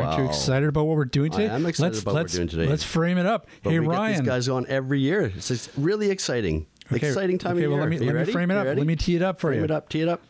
Aren't 0.00 0.18
you 0.18 0.26
excited 0.26 0.68
about 0.68 0.86
what 0.86 0.96
we're 0.96 1.04
doing 1.04 1.30
today? 1.30 1.48
I'm 1.48 1.66
excited 1.66 1.92
let's, 1.92 2.02
about 2.02 2.14
what 2.14 2.22
we're 2.24 2.28
doing 2.28 2.48
today. 2.48 2.66
Let's 2.66 2.84
frame 2.84 3.18
it 3.18 3.26
up. 3.26 3.46
But 3.62 3.70
hey, 3.70 3.80
we 3.80 3.86
Ryan. 3.86 4.12
get 4.12 4.18
these 4.20 4.28
guys 4.28 4.48
on 4.48 4.66
every 4.68 5.00
year. 5.00 5.32
It's 5.34 5.68
really 5.76 6.10
exciting. 6.10 6.66
Okay, 6.92 7.08
Exciting 7.08 7.38
time 7.38 7.56
okay, 7.56 7.64
of 7.64 7.72
well, 7.72 7.80
year. 7.80 7.90
let 7.90 8.00
me, 8.00 8.06
let 8.06 8.14
ready? 8.14 8.26
me 8.26 8.32
frame 8.32 8.50
it 8.50 8.56
up. 8.56 8.66
Let 8.66 8.86
me 8.86 8.94
tee 8.94 9.16
it 9.16 9.22
up 9.22 9.40
for 9.40 9.48
frame 9.48 9.58
you. 9.58 9.64
it 9.64 9.70
up. 9.72 9.88
Tee 9.88 10.02
it 10.02 10.08
up. 10.08 10.22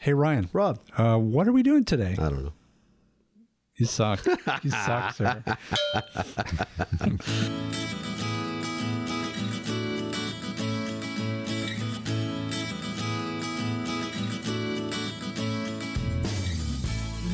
Hey, 0.00 0.14
Ryan. 0.14 0.48
Rob. 0.54 0.78
Uh, 0.96 1.18
what 1.18 1.46
are 1.46 1.52
we 1.52 1.62
doing 1.62 1.84
today? 1.84 2.16
I 2.18 2.30
don't 2.30 2.44
know. 2.44 2.52
You 3.76 3.86
suck. 3.86 4.24
you 4.62 4.70
suck, 4.70 5.14
sir. 5.14 5.42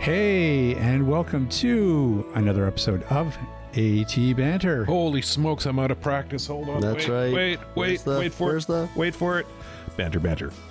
Hey, 0.00 0.74
and 0.76 1.06
welcome 1.06 1.48
to 1.50 2.26
another 2.34 2.66
episode 2.66 3.02
of 3.04 3.36
AT 3.76 4.16
Banter. 4.36 4.84
Holy 4.86 5.20
smokes, 5.22 5.66
I'm 5.66 5.78
out 5.78 5.90
of 5.90 6.00
practice. 6.00 6.46
Hold 6.46 6.68
on. 6.70 6.80
That's 6.80 7.06
wait, 7.06 7.12
right. 7.12 7.32
Wait, 7.34 7.58
Where's 7.74 7.90
wait, 7.90 8.04
the- 8.04 8.18
wait 8.18 8.32
for 8.34 8.56
it. 8.56 8.66
the- 8.66 8.88
Wait 8.96 9.14
for 9.14 9.38
it. 9.38 9.46
Banter, 9.96 10.20
banter. 10.20 10.52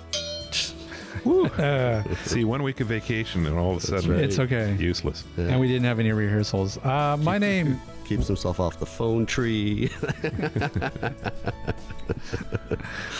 Uh, 1.26 2.02
See, 2.24 2.44
one 2.44 2.62
week 2.62 2.80
of 2.80 2.86
vacation 2.86 3.44
and 3.44 3.58
all 3.58 3.72
of 3.72 3.84
a 3.84 3.86
sudden 3.86 4.10
right. 4.12 4.20
it's 4.20 4.38
okay. 4.38 4.74
useless. 4.78 5.22
And 5.36 5.60
we 5.60 5.68
didn't 5.68 5.84
have 5.84 5.98
any 6.00 6.12
rehearsals. 6.12 6.78
Uh, 6.78 7.18
my 7.20 7.36
name, 7.36 7.78
Keeps 8.06 8.26
himself 8.26 8.58
off 8.58 8.78
the 8.80 8.86
phone 8.86 9.26
tree. 9.26 9.90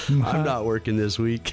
I'm 0.24 0.44
not 0.44 0.64
working 0.64 0.96
this 0.96 1.18
week. 1.18 1.52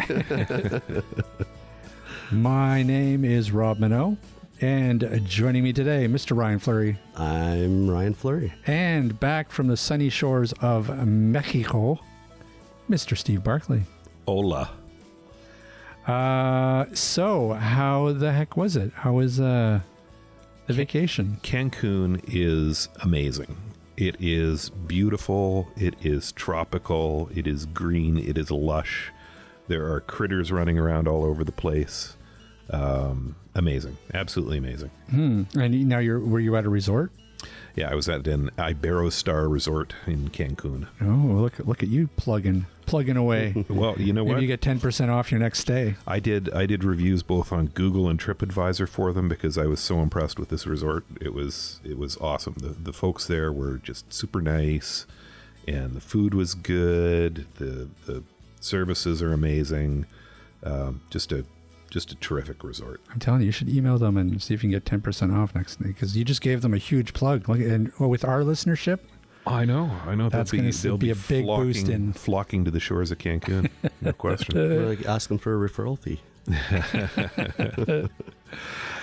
my 2.32 2.82
name 2.82 3.26
is 3.26 3.52
Rob 3.52 3.80
Mineault, 3.80 4.16
and 4.62 5.22
joining 5.26 5.64
me 5.64 5.72
today, 5.74 6.08
Mr. 6.08 6.36
Ryan 6.36 6.60
Fleury, 6.60 6.98
I'm 7.16 7.90
Ryan 7.90 8.14
Fleury. 8.14 8.54
and 8.66 9.20
back 9.20 9.52
from 9.52 9.68
the 9.68 9.78
sunny 9.78 10.10
shores 10.10 10.54
of 10.62 10.90
Mexico, 11.08 12.00
Mr. 12.90 13.18
Steve 13.18 13.44
Barclay. 13.44 13.84
Hola. 14.28 14.70
Uh, 16.06 16.86
so 16.94 17.54
how 17.54 18.14
the 18.14 18.32
heck 18.32 18.56
was 18.58 18.76
it? 18.76 18.92
How 18.94 19.14
was 19.14 19.40
uh 19.40 19.80
the 20.68 20.74
vacation? 20.74 21.38
Cancun 21.44 22.22
is 22.28 22.90
amazing. 23.02 23.56
It 23.98 24.16
is 24.20 24.70
beautiful. 24.70 25.68
It 25.76 25.96
is 26.02 26.32
tropical. 26.34 27.30
It 27.34 27.48
is 27.48 27.66
green. 27.68 28.18
It 28.18 28.38
is 28.38 28.52
lush. 28.52 29.12
There 29.68 29.92
are 29.92 30.02
critters 30.02 30.52
running 30.52 30.78
around 30.78 31.08
all 31.08 31.24
over 31.26 31.44
the 31.44 31.52
place. 31.52 32.16
Um, 32.70 33.36
amazing. 33.56 33.98
Absolutely 34.14 34.58
amazing. 34.58 34.92
Hmm. 35.10 35.44
And 35.60 35.88
now 35.88 36.00
you're 36.00 36.20
were 36.20 36.40
you 36.40 36.56
at 36.56 36.66
a 36.66 36.70
resort? 36.70 37.12
Yeah, 37.76 37.92
I 37.92 37.96
was 37.96 38.10
at 38.10 38.26
an 38.28 38.50
Iberostar 38.58 39.52
resort 39.52 39.94
in 40.08 40.30
Cancun. 40.30 40.88
Oh, 41.00 41.06
look 41.40 41.60
look 41.60 41.84
at 41.84 41.90
you 41.90 42.08
plugging 42.18 42.66
plugging 42.88 43.18
away. 43.18 43.54
Well, 43.70 43.95
you 44.00 44.14
know 44.14 44.23
Maybe 44.23 44.34
what? 44.34 44.42
you 44.42 44.48
get 44.48 44.62
ten 44.62 44.80
percent 44.80 45.12
off 45.12 45.32
your 45.32 45.39
next 45.39 45.60
stay. 45.60 45.95
I 46.08 46.20
did 46.20 46.52
I 46.54 46.66
did 46.66 46.83
reviews 46.83 47.22
both 47.22 47.52
on 47.52 47.67
Google 47.67 48.10
and 48.10 48.20
TripAdvisor 48.20 48.89
for 48.89 49.14
them 49.14 49.30
because 49.30 49.58
I 49.58 49.66
was 49.67 49.80
so 49.80 49.99
impressed 49.99 50.39
with 50.39 50.49
this 50.49 50.66
resort. 50.66 51.05
It 51.22 51.34
was 51.34 51.80
it 51.84 51.98
was 51.98 52.17
awesome. 52.17 52.55
The 52.58 52.70
the 52.70 52.94
folks 52.94 53.28
there 53.28 53.52
were 53.52 53.78
just 53.78 54.11
super 54.11 54.42
nice 54.42 55.05
and 55.67 55.94
the 55.94 56.02
food 56.02 56.34
was 56.34 56.55
good. 56.55 57.45
The 57.55 57.89
the 58.08 58.23
services 58.60 59.22
are 59.22 59.34
amazing. 59.34 60.08
Um, 60.64 61.02
just 61.11 61.32
a 61.32 61.45
just 61.89 62.11
a 62.11 62.15
terrific 62.15 62.64
resort. 62.64 63.02
I'm 63.11 63.20
telling 63.20 63.42
you, 63.42 63.48
you 63.48 63.52
should 63.52 63.70
email 63.70 63.98
them 63.98 64.17
and 64.17 64.42
see 64.42 64.53
if 64.53 64.64
you 64.64 64.70
can 64.70 64.71
get 64.71 64.86
ten 64.86 65.02
percent 65.02 65.33
off 65.33 65.55
next 65.55 65.77
day 65.81 65.87
because 65.87 66.15
you 66.17 66.23
just 66.25 66.42
gave 66.42 66.61
them 66.61 66.73
a 66.73 66.77
huge 66.77 67.14
plug. 67.14 67.48
Look, 67.48 67.59
and 67.59 67.92
well, 67.99 68.09
with 68.09 68.25
our 68.25 68.42
listenership, 68.42 68.99
I 69.48 69.65
know, 69.65 69.89
I 70.05 70.15
know. 70.15 70.30
That's 70.30 70.52
they'll 70.52 70.61
be, 70.61 70.71
gonna 70.71 70.81
they'll 70.81 70.98
be 70.98 71.08
be 71.08 71.11
a 71.11 71.15
big 71.15 71.45
flocking, 71.45 71.65
boost 71.65 71.89
in- 71.89 72.14
flocking 72.14 72.65
to 72.65 72.71
the 72.71 72.80
shores 72.80 73.11
of 73.11 73.17
Cancun. 73.17 73.70
No 74.02 74.14
question. 74.14 74.55
We're 74.55 74.87
like, 74.87 75.05
ask 75.05 75.30
them 75.30 75.37
for 75.37 75.65
a 75.65 75.70
referral 75.70 75.98
fee. 75.98 76.21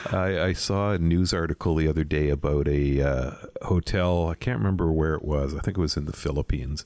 I, 0.12 0.40
I 0.40 0.52
saw 0.52 0.92
a 0.92 0.98
news 0.98 1.32
article 1.32 1.74
the 1.74 1.88
other 1.88 2.04
day 2.04 2.28
about 2.28 2.68
a 2.68 3.02
uh, 3.02 3.32
hotel. 3.62 4.28
I 4.28 4.34
can't 4.34 4.58
remember 4.58 4.90
where 4.92 5.14
it 5.14 5.24
was. 5.24 5.54
I 5.54 5.60
think 5.60 5.78
it 5.78 5.80
was 5.80 5.96
in 5.96 6.04
the 6.04 6.12
Philippines. 6.12 6.84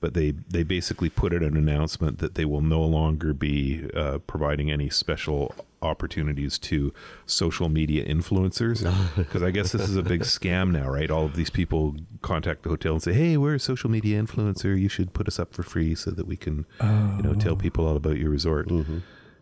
But 0.00 0.14
they, 0.14 0.30
they 0.48 0.62
basically 0.62 1.10
put 1.10 1.34
out 1.34 1.42
an 1.42 1.56
announcement 1.58 2.18
that 2.20 2.34
they 2.34 2.46
will 2.46 2.62
no 2.62 2.80
longer 2.82 3.34
be 3.34 3.86
uh, 3.94 4.16
providing 4.26 4.70
any 4.70 4.88
special 4.88 5.54
opportunities 5.82 6.58
to 6.58 6.92
social 7.26 7.68
media 7.68 8.04
influencers. 8.06 8.80
Because 9.16 9.42
I 9.42 9.50
guess 9.50 9.72
this 9.72 9.82
is 9.88 9.96
a 9.96 10.02
big 10.02 10.22
scam 10.22 10.70
now, 10.70 10.88
right? 10.88 11.10
All 11.10 11.26
of 11.26 11.36
these 11.36 11.50
people 11.50 11.96
contact 12.22 12.62
the 12.62 12.70
hotel 12.70 12.94
and 12.94 13.02
say, 13.02 13.12
"Hey, 13.12 13.36
we're 13.36 13.56
a 13.56 13.60
social 13.60 13.90
media 13.90 14.22
influencer. 14.22 14.78
You 14.80 14.88
should 14.88 15.12
put 15.12 15.28
us 15.28 15.38
up 15.38 15.52
for 15.52 15.62
free 15.62 15.94
so 15.94 16.10
that 16.12 16.26
we 16.26 16.36
can, 16.36 16.64
you 16.80 17.22
know, 17.22 17.34
tell 17.34 17.56
people 17.56 17.86
all 17.86 17.96
about 17.96 18.16
your 18.16 18.30
resort." 18.30 18.70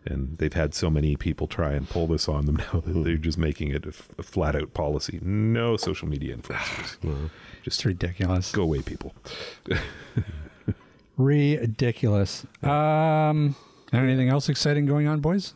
And 0.04 0.38
they've 0.38 0.52
had 0.52 0.74
so 0.74 0.88
many 0.88 1.16
people 1.16 1.46
try 1.46 1.72
and 1.74 1.86
pull 1.88 2.06
this 2.06 2.28
on 2.28 2.46
them 2.46 2.56
now 2.56 2.80
that 2.80 3.04
they're 3.04 3.16
just 3.16 3.36
making 3.36 3.70
it 3.72 3.84
a, 3.84 3.88
f- 3.88 4.08
a 4.16 4.22
flat 4.22 4.56
out 4.56 4.72
policy. 4.72 5.18
No 5.22 5.76
social 5.76 6.08
media 6.08 6.34
influencers. 6.34 6.96
it's 7.02 7.64
just 7.64 7.84
ridiculous. 7.84 8.50
go 8.52 8.62
away, 8.62 8.80
people. 8.80 9.14
Ridiculous. 11.18 12.46
Um, 12.62 13.56
anything 13.92 14.28
else 14.28 14.48
exciting 14.48 14.86
going 14.86 15.08
on, 15.08 15.20
boys? 15.20 15.52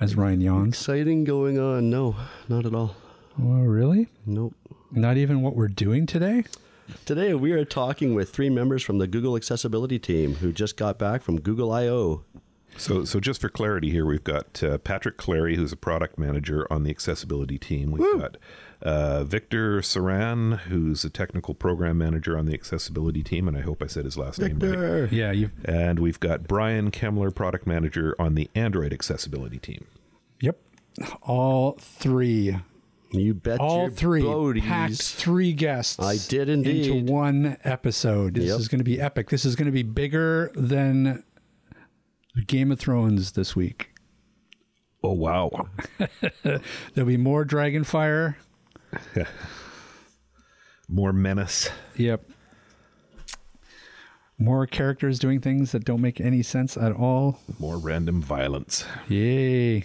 As 0.00 0.14
Ryan 0.14 0.40
yawns. 0.40 0.68
Exciting 0.68 1.24
going 1.24 1.58
on. 1.58 1.90
No, 1.90 2.14
not 2.48 2.64
at 2.64 2.74
all. 2.74 2.94
Oh, 3.42 3.60
really? 3.62 4.08
Nope. 4.24 4.54
Not 4.92 5.16
even 5.16 5.42
what 5.42 5.56
we're 5.56 5.68
doing 5.68 6.06
today? 6.06 6.44
Today 7.04 7.34
we 7.34 7.50
are 7.50 7.64
talking 7.64 8.14
with 8.14 8.30
three 8.30 8.48
members 8.48 8.84
from 8.84 8.98
the 8.98 9.08
Google 9.08 9.34
Accessibility 9.34 9.98
team 9.98 10.36
who 10.36 10.52
just 10.52 10.76
got 10.76 10.96
back 10.96 11.22
from 11.22 11.40
Google 11.40 11.72
I/O. 11.72 12.22
So, 12.76 13.04
so 13.04 13.18
just 13.18 13.40
for 13.40 13.48
clarity 13.48 13.90
here, 13.90 14.06
we've 14.06 14.22
got 14.22 14.62
uh, 14.62 14.78
Patrick 14.78 15.16
Clary, 15.16 15.56
who's 15.56 15.72
a 15.72 15.76
product 15.76 16.18
manager 16.18 16.70
on 16.70 16.84
the 16.84 16.90
accessibility 16.90 17.58
team. 17.58 17.90
We've 17.90 18.20
got 18.20 18.36
uh, 18.82 19.24
Victor 19.24 19.80
Tsaran, 19.80 20.58
who's 20.60 21.04
a 21.04 21.10
technical 21.10 21.54
program 21.54 21.98
manager 21.98 22.36
on 22.38 22.46
the 22.46 22.54
accessibility 22.54 23.22
team, 23.22 23.48
and 23.48 23.56
I 23.56 23.60
hope 23.62 23.82
I 23.82 23.86
said 23.86 24.04
his 24.04 24.16
last 24.16 24.38
name 24.40 24.58
right. 24.58 25.10
Yeah, 25.12 25.32
you. 25.32 25.50
And 25.64 25.98
we've 25.98 26.20
got 26.20 26.46
Brian 26.46 26.90
Kemler, 26.90 27.34
product 27.34 27.66
manager 27.66 28.14
on 28.18 28.34
the 28.34 28.50
Android 28.54 28.92
accessibility 28.92 29.58
team. 29.58 29.86
Yep. 30.40 30.58
All 31.22 31.72
three. 31.80 32.56
You 33.12 33.34
bet 33.34 33.60
All 33.60 33.82
your 33.82 33.90
three 33.90 34.22
boaties. 34.22 34.62
packed 34.62 35.00
three 35.02 35.52
guests. 35.52 35.98
I 36.00 36.16
did 36.28 36.48
indeed. 36.48 36.86
into 36.90 37.12
one 37.12 37.56
episode. 37.64 38.34
This 38.34 38.46
Yep. 38.50 38.58
is 38.60 38.68
going 38.68 38.80
to 38.80 38.84
be 38.84 39.00
epic. 39.00 39.30
This 39.30 39.44
is 39.44 39.54
going 39.56 39.66
to 39.66 39.72
be 39.72 39.84
bigger 39.84 40.50
than 40.54 41.22
Game 42.46 42.72
of 42.72 42.78
Thrones 42.80 43.32
this 43.32 43.54
week. 43.56 43.90
Oh 45.04 45.12
wow! 45.12 45.68
There'll 46.42 47.06
be 47.06 47.16
more 47.16 47.44
Dragonfire. 47.44 48.34
More 50.88 51.12
menace. 51.12 51.68
Yep. 51.96 52.30
More 54.38 54.66
characters 54.66 55.18
doing 55.18 55.40
things 55.40 55.72
that 55.72 55.84
don't 55.84 56.00
make 56.00 56.20
any 56.20 56.42
sense 56.42 56.76
at 56.76 56.92
all. 56.92 57.40
More 57.58 57.78
random 57.78 58.20
violence. 58.20 58.84
Yay. 59.08 59.84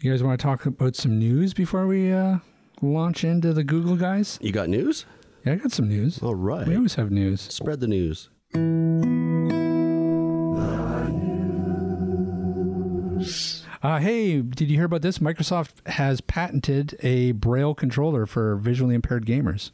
You 0.00 0.10
guys 0.10 0.22
want 0.22 0.40
to 0.40 0.42
talk 0.42 0.66
about 0.66 0.96
some 0.96 1.18
news 1.18 1.54
before 1.54 1.86
we 1.86 2.10
uh, 2.12 2.38
launch 2.80 3.22
into 3.22 3.52
the 3.52 3.62
Google 3.62 3.96
guys? 3.96 4.38
You 4.40 4.50
got 4.50 4.68
news? 4.68 5.04
Yeah, 5.44 5.52
I 5.52 5.56
got 5.56 5.72
some 5.72 5.88
news. 5.88 6.22
All 6.22 6.34
right. 6.34 6.66
We 6.66 6.74
always 6.74 6.94
have 6.94 7.10
news. 7.10 7.40
Spread 7.42 7.80
the 7.80 7.86
news. 7.86 8.28
Uh, 13.82 13.98
hey, 13.98 14.40
did 14.40 14.70
you 14.70 14.76
hear 14.76 14.84
about 14.84 15.02
this? 15.02 15.18
Microsoft 15.18 15.86
has 15.88 16.20
patented 16.20 16.96
a 17.00 17.32
Braille 17.32 17.74
controller 17.74 18.26
for 18.26 18.54
visually 18.56 18.94
impaired 18.94 19.26
gamers. 19.26 19.70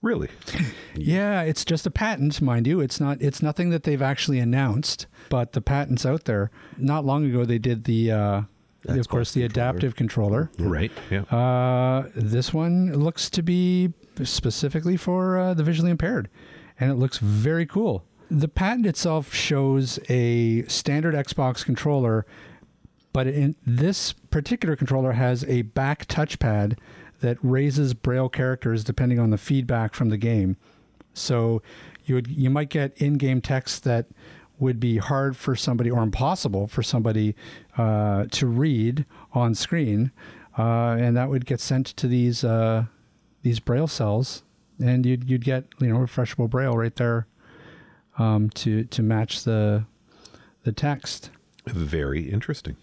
Really? 0.00 0.28
Yeah, 0.94 1.40
it's 1.40 1.64
just 1.64 1.86
a 1.86 1.90
patent, 1.90 2.42
mind 2.42 2.66
you. 2.66 2.80
It's 2.80 3.00
not. 3.00 3.16
It's 3.22 3.40
nothing 3.40 3.70
that 3.70 3.84
they've 3.84 4.02
actually 4.02 4.38
announced, 4.40 5.06
but 5.30 5.52
the 5.52 5.62
patent's 5.62 6.04
out 6.04 6.26
there. 6.26 6.50
Not 6.76 7.06
long 7.06 7.24
ago, 7.24 7.46
they 7.46 7.56
did 7.58 7.84
the 7.84 8.10
uh, 8.10 8.42
of 8.86 9.08
course, 9.08 9.32
the 9.32 9.40
controller. 9.40 9.70
adaptive 9.70 9.96
controller. 9.96 10.50
Right. 10.58 10.92
Yeah. 11.10 11.22
Uh, 11.22 12.10
this 12.14 12.52
one 12.52 12.92
looks 12.92 13.30
to 13.30 13.42
be 13.42 13.94
specifically 14.22 14.98
for 14.98 15.38
uh, 15.38 15.54
the 15.54 15.62
visually 15.64 15.90
impaired, 15.90 16.28
and 16.78 16.90
it 16.90 16.96
looks 16.96 17.16
very 17.16 17.64
cool. 17.64 18.04
The 18.30 18.48
patent 18.48 18.84
itself 18.84 19.32
shows 19.32 19.98
a 20.10 20.64
standard 20.64 21.14
Xbox 21.14 21.64
controller, 21.64 22.26
but 23.12 23.26
in 23.26 23.56
this 23.66 24.12
particular 24.12 24.76
controller 24.76 25.12
has 25.12 25.44
a 25.44 25.62
back 25.62 26.06
touchpad 26.06 26.78
that 27.20 27.38
raises 27.42 27.94
braille 27.94 28.28
characters 28.28 28.84
depending 28.84 29.18
on 29.18 29.30
the 29.30 29.38
feedback 29.38 29.94
from 29.94 30.08
the 30.08 30.16
game. 30.16 30.56
So 31.14 31.62
you 32.04 32.14
would 32.14 32.28
you 32.28 32.50
might 32.50 32.68
get 32.68 32.96
in-game 32.96 33.40
text 33.40 33.84
that 33.84 34.06
would 34.58 34.78
be 34.78 34.98
hard 34.98 35.36
for 35.36 35.56
somebody 35.56 35.90
or 35.90 36.02
impossible 36.02 36.66
for 36.66 36.82
somebody 36.82 37.34
uh, 37.76 38.26
to 38.30 38.46
read 38.46 39.04
on 39.32 39.54
screen, 39.54 40.12
uh, 40.58 40.96
and 40.98 41.16
that 41.16 41.28
would 41.28 41.46
get 41.46 41.60
sent 41.60 41.86
to 41.86 42.06
these 42.06 42.44
uh, 42.44 42.84
these 43.42 43.60
braille 43.60 43.88
cells, 43.88 44.42
and 44.82 45.04
you'd 45.04 45.28
you'd 45.28 45.44
get 45.44 45.64
you 45.80 45.88
know 45.88 45.96
refreshable 45.96 46.48
braille 46.48 46.76
right 46.76 46.96
there 46.96 47.26
um, 48.18 48.50
to 48.50 48.84
to 48.84 49.02
match 49.02 49.44
the 49.44 49.84
the 50.64 50.72
text. 50.72 51.30
Very 51.66 52.30
interesting. 52.30 52.76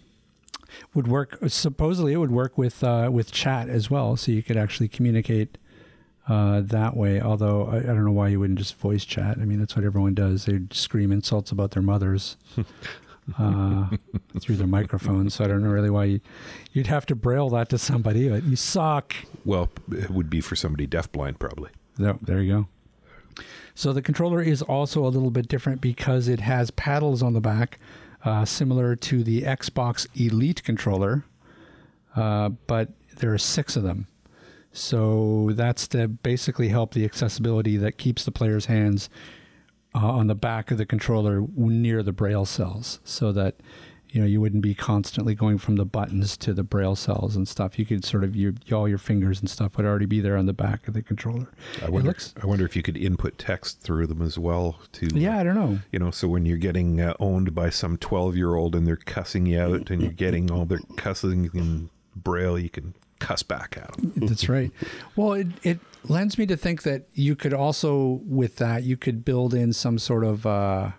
Would 0.94 1.08
work 1.08 1.38
supposedly 1.48 2.12
it 2.12 2.18
would 2.18 2.30
work 2.30 2.58
with 2.58 2.82
uh, 2.82 3.08
with 3.12 3.32
chat 3.32 3.68
as 3.68 3.90
well, 3.90 4.16
so 4.16 4.32
you 4.32 4.42
could 4.42 4.56
actually 4.56 4.88
communicate 4.88 5.58
uh, 6.28 6.60
that 6.60 6.96
way. 6.96 7.20
Although 7.20 7.66
I, 7.66 7.78
I 7.78 7.82
don't 7.82 8.04
know 8.04 8.12
why 8.12 8.28
you 8.28 8.40
wouldn't 8.40 8.58
just 8.58 8.76
voice 8.76 9.04
chat. 9.04 9.38
I 9.38 9.44
mean, 9.44 9.58
that's 9.58 9.76
what 9.76 9.84
everyone 9.84 10.14
does. 10.14 10.44
They 10.44 10.60
scream 10.70 11.12
insults 11.12 11.50
about 11.50 11.72
their 11.72 11.82
mothers 11.82 12.36
uh, 13.38 13.88
through 14.40 14.56
their 14.56 14.66
microphones. 14.66 15.34
So 15.34 15.44
I 15.44 15.48
don't 15.48 15.62
know 15.62 15.70
really 15.70 15.90
why 15.90 16.04
you, 16.04 16.20
you'd 16.72 16.86
have 16.86 17.06
to 17.06 17.14
braille 17.14 17.50
that 17.50 17.68
to 17.70 17.78
somebody. 17.78 18.28
But 18.28 18.44
you 18.44 18.56
suck. 18.56 19.14
Well, 19.44 19.70
it 19.90 20.10
would 20.10 20.30
be 20.30 20.40
for 20.40 20.56
somebody 20.56 20.86
deafblind, 20.86 21.38
probably. 21.38 21.70
There, 21.96 22.16
there 22.22 22.40
you 22.40 22.52
go. 22.52 23.44
So 23.74 23.92
the 23.92 24.02
controller 24.02 24.42
is 24.42 24.62
also 24.62 25.04
a 25.04 25.08
little 25.08 25.30
bit 25.30 25.48
different 25.48 25.80
because 25.80 26.28
it 26.28 26.40
has 26.40 26.70
paddles 26.70 27.22
on 27.22 27.32
the 27.32 27.40
back, 27.40 27.78
uh, 28.24 28.44
similar 28.44 28.96
to 28.96 29.22
the 29.22 29.42
Xbox 29.42 30.06
Elite 30.14 30.62
controller, 30.62 31.24
uh, 32.16 32.50
but 32.66 32.90
there 33.16 33.32
are 33.32 33.38
six 33.38 33.76
of 33.76 33.82
them. 33.82 34.06
So 34.72 35.50
that's 35.54 35.88
to 35.88 36.06
basically 36.08 36.68
help 36.68 36.94
the 36.94 37.04
accessibility 37.04 37.76
that 37.76 37.98
keeps 37.98 38.24
the 38.24 38.30
player's 38.30 38.66
hands 38.66 39.10
uh, 39.94 39.98
on 39.98 40.28
the 40.28 40.34
back 40.34 40.70
of 40.70 40.78
the 40.78 40.86
controller 40.86 41.44
near 41.56 42.02
the 42.02 42.12
braille 42.12 42.46
cells, 42.46 43.00
so 43.04 43.32
that 43.32 43.56
you 44.12 44.20
know 44.20 44.26
you 44.26 44.40
wouldn't 44.40 44.62
be 44.62 44.74
constantly 44.74 45.34
going 45.34 45.58
from 45.58 45.76
the 45.76 45.84
buttons 45.84 46.36
to 46.38 46.52
the 46.52 46.62
braille 46.62 46.96
cells 46.96 47.36
and 47.36 47.46
stuff. 47.46 47.78
You 47.78 47.86
could 47.86 48.04
sort 48.04 48.24
of 48.24 48.34
your 48.36 48.54
all 48.72 48.88
your 48.88 48.98
fingers 48.98 49.40
and 49.40 49.48
stuff 49.48 49.76
would 49.76 49.86
already 49.86 50.06
be 50.06 50.20
there 50.20 50.36
on 50.36 50.46
the 50.46 50.52
back 50.52 50.88
of 50.88 50.94
the 50.94 51.02
controller. 51.02 51.48
I 51.84 51.90
wonder. 51.90 52.08
looks- 52.08 52.34
I 52.42 52.46
wonder 52.46 52.64
if 52.64 52.74
you 52.76 52.82
could 52.82 52.96
input 52.96 53.38
text 53.38 53.80
through 53.80 54.06
them 54.08 54.22
as 54.22 54.38
well. 54.38 54.78
To 54.92 55.06
yeah, 55.14 55.38
I 55.38 55.42
don't 55.44 55.54
know. 55.54 55.78
you 55.92 55.98
know, 55.98 56.10
so 56.10 56.28
when 56.28 56.46
you're 56.46 56.56
getting 56.58 57.00
uh, 57.00 57.14
owned 57.20 57.54
by 57.54 57.70
some 57.70 57.96
12 57.98 58.36
year 58.36 58.54
old 58.54 58.74
and 58.74 58.86
they're 58.86 58.96
cussing 58.96 59.46
you 59.46 59.60
out 59.60 59.90
and 59.90 60.02
you're 60.02 60.12
getting 60.12 60.50
all 60.50 60.64
their 60.64 60.80
cussing 60.96 61.50
in 61.54 61.90
braille, 62.16 62.58
you 62.58 62.70
can 62.70 62.94
cuss 63.20 63.42
back 63.42 63.76
at 63.80 63.92
them. 63.96 64.12
That's 64.26 64.48
right. 64.48 64.70
Well, 65.14 65.34
it, 65.34 65.46
it 65.62 65.78
lends 66.04 66.38
me 66.38 66.46
to 66.46 66.56
think 66.56 66.82
that 66.82 67.06
you 67.12 67.36
could 67.36 67.52
also, 67.52 68.20
with 68.24 68.56
that, 68.56 68.82
you 68.82 68.96
could 68.96 69.24
build 69.24 69.52
in 69.54 69.72
some 69.74 69.98
sort 69.98 70.24
of, 70.24 70.46
uh, 70.46 70.90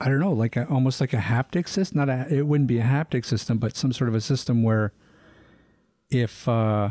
I 0.00 0.08
don't 0.08 0.20
know, 0.20 0.32
like 0.32 0.56
a, 0.56 0.66
almost 0.68 1.00
like 1.00 1.12
a 1.12 1.18
haptic 1.18 1.68
system. 1.68 1.98
Not 1.98 2.08
a, 2.08 2.26
it 2.34 2.46
wouldn't 2.46 2.68
be 2.68 2.78
a 2.78 2.84
haptic 2.84 3.24
system, 3.24 3.58
but 3.58 3.76
some 3.76 3.92
sort 3.92 4.08
of 4.08 4.14
a 4.14 4.20
system 4.20 4.62
where 4.62 4.92
if 6.10 6.48
uh, 6.48 6.90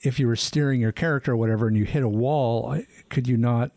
if 0.00 0.18
you 0.18 0.26
were 0.26 0.36
steering 0.36 0.80
your 0.80 0.92
character 0.92 1.32
or 1.32 1.36
whatever 1.36 1.68
and 1.68 1.76
you 1.76 1.84
hit 1.84 2.02
a 2.02 2.08
wall, 2.08 2.76
could 3.08 3.28
you 3.28 3.36
not 3.36 3.72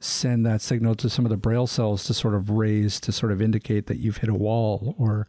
send 0.00 0.44
that 0.44 0.60
signal 0.60 0.94
to 0.96 1.08
some 1.08 1.24
of 1.24 1.30
the 1.30 1.36
braille 1.36 1.66
cells 1.66 2.04
to 2.04 2.14
sort 2.14 2.34
of 2.34 2.50
raise 2.50 2.98
to 2.98 3.12
sort 3.12 3.30
of 3.30 3.40
indicate 3.40 3.86
that 3.86 3.98
you've 3.98 4.16
hit 4.16 4.28
a 4.28 4.34
wall 4.34 4.96
or 4.98 5.28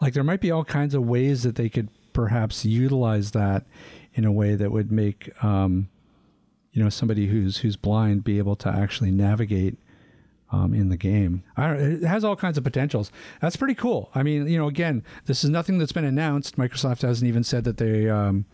like 0.00 0.14
there 0.14 0.24
might 0.24 0.40
be 0.40 0.50
all 0.50 0.64
kinds 0.64 0.96
of 0.96 1.04
ways 1.04 1.44
that 1.44 1.54
they 1.54 1.68
could 1.68 1.88
perhaps 2.12 2.64
utilize 2.64 3.30
that 3.30 3.64
in 4.14 4.24
a 4.24 4.32
way 4.32 4.56
that 4.56 4.72
would 4.72 4.90
make 4.90 5.30
um, 5.44 5.88
you 6.72 6.82
know 6.82 6.88
somebody 6.88 7.28
who's 7.28 7.58
who's 7.58 7.76
blind 7.76 8.24
be 8.24 8.38
able 8.38 8.56
to 8.56 8.68
actually 8.68 9.12
navigate 9.12 9.78
um, 10.52 10.74
in 10.74 10.88
the 10.88 10.96
game. 10.96 11.42
It 11.56 12.02
has 12.02 12.24
all 12.24 12.36
kinds 12.36 12.58
of 12.58 12.64
potentials. 12.64 13.10
That's 13.40 13.56
pretty 13.56 13.74
cool. 13.74 14.10
I 14.14 14.22
mean, 14.22 14.48
you 14.48 14.58
know, 14.58 14.68
again, 14.68 15.04
this 15.26 15.44
is 15.44 15.50
nothing 15.50 15.78
that's 15.78 15.92
been 15.92 16.04
announced. 16.04 16.56
Microsoft 16.56 17.02
hasn't 17.02 17.28
even 17.28 17.44
said 17.44 17.64
that 17.64 17.76
they, 17.76 18.08
um, 18.08 18.46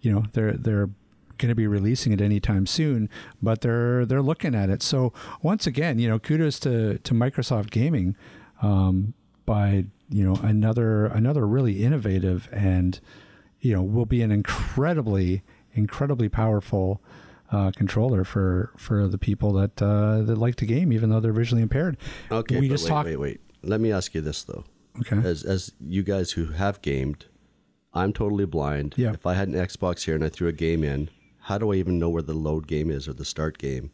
you 0.00 0.12
know, 0.12 0.24
they're 0.32 0.52
they're 0.52 0.90
going 1.38 1.48
to 1.48 1.54
be 1.54 1.66
releasing 1.66 2.12
it 2.12 2.20
anytime 2.20 2.66
soon, 2.66 3.08
but 3.42 3.62
they're 3.62 4.06
they're 4.06 4.22
looking 4.22 4.54
at 4.54 4.70
it. 4.70 4.82
So 4.82 5.12
once 5.42 5.66
again, 5.66 5.98
you 5.98 6.08
know, 6.08 6.18
kudos 6.18 6.58
to 6.60 6.98
to 6.98 7.14
Microsoft 7.14 7.70
Gaming 7.70 8.16
um, 8.62 9.14
by 9.46 9.86
you 10.08 10.24
know 10.24 10.36
another 10.42 11.06
another 11.06 11.46
really 11.46 11.82
innovative 11.82 12.48
and 12.52 13.00
you 13.60 13.74
know 13.74 13.82
will 13.82 14.06
be 14.06 14.22
an 14.22 14.30
incredibly 14.30 15.42
incredibly 15.72 16.28
powerful 16.28 17.00
uh, 17.50 17.70
controller 17.72 18.24
for 18.24 18.72
for 18.76 19.08
the 19.08 19.18
people 19.18 19.52
that 19.54 19.80
uh, 19.82 20.22
that 20.22 20.36
like 20.36 20.56
to 20.56 20.66
game, 20.66 20.92
even 20.92 21.10
though 21.10 21.20
they're 21.20 21.32
visually 21.32 21.62
impaired. 21.62 21.96
Okay, 22.30 22.60
we 22.60 22.68
just 22.68 22.84
wait, 22.84 22.90
talked. 22.90 23.06
wait, 23.06 23.16
wait. 23.16 23.40
Let 23.62 23.80
me 23.80 23.92
ask 23.92 24.14
you 24.14 24.20
this 24.20 24.42
though. 24.42 24.64
Okay, 25.00 25.16
As 25.26 25.44
as 25.44 25.72
you 25.80 26.02
guys 26.02 26.32
who 26.32 26.46
have 26.46 26.82
gamed, 26.82 27.26
I'm 27.92 28.12
totally 28.12 28.46
blind. 28.46 28.94
Yeah. 28.96 29.12
If 29.12 29.26
I 29.26 29.34
had 29.34 29.48
an 29.48 29.54
Xbox 29.54 30.04
here 30.04 30.14
and 30.14 30.24
I 30.24 30.28
threw 30.28 30.48
a 30.48 30.52
game 30.52 30.84
in, 30.84 31.10
how 31.40 31.58
do 31.58 31.72
I 31.72 31.76
even 31.76 31.98
know 31.98 32.08
where 32.08 32.22
the 32.22 32.34
load 32.34 32.66
game 32.66 32.90
is 32.90 33.08
or 33.08 33.12
the 33.12 33.24
start 33.24 33.58
game? 33.58 33.90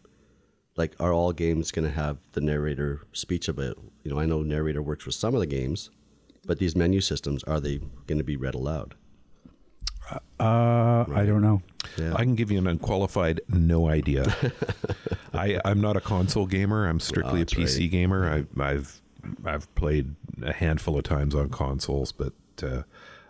Like, 0.76 0.94
are 1.00 1.12
all 1.12 1.32
games 1.32 1.70
going 1.70 1.86
to 1.86 1.94
have 1.94 2.18
the 2.32 2.40
narrator 2.42 3.06
speech 3.12 3.48
of 3.48 3.58
it? 3.58 3.78
You 4.04 4.10
know, 4.10 4.20
I 4.20 4.26
know 4.26 4.42
narrator 4.42 4.82
works 4.82 5.06
with 5.06 5.14
some 5.14 5.34
of 5.34 5.40
the 5.40 5.46
games, 5.46 5.90
but 6.44 6.58
these 6.58 6.76
menu 6.76 7.00
systems 7.00 7.42
are 7.44 7.60
they 7.60 7.78
going 8.06 8.18
to 8.18 8.24
be 8.24 8.36
read 8.36 8.54
aloud? 8.54 8.94
Uh, 10.40 11.04
I 11.14 11.24
don't 11.26 11.42
know. 11.42 11.62
Yeah. 11.96 12.14
I 12.14 12.22
can 12.24 12.34
give 12.34 12.50
you 12.50 12.58
an 12.58 12.66
unqualified 12.66 13.40
no 13.48 13.88
idea. 13.88 14.34
I, 15.32 15.60
I'm 15.64 15.80
not 15.80 15.96
a 15.96 16.00
console 16.00 16.46
gamer. 16.46 16.86
I'm 16.86 17.00
strictly 17.00 17.42
a 17.42 17.46
PC 17.46 17.80
right. 17.80 17.90
gamer. 17.90 18.44
I, 18.58 18.62
I've 18.62 19.00
I've 19.44 19.72
played 19.74 20.14
a 20.42 20.52
handful 20.52 20.96
of 20.96 21.04
times 21.04 21.34
on 21.34 21.48
consoles, 21.48 22.12
but 22.12 22.32
uh, 22.62 22.82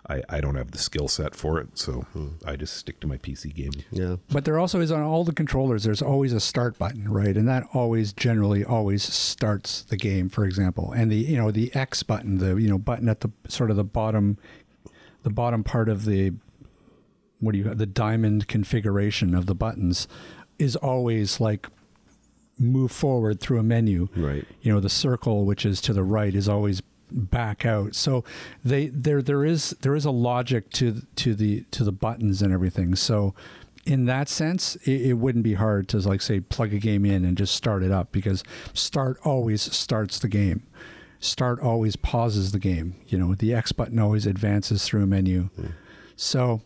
I, 0.08 0.22
I 0.28 0.40
don't 0.40 0.54
have 0.56 0.70
the 0.72 0.78
skill 0.78 1.08
set 1.08 1.34
for 1.34 1.58
it, 1.58 1.68
so 1.78 2.06
Hmm. 2.12 2.28
I 2.44 2.56
just 2.56 2.76
stick 2.76 3.00
to 3.00 3.06
my 3.06 3.16
PC 3.18 3.54
gaming. 3.54 3.84
yeah. 3.90 4.16
But 4.30 4.44
there 4.44 4.58
also 4.58 4.80
is 4.80 4.92
on 4.92 5.02
all 5.02 5.24
the 5.24 5.32
controllers. 5.32 5.84
There's 5.84 6.02
always 6.02 6.32
a 6.32 6.40
start 6.40 6.78
button, 6.78 7.08
right? 7.10 7.36
And 7.36 7.48
that 7.48 7.64
always 7.72 8.12
generally 8.12 8.64
always 8.64 9.02
starts 9.02 9.82
the 9.82 9.96
game. 9.96 10.28
For 10.28 10.44
example, 10.44 10.92
and 10.92 11.10
the 11.10 11.16
you 11.16 11.36
know 11.36 11.50
the 11.50 11.74
X 11.74 12.02
button, 12.02 12.38
the 12.38 12.56
you 12.56 12.68
know 12.68 12.78
button 12.78 13.08
at 13.08 13.20
the 13.20 13.30
sort 13.48 13.70
of 13.70 13.76
the 13.76 13.84
bottom, 13.84 14.38
the 15.22 15.30
bottom 15.30 15.64
part 15.64 15.88
of 15.88 16.04
the 16.04 16.34
what 17.40 17.52
do 17.52 17.58
you 17.58 17.64
got? 17.64 17.78
the 17.78 17.86
diamond 17.86 18.48
configuration 18.48 19.34
of 19.34 19.46
the 19.46 19.54
buttons 19.54 20.08
is 20.58 20.76
always 20.76 21.40
like 21.40 21.68
move 22.58 22.90
forward 22.90 23.40
through 23.40 23.58
a 23.58 23.62
menu. 23.62 24.08
Right. 24.16 24.44
You 24.62 24.72
know 24.72 24.80
the 24.80 24.88
circle, 24.88 25.44
which 25.44 25.66
is 25.66 25.80
to 25.82 25.92
the 25.92 26.02
right, 26.02 26.34
is 26.34 26.48
always 26.48 26.82
back 27.10 27.64
out. 27.64 27.94
So 27.94 28.24
they 28.64 28.88
there 28.88 29.22
there 29.22 29.44
is 29.44 29.70
there 29.80 29.94
is 29.94 30.04
a 30.04 30.10
logic 30.10 30.70
to 30.72 31.02
to 31.16 31.34
the 31.34 31.62
to 31.70 31.84
the 31.84 31.92
buttons 31.92 32.42
and 32.42 32.52
everything. 32.52 32.94
So 32.94 33.34
in 33.84 34.06
that 34.06 34.28
sense, 34.28 34.76
it, 34.76 35.02
it 35.02 35.12
wouldn't 35.14 35.44
be 35.44 35.54
hard 35.54 35.88
to 35.88 35.98
like 35.98 36.20
say 36.20 36.40
plug 36.40 36.72
a 36.72 36.78
game 36.78 37.04
in 37.04 37.24
and 37.24 37.36
just 37.36 37.54
start 37.54 37.82
it 37.82 37.92
up 37.92 38.12
because 38.12 38.42
start 38.74 39.18
always 39.24 39.62
starts 39.62 40.18
the 40.18 40.28
game. 40.28 40.62
Start 41.20 41.60
always 41.60 41.96
pauses 41.96 42.52
the 42.52 42.58
game. 42.58 42.96
You 43.06 43.18
know 43.18 43.34
the 43.34 43.54
X 43.54 43.72
button 43.72 43.98
always 43.98 44.26
advances 44.26 44.84
through 44.84 45.02
a 45.02 45.06
menu. 45.06 45.44
Hmm. 45.56 45.66
So. 46.16 46.62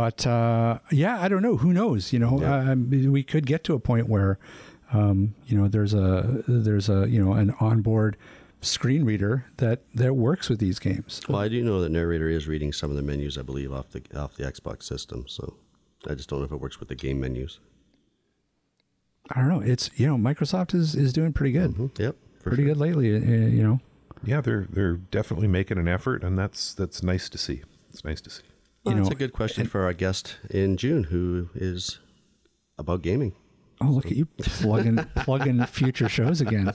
But 0.00 0.26
uh, 0.26 0.78
yeah, 0.90 1.20
I 1.20 1.28
don't 1.28 1.42
know. 1.42 1.58
Who 1.58 1.74
knows? 1.74 2.10
You 2.12 2.20
know, 2.20 2.40
Yeah. 2.40 2.70
um, 2.72 2.88
we 3.12 3.22
could 3.22 3.44
get 3.44 3.64
to 3.64 3.74
a 3.74 3.78
point 3.78 4.08
where, 4.08 4.38
um, 4.94 5.34
you 5.46 5.58
know, 5.58 5.68
there's 5.68 5.92
a 5.92 6.42
there's 6.48 6.88
a 6.88 7.06
you 7.06 7.22
know 7.22 7.34
an 7.34 7.50
onboard 7.60 8.16
screen 8.62 9.04
reader 9.04 9.44
that 9.58 9.82
that 9.94 10.14
works 10.16 10.48
with 10.48 10.58
these 10.58 10.78
games. 10.78 11.20
Well, 11.28 11.38
I 11.38 11.48
do 11.48 11.62
know 11.62 11.82
that 11.82 11.90
narrator 11.90 12.30
is 12.30 12.48
reading 12.48 12.72
some 12.72 12.88
of 12.90 12.96
the 12.96 13.02
menus, 13.02 13.36
I 13.36 13.42
believe, 13.42 13.72
off 13.74 13.90
the 13.90 14.02
off 14.18 14.36
the 14.36 14.44
Xbox 14.44 14.84
system. 14.84 15.24
So 15.28 15.56
I 16.08 16.14
just 16.14 16.30
don't 16.30 16.38
know 16.38 16.46
if 16.46 16.52
it 16.52 16.60
works 16.60 16.80
with 16.80 16.88
the 16.88 16.94
game 16.94 17.20
menus. 17.20 17.60
I 19.32 19.40
don't 19.40 19.48
know. 19.48 19.60
It's 19.60 19.90
you 19.96 20.06
know 20.06 20.16
Microsoft 20.16 20.74
is 20.74 20.94
is 20.94 21.12
doing 21.12 21.34
pretty 21.34 21.52
good, 21.52 21.72
Mhm. 21.74 21.98
Yep. 21.98 22.16
Pretty 22.42 22.62
sure. 22.62 22.68
good 22.74 22.78
lately. 22.78 23.14
Uh, 23.14 23.20
you 23.48 23.62
know, 23.62 23.80
Yeah, 24.24 24.40
they're 24.40 24.66
they're 24.70 24.96
definitely 24.96 25.48
making 25.48 25.76
an 25.76 25.88
effort, 25.88 26.24
and 26.24 26.38
that's 26.38 26.72
that's 26.72 27.02
nice 27.02 27.28
to 27.28 27.36
see. 27.36 27.62
It's 27.92 28.02
nice 28.02 28.22
to 28.22 28.30
see. 28.30 28.44
Well, 28.84 28.94
that's 28.96 29.08
know, 29.08 29.12
a 29.12 29.18
good 29.18 29.32
question 29.32 29.66
for 29.66 29.82
our 29.84 29.92
guest 29.92 30.36
in 30.48 30.76
June, 30.76 31.04
who 31.04 31.50
is 31.54 31.98
about 32.78 33.02
gaming. 33.02 33.34
oh 33.82 33.86
look 33.90 34.06
at 34.06 34.12
you 34.16 34.26
plugging 34.38 34.96
plugging 35.16 35.64
future 35.66 36.08
shows 36.08 36.40
again. 36.40 36.72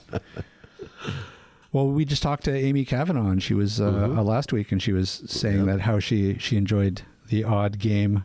Well, 1.72 1.88
we 1.90 2.06
just 2.06 2.24
talked 2.24 2.46
to 2.46 2.56
Amy 2.56 2.86
Kavanaugh, 2.86 3.30
and 3.30 3.44
she 3.44 3.54
was 3.54 3.82
uh, 3.82 3.92
Mhm. 3.92 4.18
uh, 4.18 4.24
last 4.24 4.54
week, 4.54 4.72
and 4.72 4.82
she 4.82 4.94
was 4.94 5.10
saying 5.28 5.58
Yep. 5.60 5.66
that 5.68 5.82
how 5.82 6.00
she 6.00 6.38
she 6.38 6.56
enjoyed 6.58 7.02
the 7.28 7.44
odd 7.44 7.80
game, 7.80 8.24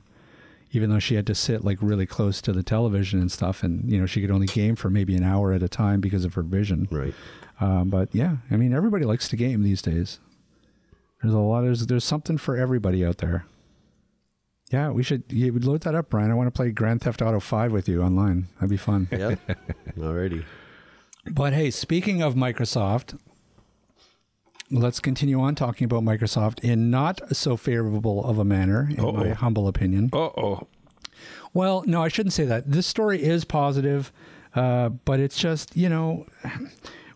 even 0.72 0.90
though 0.90 0.98
she 1.00 1.14
had 1.16 1.26
to 1.26 1.34
sit 1.34 1.64
like 1.64 1.78
really 1.80 2.06
close 2.06 2.40
to 2.42 2.52
the 2.52 2.62
television 2.62 3.18
and 3.20 3.32
stuff, 3.32 3.62
and 3.64 3.90
you 3.90 3.98
know 3.98 4.06
she 4.06 4.20
could 4.20 4.30
only 4.30 4.46
game 4.46 4.76
for 4.76 4.88
maybe 4.88 5.16
an 5.16 5.24
hour 5.24 5.52
at 5.52 5.62
a 5.62 5.68
time 5.68 6.00
because 6.00 6.24
of 6.24 6.34
her 6.34 6.42
vision. 6.42 6.86
Right. 6.90 7.14
Um, 7.60 7.90
but 7.90 8.08
yeah, 8.14 8.36
I 8.50 8.56
mean, 8.56 8.72
everybody 8.72 9.04
likes 9.04 9.28
to 9.30 9.36
game 9.36 9.62
these 9.62 9.82
days. 9.82 10.20
There's 11.22 11.34
a 11.34 11.38
lot. 11.38 11.62
There's 11.62 11.86
there's 11.86 12.04
something 12.04 12.38
for 12.38 12.56
everybody 12.56 13.04
out 13.04 13.18
there. 13.18 13.46
Yeah, 14.70 14.90
we 14.90 15.02
should 15.02 15.24
you 15.28 15.52
would 15.52 15.64
load 15.64 15.80
that 15.82 15.94
up, 15.94 16.10
Brian. 16.10 16.30
I 16.30 16.34
want 16.34 16.46
to 16.46 16.52
play 16.52 16.70
Grand 16.70 17.00
Theft 17.02 17.20
Auto 17.22 17.40
Five 17.40 17.72
with 17.72 17.88
you 17.88 18.02
online. 18.02 18.46
That'd 18.56 18.70
be 18.70 18.76
fun. 18.76 19.08
Yeah. 19.10 19.34
Alrighty. 19.98 20.44
But 21.30 21.52
hey, 21.52 21.70
speaking 21.70 22.22
of 22.22 22.34
Microsoft, 22.34 23.18
let's 24.70 25.00
continue 25.00 25.40
on 25.40 25.54
talking 25.54 25.84
about 25.84 26.02
Microsoft 26.02 26.60
in 26.60 26.90
not 26.90 27.36
so 27.36 27.56
favorable 27.56 28.24
of 28.24 28.38
a 28.38 28.44
manner, 28.44 28.88
in 28.90 29.00
Uh-oh. 29.00 29.12
my 29.12 29.28
humble 29.30 29.66
opinion. 29.68 30.10
Uh 30.12 30.16
oh. 30.36 30.68
Well, 31.52 31.82
no, 31.86 32.02
I 32.02 32.08
shouldn't 32.08 32.32
say 32.32 32.44
that. 32.44 32.70
This 32.70 32.86
story 32.86 33.22
is 33.22 33.44
positive, 33.44 34.12
uh, 34.54 34.90
but 34.90 35.18
it's 35.18 35.36
just 35.36 35.76
you 35.76 35.88
know, 35.88 36.26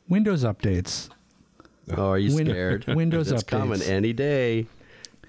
Windows 0.09 0.43
updates. 0.45 1.09
Oh, 1.97 2.11
are 2.11 2.19
you 2.19 2.35
Win- 2.35 2.47
scared? 2.49 2.85
Windows 2.89 3.31
it's 3.31 3.43
coming 3.45 3.81
any 3.83 4.13
day. 4.13 4.67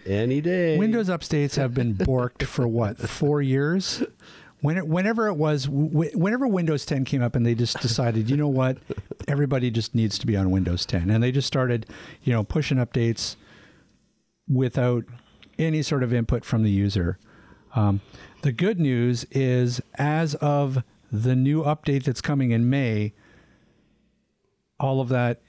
Any 0.05 0.39
day. 0.39 0.77
Windows 0.77 1.09
updates 1.09 1.55
have 1.55 1.73
been 1.73 1.95
borked 1.95 2.43
for 2.43 2.67
what 2.67 2.97
four 2.97 3.41
years. 3.41 4.03
When 4.61 4.87
whenever 4.87 5.27
it 5.27 5.33
was, 5.33 5.67
whenever 5.67 6.47
Windows 6.47 6.85
10 6.85 7.05
came 7.05 7.21
up, 7.21 7.35
and 7.35 7.45
they 7.45 7.55
just 7.55 7.79
decided, 7.79 8.29
you 8.29 8.37
know 8.37 8.47
what, 8.47 8.77
everybody 9.27 9.69
just 9.71 9.93
needs 9.95 10.17
to 10.19 10.27
be 10.27 10.35
on 10.35 10.51
Windows 10.51 10.85
10, 10.85 11.09
and 11.09 11.23
they 11.23 11.31
just 11.31 11.47
started, 11.47 11.87
you 12.23 12.33
know, 12.33 12.43
pushing 12.43 12.77
updates 12.77 13.35
without 14.47 15.05
any 15.57 15.81
sort 15.81 16.03
of 16.03 16.13
input 16.13 16.45
from 16.45 16.63
the 16.63 16.71
user. 16.71 17.17
Um, 17.75 18.01
the 18.41 18.51
good 18.51 18.79
news 18.79 19.25
is, 19.31 19.81
as 19.95 20.35
of 20.35 20.83
the 21.11 21.35
new 21.35 21.63
update 21.63 22.03
that's 22.03 22.21
coming 22.21 22.51
in 22.51 22.69
May, 22.69 23.13
all 24.79 25.01
of 25.01 25.09
that 25.09 25.41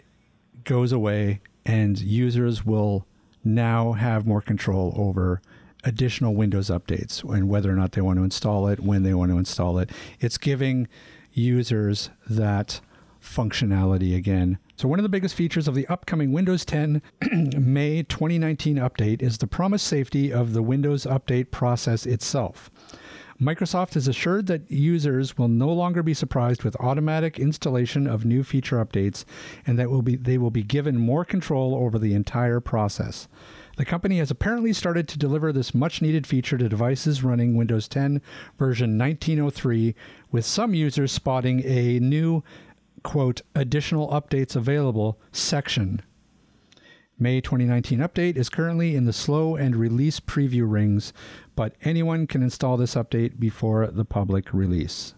goes 0.64 0.92
away, 0.92 1.40
and 1.64 1.98
users 1.98 2.64
will 2.64 3.06
now 3.46 3.92
have 3.92 4.26
more 4.26 4.42
control 4.42 4.92
over 4.96 5.40
additional 5.84 6.34
Windows 6.34 6.68
updates 6.68 7.22
and 7.22 7.48
whether 7.48 7.70
or 7.70 7.76
not 7.76 7.92
they 7.92 8.00
want 8.00 8.18
to 8.18 8.24
install 8.24 8.66
it, 8.68 8.80
when 8.80 9.02
they 9.04 9.14
want 9.14 9.30
to 9.30 9.38
install 9.38 9.78
it. 9.78 9.90
It's 10.20 10.36
giving 10.36 10.88
users 11.32 12.10
that 12.28 12.80
functionality 13.22 14.16
again. 14.16 14.58
So, 14.76 14.88
one 14.88 14.98
of 14.98 15.02
the 15.04 15.08
biggest 15.08 15.34
features 15.34 15.68
of 15.68 15.74
the 15.74 15.86
upcoming 15.86 16.32
Windows 16.32 16.64
10 16.64 17.02
May 17.56 18.02
2019 18.02 18.76
update 18.76 19.22
is 19.22 19.38
the 19.38 19.46
promised 19.46 19.86
safety 19.86 20.32
of 20.32 20.52
the 20.52 20.62
Windows 20.62 21.04
update 21.04 21.50
process 21.50 22.04
itself. 22.04 22.70
Microsoft 23.40 23.94
has 23.94 24.08
assured 24.08 24.46
that 24.46 24.70
users 24.70 25.36
will 25.36 25.48
no 25.48 25.68
longer 25.68 26.02
be 26.02 26.14
surprised 26.14 26.62
with 26.64 26.76
automatic 26.80 27.38
installation 27.38 28.06
of 28.06 28.24
new 28.24 28.42
feature 28.42 28.82
updates 28.82 29.24
and 29.66 29.78
that 29.78 29.90
will 29.90 30.00
be 30.00 30.16
they 30.16 30.38
will 30.38 30.50
be 30.50 30.62
given 30.62 30.96
more 30.96 31.24
control 31.24 31.74
over 31.74 31.98
the 31.98 32.14
entire 32.14 32.60
process. 32.60 33.28
The 33.76 33.84
company 33.84 34.18
has 34.18 34.30
apparently 34.30 34.72
started 34.72 35.06
to 35.08 35.18
deliver 35.18 35.52
this 35.52 35.74
much 35.74 36.00
needed 36.00 36.26
feature 36.26 36.56
to 36.56 36.68
devices 36.68 37.22
running 37.22 37.56
Windows 37.56 37.88
10 37.88 38.22
version 38.58 38.96
1903 38.96 39.94
with 40.30 40.46
some 40.46 40.72
users 40.72 41.12
spotting 41.12 41.62
a 41.64 42.00
new 42.00 42.42
quote 43.02 43.42
additional 43.54 44.08
updates 44.08 44.56
available 44.56 45.20
section 45.30 46.00
May 47.18 47.40
2019 47.40 48.00
update 48.00 48.36
is 48.36 48.50
currently 48.50 48.94
in 48.94 49.06
the 49.06 49.12
slow 49.12 49.56
and 49.56 49.74
release 49.74 50.20
preview 50.20 50.70
rings, 50.70 51.14
but 51.56 51.74
anyone 51.82 52.28
can 52.28 52.42
install 52.42 52.76
this 52.76 52.94
update 52.94 53.40
before 53.40 53.88
the 53.88 54.04
public 54.04 54.54
release. 54.54 55.14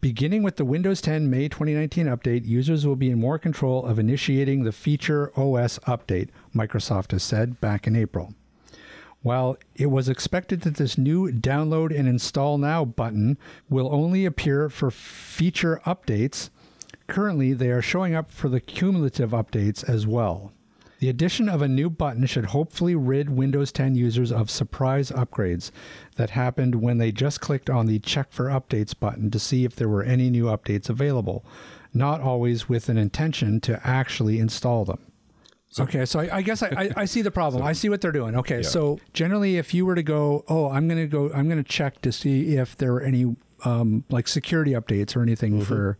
Beginning 0.00 0.42
with 0.42 0.56
the 0.56 0.64
Windows 0.64 1.00
10 1.00 1.30
May 1.30 1.48
2019 1.48 2.06
update, 2.06 2.46
users 2.46 2.86
will 2.86 2.96
be 2.96 3.10
in 3.10 3.20
more 3.20 3.38
control 3.38 3.84
of 3.84 3.98
initiating 3.98 4.64
the 4.64 4.72
Feature 4.72 5.30
OS 5.38 5.78
update, 5.80 6.30
Microsoft 6.54 7.12
has 7.12 7.22
said 7.22 7.60
back 7.60 7.86
in 7.86 7.94
April. 7.94 8.34
While 9.22 9.58
it 9.74 9.86
was 9.86 10.08
expected 10.08 10.62
that 10.62 10.76
this 10.76 10.96
new 10.96 11.30
download 11.30 11.96
and 11.96 12.08
install 12.08 12.56
now 12.56 12.86
button 12.86 13.36
will 13.68 13.94
only 13.94 14.24
appear 14.24 14.70
for 14.70 14.90
feature 14.90 15.82
updates, 15.84 16.48
currently 17.06 17.52
they 17.52 17.70
are 17.70 17.82
showing 17.82 18.14
up 18.14 18.32
for 18.32 18.48
the 18.48 18.60
cumulative 18.60 19.32
updates 19.32 19.86
as 19.86 20.06
well. 20.06 20.52
The 21.00 21.08
addition 21.08 21.48
of 21.48 21.62
a 21.62 21.68
new 21.68 21.88
button 21.88 22.26
should 22.26 22.46
hopefully 22.46 22.94
rid 22.94 23.30
Windows 23.30 23.72
10 23.72 23.94
users 23.94 24.30
of 24.30 24.50
surprise 24.50 25.10
upgrades 25.10 25.70
that 26.16 26.30
happened 26.30 26.74
when 26.76 26.98
they 26.98 27.10
just 27.10 27.40
clicked 27.40 27.70
on 27.70 27.86
the 27.86 27.98
Check 27.98 28.30
for 28.32 28.46
Updates 28.48 28.98
button 28.98 29.30
to 29.30 29.38
see 29.38 29.64
if 29.64 29.74
there 29.74 29.88
were 29.88 30.02
any 30.02 30.28
new 30.28 30.44
updates 30.44 30.90
available, 30.90 31.42
not 31.94 32.20
always 32.20 32.68
with 32.68 32.90
an 32.90 32.98
intention 32.98 33.60
to 33.62 33.80
actually 33.82 34.38
install 34.38 34.84
them. 34.84 34.98
okay, 35.78 36.04
so 36.04 36.20
I, 36.20 36.36
I 36.36 36.42
guess 36.42 36.62
I, 36.62 36.68
I, 36.76 36.90
I 36.98 37.04
see 37.06 37.22
the 37.22 37.30
problem. 37.30 37.62
I 37.70 37.72
see 37.72 37.88
what 37.88 38.02
they're 38.02 38.12
doing. 38.12 38.36
Okay, 38.36 38.56
Yeah. 38.56 38.68
so 38.68 39.00
generally, 39.14 39.56
if 39.56 39.72
you 39.72 39.86
were 39.86 39.94
to 39.94 40.02
go, 40.02 40.44
oh, 40.48 40.68
I'm 40.68 40.86
going 40.86 41.00
to 41.00 41.06
go, 41.06 41.32
I'm 41.32 41.48
going 41.48 41.62
to 41.64 41.68
check 41.68 42.02
to 42.02 42.12
see 42.12 42.56
if 42.56 42.76
there 42.76 42.92
are 42.92 43.00
any 43.00 43.36
um, 43.64 44.04
like 44.10 44.28
security 44.28 44.72
updates 44.72 45.16
or 45.16 45.22
anything 45.22 45.62
for, 45.64 45.96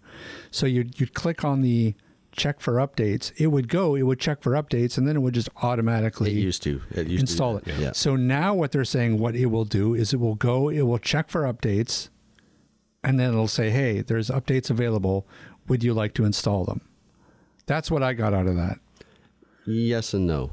so 0.51 0.67
you'd 0.67 1.01
you'd 1.01 1.15
click 1.15 1.43
on 1.43 1.63
the 1.63 1.95
check 2.33 2.61
for 2.61 2.75
updates. 2.75 3.33
It 3.37 3.49
would 3.49 3.69
go, 3.69 3.95
it 3.95 4.03
would 4.03 4.21
check 4.21 4.43
for 4.43 4.53
updates, 4.53 4.97
and 4.99 5.07
then 5.07 5.17
it 5.17 5.21
would 5.21 5.35
just 5.35 5.49
automatically 5.63 6.31
It 6.33 6.37
used 6.43 6.63
to. 6.65 6.81
It 6.91 7.07
used 7.07 7.17
to 7.17 7.21
install 7.21 7.55
that. 7.55 7.69
it. 7.69 7.79
Yeah. 7.79 7.93
So 7.93 8.17
now 8.17 8.55
what 8.55 8.73
they're 8.73 8.85
saying, 8.85 9.19
what 9.19 9.35
it 9.35 9.47
will 9.47 9.65
do 9.65 9.95
is 9.95 10.13
it 10.13 10.21
will 10.21 10.35
go, 10.37 10.69
it 10.69 10.83
will 10.83 10.99
check 10.99 11.29
for 11.31 11.43
updates, 11.43 12.09
and 13.03 13.19
then 13.19 13.31
it'll 13.31 13.49
say, 13.49 13.71
hey, 13.71 14.01
there's 14.03 14.29
updates 14.31 14.71
available. 14.71 15.27
Would 15.69 15.83
you 15.85 15.95
like 15.95 16.15
to 16.15 16.25
install 16.25 16.65
them? 16.65 16.81
That's 17.67 17.91
what 17.91 18.03
I 18.03 18.13
got 18.15 18.35
out 18.35 18.47
of 18.47 18.57
that. 18.57 18.79
Yes 19.67 20.13
and 20.15 20.27
no. 20.27 20.53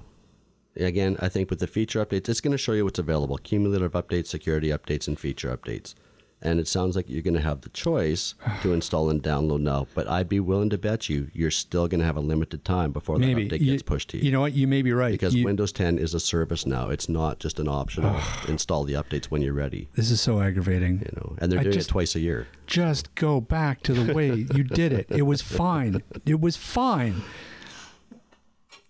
Again, 0.75 1.17
I 1.19 1.27
think 1.27 1.49
with 1.49 1.59
the 1.59 1.65
feature 1.67 2.05
updates, 2.05 2.29
it's 2.29 2.41
going 2.41 2.51
to 2.51 2.57
show 2.57 2.73
you 2.73 2.83
what's 2.85 2.99
available 2.99 3.37
cumulative 3.37 3.93
updates, 3.93 4.27
security 4.27 4.67
updates, 4.69 5.07
and 5.07 5.19
feature 5.19 5.55
updates. 5.55 5.95
And 6.39 6.59
it 6.59 6.67
sounds 6.67 6.95
like 6.95 7.09
you're 7.09 7.23
going 7.23 7.33
to 7.33 7.41
have 7.41 7.61
the 7.61 7.69
choice 7.69 8.35
to 8.61 8.71
install 8.71 9.09
and 9.09 9.23
download 9.23 9.61
now. 9.61 9.87
But 9.95 10.07
I'd 10.07 10.29
be 10.29 10.39
willing 10.39 10.69
to 10.69 10.77
bet 10.77 11.09
you 11.09 11.31
you're 11.33 11.49
still 11.49 11.87
going 11.87 11.99
to 11.99 12.05
have 12.05 12.15
a 12.15 12.19
limited 12.21 12.63
time 12.63 12.91
before 12.91 13.17
Maybe 13.17 13.47
that 13.47 13.55
update 13.59 13.65
You- 13.65 13.71
gets 13.71 13.81
pushed 13.81 14.09
to 14.11 14.17
you. 14.17 14.23
You 14.23 14.31
know 14.31 14.41
what? 14.41 14.53
You 14.53 14.67
may 14.67 14.83
be 14.83 14.91
right. 14.93 15.11
because 15.11 15.33
You- 15.33 15.45
Windows 15.45 15.71
10 15.71 15.97
is 15.97 16.13
a 16.13 16.19
service 16.19 16.67
now. 16.67 16.89
It's 16.91 17.09
not 17.09 17.39
just 17.39 17.59
an 17.59 17.67
optional 17.67 18.21
install 18.47 18.83
the 18.83 18.93
updates 18.93 19.25
when 19.25 19.41
you're 19.41 19.53
ready. 19.53 19.89
this 19.95 20.11
is 20.11 20.21
so 20.21 20.39
aggravating. 20.39 20.99
You 20.99 21.11
know, 21.15 21.35
and 21.39 21.51
they're 21.51 21.59
I 21.59 21.63
doing 21.63 21.73
just- 21.73 21.89
it 21.89 21.91
twice 21.91 22.15
a 22.15 22.19
year. 22.19 22.47
Just 22.67 23.15
go 23.15 23.41
back 23.41 23.81
to 23.83 23.93
the 23.93 24.13
way 24.13 24.27
you 24.53 24.63
did 24.63 24.93
it. 24.93 25.07
It 25.09 25.23
was 25.23 25.41
fine. 25.41 26.03
It 26.25 26.39
was 26.39 26.55
fine. 26.55 27.23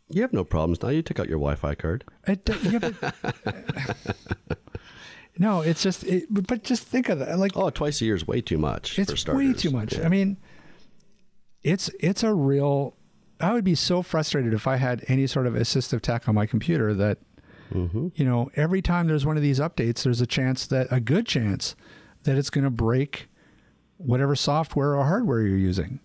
You 0.09 0.21
have 0.21 0.33
no 0.33 0.43
problems 0.43 0.81
now. 0.81 0.89
You 0.89 1.01
took 1.01 1.19
out 1.19 1.29
your 1.29 1.37
Wi-Fi 1.39 1.75
card. 1.75 2.03
It, 2.27 2.41
yeah, 2.63 2.79
but- 2.79 3.15
no, 5.39 5.61
it's 5.61 5.81
just. 5.83 6.03
It, 6.03 6.25
but 6.29 6.63
just 6.63 6.83
think 6.83 7.09
of 7.09 7.19
that. 7.19 7.37
Like 7.39 7.51
Oh, 7.55 7.69
twice 7.69 8.01
a 8.01 8.05
year 8.05 8.15
is 8.15 8.25
way 8.27 8.41
too 8.41 8.57
much. 8.57 8.97
it's 8.99 9.27
way 9.27 9.53
too 9.53 9.71
much. 9.71 9.97
Yeah. 9.97 10.05
I 10.05 10.09
mean, 10.09 10.37
it's 11.63 11.89
it's 11.99 12.23
a 12.23 12.33
real. 12.33 12.95
I 13.39 13.53
would 13.53 13.63
be 13.63 13.75
so 13.75 14.01
frustrated 14.01 14.53
if 14.53 14.65
I 14.67 14.77
had 14.77 15.03
any 15.07 15.27
sort 15.27 15.45
of 15.45 15.53
assistive 15.53 16.01
tech 16.01 16.27
on 16.27 16.35
my 16.35 16.45
computer 16.45 16.93
that, 16.95 17.19
Mm-hmm. 17.73 18.07
you 18.15 18.23
know, 18.23 18.49
every 18.55 18.81
time 18.81 19.07
there's 19.07 19.25
one 19.25 19.35
of 19.35 19.43
these 19.43 19.59
updates, 19.59 20.03
there's 20.03 20.21
a 20.21 20.25
chance 20.25 20.65
that 20.67 20.87
a 20.89 21.01
good 21.01 21.25
chance 21.27 21.75
that 22.23 22.37
it's 22.37 22.49
going 22.49 22.63
to 22.63 22.69
break 22.69 23.27
whatever 23.97 24.37
software 24.37 24.95
or 24.95 25.03
hardware 25.03 25.41
you're 25.41 25.57
using. 25.57 25.99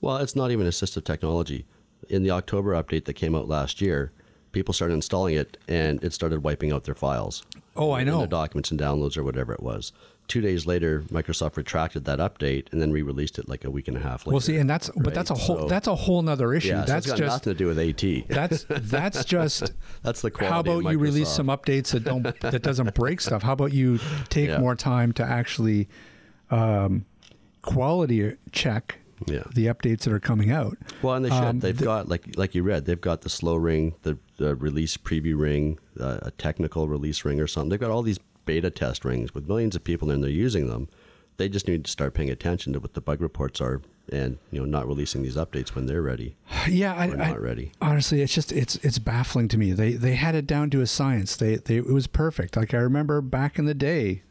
Well, 0.00 0.16
it's 0.16 0.34
not 0.34 0.50
even 0.50 0.66
assistive 0.66 1.04
technology. 1.04 1.64
In 2.08 2.24
the 2.24 2.32
October 2.32 2.72
update 2.72 3.04
that 3.04 3.12
came 3.14 3.36
out 3.36 3.46
last 3.46 3.80
year, 3.80 4.10
people 4.50 4.74
started 4.74 4.94
installing 4.94 5.36
it 5.36 5.56
and 5.68 6.02
it 6.02 6.12
started 6.12 6.42
wiping 6.42 6.72
out 6.72 6.82
their 6.84 6.94
files. 6.96 7.44
Oh, 7.76 7.92
I 7.92 8.04
know. 8.04 8.18
Their 8.18 8.26
documents 8.28 8.70
and 8.70 8.78
downloads 8.78 9.16
or 9.16 9.24
whatever 9.24 9.52
it 9.52 9.62
was. 9.62 9.92
Two 10.26 10.40
days 10.40 10.64
later, 10.64 11.02
Microsoft 11.10 11.56
retracted 11.58 12.06
that 12.06 12.18
update 12.18 12.72
and 12.72 12.80
then 12.80 12.92
re-released 12.92 13.38
it 13.38 13.46
like 13.46 13.62
a 13.64 13.70
week 13.70 13.88
and 13.88 13.96
a 13.96 14.00
half 14.00 14.24
later. 14.26 14.32
Well, 14.32 14.40
see, 14.40 14.56
and 14.56 14.70
that's 14.70 14.88
but 14.96 15.12
that's 15.12 15.28
a 15.30 15.34
whole 15.34 15.58
So- 15.62 15.68
that's 15.68 15.86
a 15.86 15.94
whole 15.94 16.22
nother 16.22 16.54
issue. 16.54 16.68
yeah, 16.68 16.84
so 16.86 16.92
that's 16.92 17.06
got 17.06 17.18
just 17.18 17.28
nothing 17.46 17.52
to 17.52 17.58
do 17.58 17.66
with 17.66 17.78
AT. 17.78 18.28
that's 18.28 18.64
that's 18.68 19.22
just 19.26 19.72
That's 20.02 20.22
the 20.22 20.30
quality. 20.30 20.52
how 20.70 20.78
about 20.78 20.90
you 20.92 20.98
release 20.98 21.28
some 21.28 21.48
updates 21.48 21.90
that 21.92 22.04
don't 22.04 22.22
that 22.40 22.62
doesn't 22.62 22.94
break 22.94 23.20
stuff 23.20 23.42
how 23.42 23.52
about 23.52 23.72
you 23.74 23.98
take 24.30 24.48
Yeah. 24.48 24.58
more 24.60 24.74
time 24.74 25.12
to 25.14 25.22
actually 25.24 25.88
um, 26.50 27.04
quality 27.60 28.36
check 28.52 29.00
Yeah. 29.26 29.42
the 29.54 29.66
updates 29.66 30.00
that 30.00 30.12
are 30.12 30.20
coming 30.20 30.50
out 30.50 30.76
Well, 31.02 31.14
and 31.14 31.24
they 31.24 31.30
should. 31.30 31.38
Um, 31.44 31.60
they've 31.60 31.80
got 31.80 32.08
like 32.08 32.36
like 32.36 32.54
you 32.54 32.62
read. 32.62 32.84
They've 32.84 33.00
got 33.00 33.22
the 33.22 33.28
slow 33.30 33.56
ring, 33.56 33.94
the, 34.02 34.18
the 34.38 34.54
release 34.56 34.96
preview 34.96 35.38
ring, 35.38 35.78
uh, 36.00 36.18
a 36.22 36.30
technical 36.32 36.88
release 36.88 37.24
ring 37.24 37.40
or 37.40 37.46
something. 37.46 37.70
They've 37.70 37.80
got 37.80 37.90
all 37.90 38.02
these 38.02 38.18
beta 38.46 38.70
test 38.70 39.04
rings 39.04 39.32
with 39.34 39.48
millions 39.48 39.74
of 39.76 39.84
people 39.84 40.10
in 40.10 40.20
there 40.20 40.30
using 40.30 40.68
them. 40.68 40.88
They 41.36 41.48
just 41.48 41.66
need 41.66 41.84
to 41.84 41.90
start 41.90 42.14
paying 42.14 42.30
attention 42.30 42.72
to 42.74 42.80
what 42.80 42.94
the 42.94 43.00
bug 43.00 43.20
reports 43.20 43.60
are 43.60 43.80
and 44.12 44.36
you 44.50 44.58
know 44.60 44.66
not 44.66 44.86
releasing 44.86 45.22
these 45.22 45.34
updates 45.36 45.74
when 45.74 45.86
they're 45.86 46.02
ready 46.02 46.36
Yeah, 46.68 46.92
I, 46.94 47.08
or 47.08 47.12
I- 47.20 47.28
not 47.30 47.40
ready. 47.40 47.72
honestly, 47.80 48.20
it's 48.20 48.34
just 48.34 48.52
it's 48.52 48.76
it's 48.76 48.98
baffling 48.98 49.48
to 49.48 49.56
me. 49.58 49.72
They 49.72 49.92
they 49.94 50.14
had 50.14 50.34
it 50.34 50.46
down 50.46 50.70
to 50.70 50.80
a 50.82 50.86
science. 50.86 51.36
They 51.36 51.56
they 51.56 51.76
it 51.78 51.86
was 51.86 52.06
perfect. 52.06 52.56
Like 52.56 52.74
I 52.74 52.78
remember 52.78 53.20
back 53.22 53.58
in 53.58 53.64
the 53.64 53.74
day, 53.74 54.22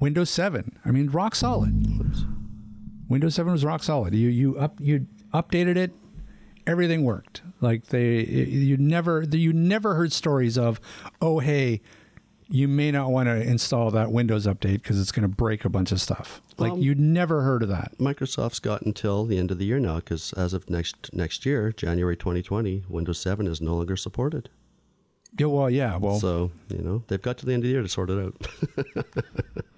Windows 0.00 0.30
Seven. 0.30 0.78
I 0.84 0.90
mean, 0.90 1.08
rock 1.10 1.34
solid. 1.34 1.72
Windows 3.08 3.34
Seven 3.34 3.52
was 3.52 3.64
rock 3.64 3.82
solid. 3.82 4.14
You 4.14 4.28
you 4.28 4.58
up 4.58 4.78
you 4.80 5.06
updated 5.32 5.76
it, 5.76 5.92
everything 6.66 7.04
worked. 7.04 7.42
Like 7.60 7.86
they 7.86 8.24
you 8.24 8.76
never 8.76 9.22
you 9.22 9.52
never 9.52 9.94
heard 9.94 10.12
stories 10.12 10.56
of, 10.58 10.80
oh 11.20 11.38
hey, 11.38 11.80
you 12.50 12.68
may 12.68 12.90
not 12.90 13.10
want 13.10 13.26
to 13.28 13.36
install 13.42 13.90
that 13.90 14.10
Windows 14.10 14.46
update 14.46 14.82
because 14.82 15.00
it's 15.00 15.12
going 15.12 15.22
to 15.22 15.34
break 15.34 15.64
a 15.64 15.68
bunch 15.68 15.92
of 15.92 16.00
stuff. 16.00 16.40
Like 16.56 16.72
Um, 16.72 16.80
you 16.80 16.94
never 16.94 17.42
heard 17.42 17.62
of 17.62 17.68
that. 17.68 17.92
Microsoft's 17.98 18.58
got 18.58 18.82
until 18.82 19.24
the 19.24 19.38
end 19.38 19.50
of 19.50 19.58
the 19.58 19.64
year 19.66 19.78
now 19.78 19.96
because 19.96 20.32
as 20.34 20.52
of 20.54 20.68
next 20.70 21.12
next 21.12 21.44
year, 21.46 21.72
January 21.72 22.16
2020, 22.16 22.84
Windows 22.88 23.18
7 23.20 23.46
is 23.46 23.60
no 23.60 23.74
longer 23.76 23.96
supported. 23.96 24.48
Yeah, 25.38 25.46
well, 25.46 25.68
yeah, 25.70 25.96
well, 25.98 26.18
so 26.18 26.50
you 26.70 26.82
know 26.82 27.04
they've 27.08 27.20
got 27.20 27.36
to 27.38 27.46
the 27.46 27.52
end 27.52 27.62
of 27.62 27.68
the 27.68 27.72
year 27.72 27.82
to 27.82 27.88
sort 27.88 28.10
it 28.10 28.18
out. 28.18 28.46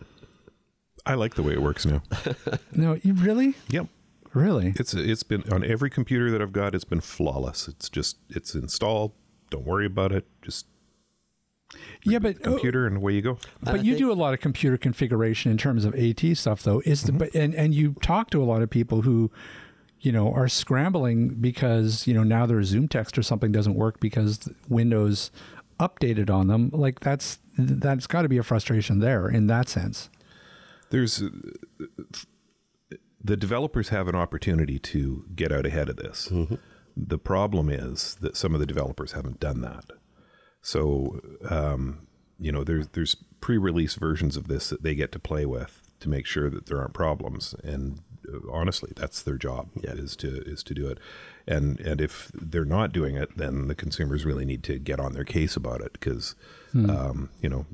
I 1.07 1.15
like 1.15 1.35
the 1.35 1.43
way 1.43 1.53
it 1.53 1.63
works 1.63 1.87
now. 1.87 2.03
no, 2.73 2.99
you 3.03 3.15
really, 3.15 3.55
Yep. 3.69 3.87
really. 4.35 4.75
It's 4.77 4.95
it's 4.95 5.23
been 5.23 5.43
on 5.53 5.65
every 5.65 5.91
computer 5.91 6.31
that 6.31 6.43
I've 6.43 6.53
got. 6.53 6.75
It's 6.75 6.85
been 6.85 7.01
flawless. 7.01 7.69
It's 7.69 7.89
just 7.89 8.19
it's 8.29 8.55
installed. 8.55 9.13
Don't 9.51 9.65
worry 9.67 9.87
about 9.87 10.13
it. 10.13 10.27
Just 10.43 10.67
Yeah, 12.05 12.19
but 12.19 12.43
computer 12.43 12.87
and 12.87 12.99
away 12.99 13.15
you 13.15 13.23
go. 13.23 13.33
Uh, 13.33 13.37
but 13.63 13.75
I 13.75 13.77
you 13.79 13.93
think- 13.93 13.99
do 13.99 14.13
a 14.13 14.15
lot 14.15 14.35
of 14.35 14.41
computer 14.41 14.77
configuration 14.77 15.51
in 15.51 15.59
terms 15.59 15.85
of 15.85 15.95
AT 15.95 16.37
stuff, 16.37 16.63
though. 16.63 16.81
Is 16.85 17.03
the 17.05 17.13
mm-hmm. 17.13 17.19
but 17.19 17.35
and 17.35 17.55
and 17.55 17.75
you 17.75 17.95
talk 18.03 18.31
to 18.31 18.43
a 18.43 18.45
lot 18.45 18.63
of 18.63 18.71
people 18.71 19.03
who, 19.03 19.31
you 20.01 20.13
know, 20.13 20.33
are 20.33 20.49
scrambling 20.49 21.29
because 21.41 22.07
you 22.07 22.15
know 22.15 22.23
now 22.25 22.47
their 22.47 22.63
Zoom 22.63 22.89
text 22.89 23.17
or 23.19 23.23
something 23.23 23.53
doesn't 23.53 23.75
work 23.75 24.01
because 24.01 24.49
Windows 24.69 25.31
updated 25.79 26.31
on 26.31 26.47
them. 26.49 26.71
Like 26.73 27.01
that's 27.01 27.39
that's 27.57 28.07
got 28.07 28.23
to 28.23 28.29
be 28.29 28.39
a 28.39 28.43
frustration 28.43 29.01
there 29.01 29.29
in 29.29 29.47
that 29.49 29.69
sense. 29.69 30.11
There's 30.91 31.23
uh, 31.23 31.29
the 33.23 33.37
developers 33.37 33.91
have 33.91 34.09
an 34.09 34.15
opportunity 34.15 34.79
to 34.79 35.25
get 35.35 35.53
out 35.53 35.67
ahead 35.67 35.89
of 35.89 35.97
this. 35.97 36.33
The 36.97 37.19
problem 37.19 37.69
is 37.71 38.17
that 38.21 38.37
some 38.37 38.55
of 38.55 38.61
the 38.61 38.67
developers 38.67 39.13
haven't 39.13 39.41
done 39.41 39.61
that. 39.61 39.85
So, 40.63 41.21
um, 41.49 42.07
you 42.39 42.51
know, 42.53 42.65
there's 42.65 42.89
there's 42.89 43.17
pre-release 43.41 43.95
versions 43.95 44.37
of 44.37 44.49
this 44.49 44.69
that 44.71 44.83
they 44.83 44.95
get 44.95 45.13
to 45.13 45.19
play 45.19 45.47
with 45.47 45.83
to 46.01 46.09
make 46.09 46.27
sure 46.27 46.51
that 46.51 46.67
there 46.67 46.79
aren't 46.79 46.95
problems. 46.95 47.55
And 47.63 48.01
uh, 48.33 48.39
honestly, 48.51 48.93
that's 48.97 49.23
their 49.23 49.37
job 49.37 49.69
Yeah. 49.83 49.93
is 49.93 50.17
to 50.17 50.43
is 50.43 50.63
to 50.65 50.75
do 50.75 50.89
it. 50.89 50.99
And 51.47 51.79
and 51.81 52.01
if 52.01 52.31
they're 52.35 52.65
not 52.65 52.93
doing 52.93 53.17
it, 53.17 53.37
then 53.37 53.69
the 53.69 53.75
consumers 53.75 54.25
really 54.25 54.45
need 54.45 54.63
to 54.65 54.79
get 54.79 54.99
on 55.01 55.13
their 55.13 55.25
case 55.25 55.57
about 55.57 55.81
it 55.83 55.93
because, 55.93 56.35
um, 56.75 57.31
you 57.41 57.49
know, 57.49 57.67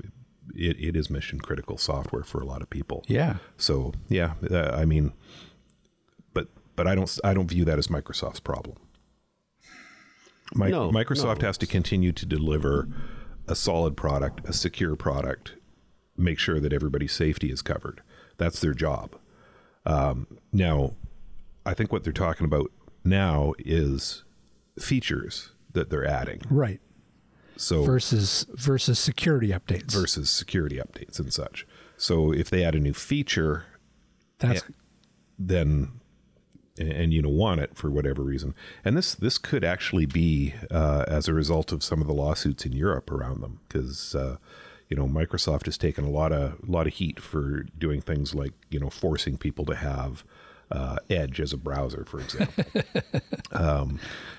it, 0.55 0.79
it 0.79 0.95
is 0.95 1.09
mission 1.09 1.39
critical 1.39 1.77
software 1.77 2.23
for 2.23 2.39
a 2.41 2.45
lot 2.45 2.61
of 2.61 2.69
people. 2.69 3.03
Yeah. 3.07 3.37
So 3.57 3.93
yeah, 4.09 4.33
uh, 4.49 4.71
I 4.73 4.85
mean, 4.85 5.13
but 6.33 6.47
but 6.75 6.87
I 6.87 6.95
don't 6.95 7.17
I 7.23 7.33
don't 7.33 7.47
view 7.49 7.65
that 7.65 7.77
as 7.79 7.87
Microsoft's 7.87 8.39
problem. 8.39 8.77
Mi- 10.55 10.69
No, 10.69 10.89
Microsoft 10.91 11.41
no. 11.41 11.47
has 11.47 11.57
to 11.59 11.67
continue 11.67 12.11
to 12.13 12.25
deliver 12.25 12.87
a 13.47 13.55
solid 13.55 13.95
product, 13.97 14.47
a 14.47 14.53
secure 14.53 14.95
product, 14.95 15.53
make 16.17 16.39
sure 16.39 16.59
that 16.59 16.73
everybody's 16.73 17.13
safety 17.13 17.51
is 17.51 17.61
covered. 17.61 18.01
That's 18.37 18.59
their 18.59 18.73
job. 18.73 19.15
Um, 19.85 20.27
now, 20.51 20.93
I 21.65 21.73
think 21.73 21.91
what 21.91 22.03
they're 22.03 22.13
talking 22.13 22.45
about 22.45 22.71
now 23.03 23.53
is 23.59 24.23
features 24.79 25.51
that 25.73 25.89
they're 25.89 26.05
adding. 26.07 26.41
Right. 26.49 26.79
So 27.57 27.83
Versus 27.83 28.45
versus 28.53 28.99
security 28.99 29.49
updates. 29.49 29.91
versus 29.91 30.29
security 30.29 30.77
updates 30.77 31.19
and 31.19 31.33
such. 31.33 31.65
So 31.97 32.31
if 32.31 32.49
they 32.49 32.63
add 32.63 32.75
a 32.75 32.79
new 32.79 32.93
feature, 32.93 33.65
that's 34.39 34.63
then 35.39 35.91
and, 36.77 36.91
and 36.91 37.13
you 37.13 37.21
know 37.21 37.29
want 37.29 37.61
it 37.61 37.75
for 37.75 37.89
whatever 37.89 38.21
reason 38.21 38.53
and 38.85 38.95
this 38.95 39.15
this 39.15 39.37
could 39.37 39.63
actually 39.63 40.05
be 40.05 40.53
uh, 40.71 41.05
as 41.07 41.27
a 41.27 41.33
result 41.33 41.71
of 41.71 41.83
some 41.83 42.01
of 42.01 42.07
the 42.07 42.13
lawsuits 42.13 42.65
in 42.65 42.71
Europe 42.71 43.11
around 43.11 43.41
them 43.41 43.59
because 43.67 44.15
uh, 44.15 44.37
you 44.89 44.95
know 44.95 45.07
Microsoft 45.07 45.65
has 45.65 45.77
taken 45.77 46.05
a 46.05 46.09
lot 46.09 46.31
of 46.31 46.57
a 46.67 46.71
lot 46.71 46.87
of 46.87 46.93
heat 46.93 47.19
for 47.19 47.63
doing 47.77 48.01
things 48.01 48.35
like 48.35 48.53
you 48.69 48.79
know 48.79 48.89
forcing 48.89 49.37
people 49.37 49.65
to 49.65 49.75
have 49.75 50.23
uh, 50.71 50.97
Edge 51.09 51.39
as 51.39 51.53
a 51.53 51.57
browser, 51.57 52.05
for 52.05 52.19
example. 52.19 52.63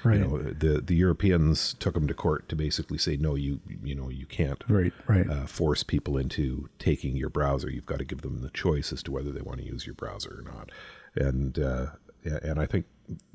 right. 0.05 0.19
You 0.19 0.25
know, 0.25 0.39
the 0.39 0.81
the 0.81 0.95
Europeans 0.95 1.75
took 1.75 1.95
them 1.95 2.07
to 2.07 2.15
court 2.15 2.49
to 2.51 2.57
basically 2.57 2.99
say, 2.99 3.17
no, 3.17 3.35
you 3.35 3.61
you 3.83 3.95
know 3.95 4.11
you 4.11 4.27
can't 4.27 4.63
right. 4.69 4.93
Right. 5.07 5.29
uh, 5.29 5.47
force 5.47 5.83
people 5.83 6.19
into 6.19 6.69
taking 6.79 7.17
your 7.17 7.31
browser. 7.31 7.71
You've 7.71 7.87
got 7.87 7.99
to 7.99 8.05
give 8.05 8.23
them 8.23 8.43
the 8.43 8.51
choice 8.51 8.93
as 8.93 9.03
to 9.05 9.13
whether 9.13 9.33
they 9.33 9.41
want 9.41 9.61
to 9.61 9.67
use 9.67 9.87
your 9.87 9.95
browser 9.95 10.41
or 10.41 10.43
not. 10.43 10.71
And 11.15 11.59
uh, 11.59 11.87
and 12.25 12.61
I 12.61 12.67
think 12.67 12.87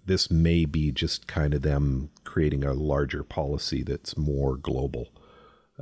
this 0.05 0.29
may 0.29 0.65
be 0.65 0.91
just 0.91 1.27
kind 1.27 1.53
of 1.53 1.61
them 1.61 2.09
creating 2.23 2.63
a 2.63 2.73
larger 2.73 3.23
policy 3.23 3.83
that's 3.83 4.17
more 4.17 4.55
global 4.55 5.09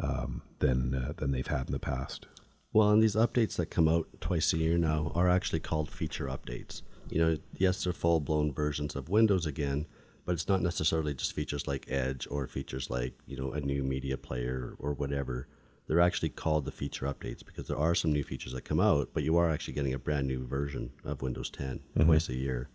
um, 0.02 0.44
than 0.60 0.96
uh, 0.96 1.14
than 1.18 1.32
they've 1.32 1.48
had 1.48 1.68
in 1.68 1.74
the 1.74 1.80
past. 1.80 2.28
Well, 2.74 2.92
and 2.92 3.04
these 3.04 3.16
updates 3.16 3.58
that 3.58 3.66
come 3.66 3.90
out 3.90 4.08
twice 4.22 4.54
a 4.54 4.58
year 4.58 4.78
now 4.78 5.12
are 5.14 5.30
actually 5.30 5.60
called 5.60 5.92
feature 5.92 6.28
updates. 6.28 6.82
You 7.12 7.20
know, 7.20 7.38
yes, 7.58 7.84
they're 7.84 7.94
full 7.94 8.20
blown 8.20 8.54
versions 8.54 8.96
of 8.96 9.10
Windows 9.10 9.46
again, 9.46 9.86
but 10.26 10.34
it's 10.34 10.48
not 10.48 10.62
necessarily 10.62 11.14
just 11.14 11.34
features 11.34 11.68
like 11.68 11.86
Edge 11.90 12.28
or 12.32 12.48
features 12.48 12.90
like, 12.90 13.14
you 13.28 13.38
know, 13.38 13.52
a 13.52 13.60
new 13.60 13.84
media 13.84 14.18
player 14.18 14.76
or 14.80 14.94
whatever. 14.94 15.48
They're 15.88 16.00
actually 16.00 16.30
called 16.30 16.66
the 16.66 16.72
feature 16.72 17.06
updates 17.06 17.46
because 17.46 17.68
there 17.68 17.78
are 17.78 17.94
some 17.96 18.14
new 18.14 18.24
features 18.24 18.54
that 18.54 18.64
come 18.64 18.80
out, 18.80 19.10
but 19.14 19.24
you 19.24 19.36
are 19.38 19.50
actually 19.50 19.74
getting 19.74 19.94
a 19.94 20.00
brand 20.00 20.28
new 20.28 20.46
version 20.48 20.92
of 21.04 21.22
Windows 21.22 21.50
10 21.50 21.80
mm-hmm. 21.80 22.06
twice 22.08 22.30
a 22.30 22.36
year. 22.36 22.70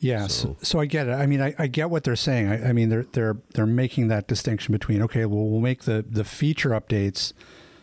Yeah, 0.00 0.26
so, 0.26 0.48
So- 0.48 0.56
so 0.60 0.80
I 0.80 0.86
get 0.86 1.08
it. 1.08 1.12
I 1.12 1.26
mean, 1.26 1.40
I, 1.40 1.54
I 1.58 1.66
get 1.66 1.88
what 1.88 2.04
they're 2.04 2.16
saying. 2.16 2.48
I, 2.48 2.68
I 2.68 2.72
mean, 2.72 2.90
they're 2.90 3.06
they're 3.12 3.38
they're 3.54 3.64
making 3.66 4.08
that 4.08 4.26
distinction 4.26 4.72
between 4.72 5.00
okay, 5.02 5.24
well, 5.24 5.44
we'll 5.48 5.60
make 5.60 5.84
the 5.84 6.04
the 6.06 6.24
feature 6.24 6.70
updates 6.70 7.32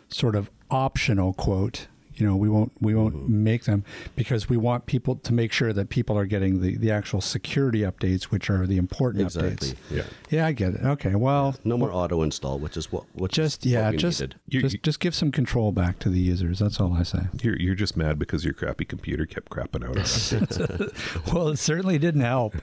sort 0.09 0.35
of 0.35 0.51
optional. 0.69 1.33
Quote, 1.33 1.87
you 2.21 2.27
know, 2.27 2.35
we 2.35 2.47
won't 2.49 2.71
we 2.79 2.93
won't 2.93 3.15
Mm-hmm. 3.15 3.43
make 3.43 3.63
them 3.63 3.83
because 4.15 4.47
we 4.47 4.55
want 4.55 4.85
people 4.85 5.15
to 5.15 5.33
make 5.33 5.51
sure 5.51 5.73
that 5.73 5.89
people 5.89 6.15
are 6.17 6.27
getting 6.27 6.61
the 6.61 6.77
the 6.77 6.91
actual 6.91 7.19
security 7.19 7.79
updates, 7.79 8.25
which 8.25 8.47
are 8.49 8.67
the 8.67 8.77
important 8.77 9.23
Exactly. 9.23 9.69
updates. 9.69 9.75
Yeah. 9.89 10.03
Yeah, 10.29 10.45
I 10.45 10.51
get 10.51 10.75
it. 10.75 10.83
Okay, 10.85 11.15
well, 11.15 11.55
No 11.63 11.77
more 11.77 11.91
auto 11.91 12.21
install, 12.21 12.59
which 12.59 12.77
is 12.77 12.91
what 12.91 13.05
which 13.15 13.31
just 13.33 13.65
is 13.65 13.71
yeah, 13.71 13.85
what 13.85 13.91
we 13.93 13.97
just 13.97 14.21
needed. 14.21 14.35
You- 14.47 14.61
just 14.61 14.83
just 14.83 14.99
give 14.99 15.15
some 15.15 15.31
control 15.31 15.71
back 15.71 15.97
to 15.99 16.09
the 16.09 16.19
users. 16.19 16.59
That's 16.59 16.79
all 16.79 16.93
I 16.93 17.01
say. 17.03 17.21
You're 17.41 17.57
you're 17.59 17.75
just 17.75 17.97
mad 17.97 18.19
because 18.19 18.45
your 18.45 18.53
crappy 18.53 18.85
computer 18.85 19.25
kept 19.25 19.49
crapping 19.49 19.83
out. 19.83 19.97
On 19.97 20.81
it. 20.87 20.93
well, 21.33 21.47
it 21.49 21.57
certainly 21.57 21.97
didn't 21.97 22.21
help. 22.21 22.55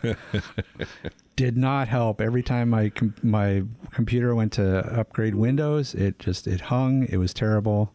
Did 1.36 1.56
not 1.56 1.88
help. 1.88 2.20
Every 2.20 2.42
time 2.42 2.68
my 2.70 2.90
com- 2.90 3.14
my 3.22 3.62
computer 3.92 4.34
went 4.34 4.52
to 4.54 4.78
upgrade 5.00 5.34
Windows, 5.34 5.94
it 5.94 6.18
just 6.18 6.46
it 6.46 6.62
hung. 6.62 7.04
It 7.08 7.16
was 7.18 7.32
terrible. 7.34 7.92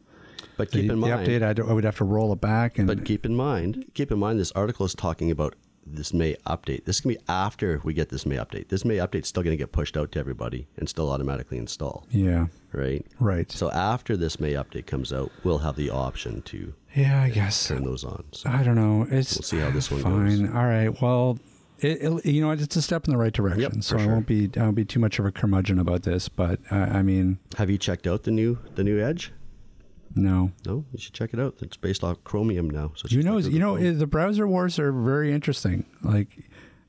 But 0.58 0.72
The, 0.72 0.82
keep 0.82 0.92
in 0.92 1.00
the 1.02 1.08
mind, 1.08 1.28
update, 1.28 1.42
I'd, 1.44 1.60
I 1.60 1.74
would 1.74 1.84
have 1.84 1.98
to 1.98 2.04
roll 2.04 2.32
it 2.34 2.42
back, 2.42 2.78
and 2.78 2.88
But 2.88 3.06
keep 3.06 3.26
in 3.26 3.36
mind, 3.36 3.86
keep 3.94 4.12
in 4.12 4.20
mind, 4.20 4.40
this 4.40 4.52
article 4.54 4.86
is 4.86 4.94
talking 4.94 5.32
about 5.32 5.56
this 5.86 6.14
May 6.14 6.36
update. 6.48 6.86
This 6.86 7.02
can 7.02 7.10
be 7.10 7.18
after 7.28 7.82
we 7.84 7.94
get 7.94 8.08
this 8.10 8.26
May 8.26 8.38
update. 8.38 8.70
This 8.70 8.86
May 8.86 8.98
update 8.98 9.24
is 9.24 9.28
still 9.28 9.44
going 9.44 9.52
to 9.58 9.62
get 9.62 9.74
pushed 9.74 9.98
out 9.98 10.14
to 10.14 10.20
everybody 10.20 10.68
and 10.78 10.88
still 10.88 11.12
automatically 11.12 11.58
install, 11.58 12.06
yeah, 12.10 12.48
right? 12.72 13.06
right. 13.20 13.52
So 13.52 13.70
after 13.72 14.16
this 14.16 14.40
May 14.40 14.54
update 14.54 14.86
comes 14.86 15.12
out, 15.12 15.30
we'll 15.44 15.58
have 15.60 15.76
the 15.76 15.90
option 15.90 16.42
to 16.44 16.74
yeah, 16.96 17.22
I 17.24 17.30
guess 17.32 17.68
turn 17.68 17.84
those 17.84 18.04
on. 18.06 18.24
So 18.32 18.50
I 18.50 18.64
don't 18.64 18.76
know. 18.76 19.08
It's 19.10 19.36
We'll 19.36 19.44
see 19.44 19.58
how 19.60 19.72
this 19.72 19.92
one 19.92 20.02
fine. 20.02 20.46
goes. 20.46 20.56
All 20.56 20.64
right. 20.66 21.02
Well, 21.02 21.40
it, 21.80 22.02
it- 22.02 22.26
you 22.28 22.42
know? 22.42 22.52
It's 22.52 22.76
a 22.78 22.82
step 22.82 23.06
in 23.08 23.12
the 23.12 23.18
right 23.18 23.34
direction. 23.34 23.62
Yep, 23.62 23.84
so 23.84 23.98
for 23.98 24.04
I 24.04 24.06
won't 24.08 24.28
be 24.28 24.50
I 24.56 24.62
won't 24.62 24.76
be 24.76 24.86
too 24.86 25.00
much 25.00 25.20
of 25.20 25.26
a 25.26 25.32
curmudgeon 25.34 25.80
about 25.80 26.04
this. 26.04 26.30
But 26.30 26.60
uh, 26.72 26.76
I 26.76 27.02
mean, 27.02 27.40
have 27.58 27.70
you 27.70 27.78
checked 27.78 28.08
out 28.08 28.24
the 28.24 28.32
new 28.32 28.60
the 28.76 28.84
new 28.86 29.04
Edge? 29.04 29.34
No. 30.16 30.52
No, 30.66 30.86
you 30.92 31.00
should 31.00 31.14
check 31.14 31.34
it 31.34 31.40
out. 31.40 31.56
It's 31.62 31.78
based 31.78 32.04
off 32.04 32.24
Chromium 32.24 32.70
now. 32.70 32.92
So 32.96 33.08
You 33.10 33.24
know, 33.24 33.38
you 33.38 33.60
know, 33.60 33.76
Chrome. 33.76 33.98
the 33.98 34.08
browser 34.08 34.48
wars 34.48 34.78
are 34.80 34.92
very 34.92 35.32
interesting. 35.34 35.86
Like 36.04 36.28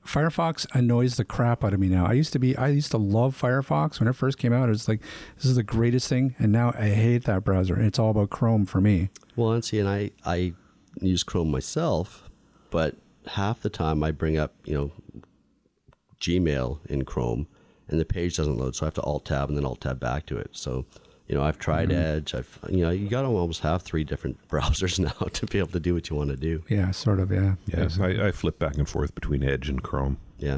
Firefox 0.07 0.67
annoys 0.75 1.17
the 1.17 1.25
crap 1.25 1.65
out 1.65 1.73
of 1.73 1.81
me 1.81 1.89
now. 1.89 2.07
I 2.07 2.13
used 2.13 2.33
to 2.35 2.39
be, 2.39 2.57
I 2.57 2.69
used 2.69 2.91
to 2.91 2.99
love 2.99 3.41
Firefox 3.41 3.99
when 3.99 4.09
it 4.09 4.13
first 4.15 4.37
came 4.39 4.53
out. 4.53 4.69
It 4.69 4.73
was 4.73 4.89
like 4.89 5.01
this 5.37 5.47
is 5.47 5.57
the 5.57 5.63
greatest 5.63 6.09
thing, 6.09 6.35
and 6.39 6.53
now 6.53 6.75
I 6.79 6.91
hate 6.91 7.25
that 7.25 7.45
browser. 7.45 7.75
And 7.75 7.87
it's 7.87 7.99
all 7.99 8.11
about 8.11 8.31
Chrome 8.31 8.67
for 8.67 8.81
me. 8.81 9.09
Well, 9.37 9.53
and 9.53 9.65
see, 9.65 9.79
and 9.79 9.89
I, 9.89 10.11
I 10.25 10.53
use 11.01 11.23
Chrome 11.23 11.51
myself, 11.51 12.29
but 12.71 12.97
half 13.29 13.61
the 13.61 13.71
time 13.71 14.03
I 14.03 14.11
bring 14.11 14.37
up, 14.37 14.55
you 14.65 14.75
know, 14.75 14.93
Gmail 16.21 16.79
in 16.87 17.05
Chrome 17.05 17.47
and 17.89 18.01
the 18.01 18.05
page 18.05 18.37
doesn't 18.37 18.57
load. 18.57 18.77
So 18.77 18.85
I 18.85 18.89
have 18.89 18.95
to 18.95 19.03
alt 19.03 19.27
tab 19.27 19.49
and 19.49 19.57
then 19.59 19.65
alt 19.65 19.81
tab 19.81 20.01
back 20.01 20.27
to 20.27 20.37
it. 20.37 20.51
So 20.53 20.87
You 21.29 21.35
know, 21.35 21.43
I've 21.43 21.59
tried 21.59 21.91
Edge. 21.91 22.35
I've 22.35 22.59
you 22.69 22.83
know, 22.83 22.91
you 22.91 23.09
got 23.09 23.23
to 23.23 23.29
almost 23.29 23.61
have 23.61 23.83
three 23.83 24.05
different 24.05 24.47
browsers 24.49 24.99
now 24.99 25.27
to 25.29 25.47
be 25.47 25.59
able 25.59 25.69
to 25.69 25.81
do 25.81 25.95
what 25.95 26.11
you 26.11 26.17
want 26.17 26.31
to 26.31 26.37
do. 26.37 26.63
Yeah, 26.69 26.91
sort 26.91 27.19
of. 27.19 27.33
Yeah. 27.33 27.55
Yeah, 27.67 27.89
I, 28.01 28.29
I 28.29 28.33
flip 28.33 28.59
back 28.59 28.77
and 28.77 28.89
forth 28.89 29.15
between 29.15 29.43
Edge 29.43 29.69
and 29.69 29.83
Chrome. 29.83 30.19
Yeah. 30.39 30.57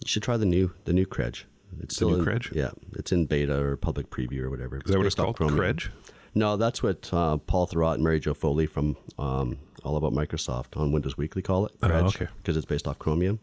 You 0.00 0.06
should 0.06 0.22
try 0.22 0.36
the 0.36 0.46
new 0.46 0.72
the 0.84 0.92
new 0.92 1.06
Credge. 1.06 1.46
It's 1.80 1.98
The 1.98 2.06
new 2.06 2.16
in, 2.16 2.24
Credge? 2.24 2.52
Yeah, 2.54 2.70
it's 2.92 3.10
in 3.10 3.26
beta 3.26 3.58
or 3.60 3.76
public 3.76 4.10
preview 4.10 4.42
or 4.42 4.50
whatever. 4.50 4.76
Is 4.76 4.84
that 4.84 4.98
what 4.98 5.06
it's 5.06 5.16
called? 5.16 5.36
Credge? 5.36 5.90
No, 6.36 6.56
that's 6.56 6.82
what 6.82 7.12
uh, 7.12 7.36
Paul 7.38 7.66
Thurrott 7.66 7.94
and 7.94 8.04
Mary 8.04 8.20
Jo 8.20 8.34
Foley 8.34 8.66
from 8.66 8.96
um, 9.18 9.56
All 9.84 9.96
About 9.96 10.12
Microsoft 10.12 10.76
on 10.76 10.92
Windows 10.92 11.16
Weekly 11.16 11.42
call 11.42 11.66
it. 11.66 11.72
Oh, 11.82 11.88
Credge, 11.88 12.04
okay. 12.16 12.28
Because 12.38 12.56
it's 12.56 12.66
based 12.66 12.86
off 12.88 12.98
Chromium. 12.98 13.38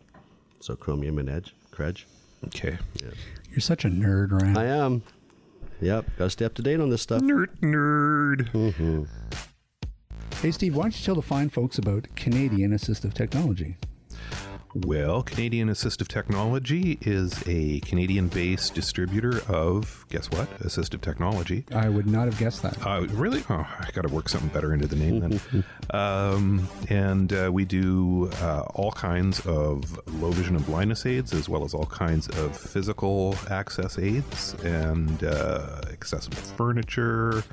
So 0.60 0.76
Chromium 0.76 1.18
and 1.18 1.30
Edge, 1.30 1.54
Credge. 1.72 2.06
Okay. 2.46 2.78
You're 3.50 3.60
such 3.60 3.86
a 3.86 3.90
nerd, 3.90 4.32
Ryan. 4.32 4.58
I 4.58 4.66
am. 4.66 5.04
Yep, 5.82 6.06
got 6.18 6.26
to 6.26 6.30
stay 6.30 6.46
up 6.46 6.54
to 6.54 6.62
date 6.62 6.80
on 6.80 6.90
this 6.90 7.02
stuff. 7.02 7.22
Nerd, 7.24 7.48
nerd. 7.62 8.52
Mm-hmm. 8.52 9.04
Hey, 10.42 10.52
Steve, 10.52 10.76
why 10.76 10.84
don't 10.84 11.00
you 11.00 11.04
tell 11.04 11.16
the 11.16 11.22
fine 11.22 11.50
folks 11.50 11.78
about 11.78 12.08
Canadian 12.16 12.72
assistive 12.72 13.14
technology? 13.14 13.78
Well, 14.74 15.22
Canadian 15.22 15.68
Assistive 15.70 16.08
Technology 16.08 16.98
is 17.02 17.44
a 17.46 17.82
Canadian 17.82 18.30
based 18.30 18.74
distributor 18.74 19.42
of, 19.50 20.06
guess 20.10 20.32
what? 20.32 20.50
Assistive 20.60 21.02
technology. 21.02 21.66
I 21.74 21.90
would 21.90 22.08
not 22.08 22.24
have 22.26 22.38
guessed 22.38 22.62
that. 22.62 22.78
Uh, 22.86 23.06
really? 23.10 23.44
Oh, 23.50 23.68
I 23.80 23.90
got 23.92 24.04
to 24.04 24.14
work 24.14 24.30
something 24.30 24.48
better 24.50 24.74
into 24.74 24.88
the 24.88 24.96
name 24.96 25.20
then. 25.20 25.42
um, 25.92 26.70
and 26.90 27.34
uh, 27.34 27.50
we 27.52 27.66
do 27.66 28.30
uh, 28.42 28.62
all 28.74 28.94
kinds 28.94 29.46
of 29.46 30.00
low 30.22 30.32
vision 30.32 30.56
and 30.56 30.66
blindness 30.66 31.06
aids, 31.06 31.34
as 31.34 31.50
well 31.50 31.66
as 31.66 31.74
all 31.74 31.88
kinds 31.88 32.30
of 32.30 32.56
physical 32.56 33.36
access 33.50 34.00
aids 34.00 34.54
and 34.64 35.26
uh, 35.26 35.82
accessible 35.92 36.38
furniture. 36.38 37.44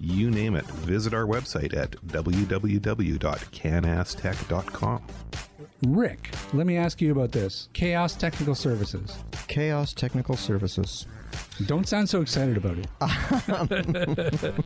You 0.00 0.30
name 0.30 0.56
it. 0.56 0.64
Visit 0.64 1.12
our 1.12 1.26
website 1.26 1.76
at 1.76 1.90
www.canastech.com. 2.06 5.02
Rick, 5.86 6.30
let 6.52 6.66
me 6.66 6.76
ask 6.76 7.00
you 7.00 7.12
about 7.12 7.32
this 7.32 7.68
Chaos 7.72 8.14
Technical 8.14 8.54
Services. 8.54 9.16
Chaos 9.48 9.92
Technical 9.92 10.36
Services. 10.36 11.06
Don't 11.66 11.86
sound 11.86 12.08
so 12.08 12.22
excited 12.22 12.56
about 12.56 12.78
it. 12.78 12.86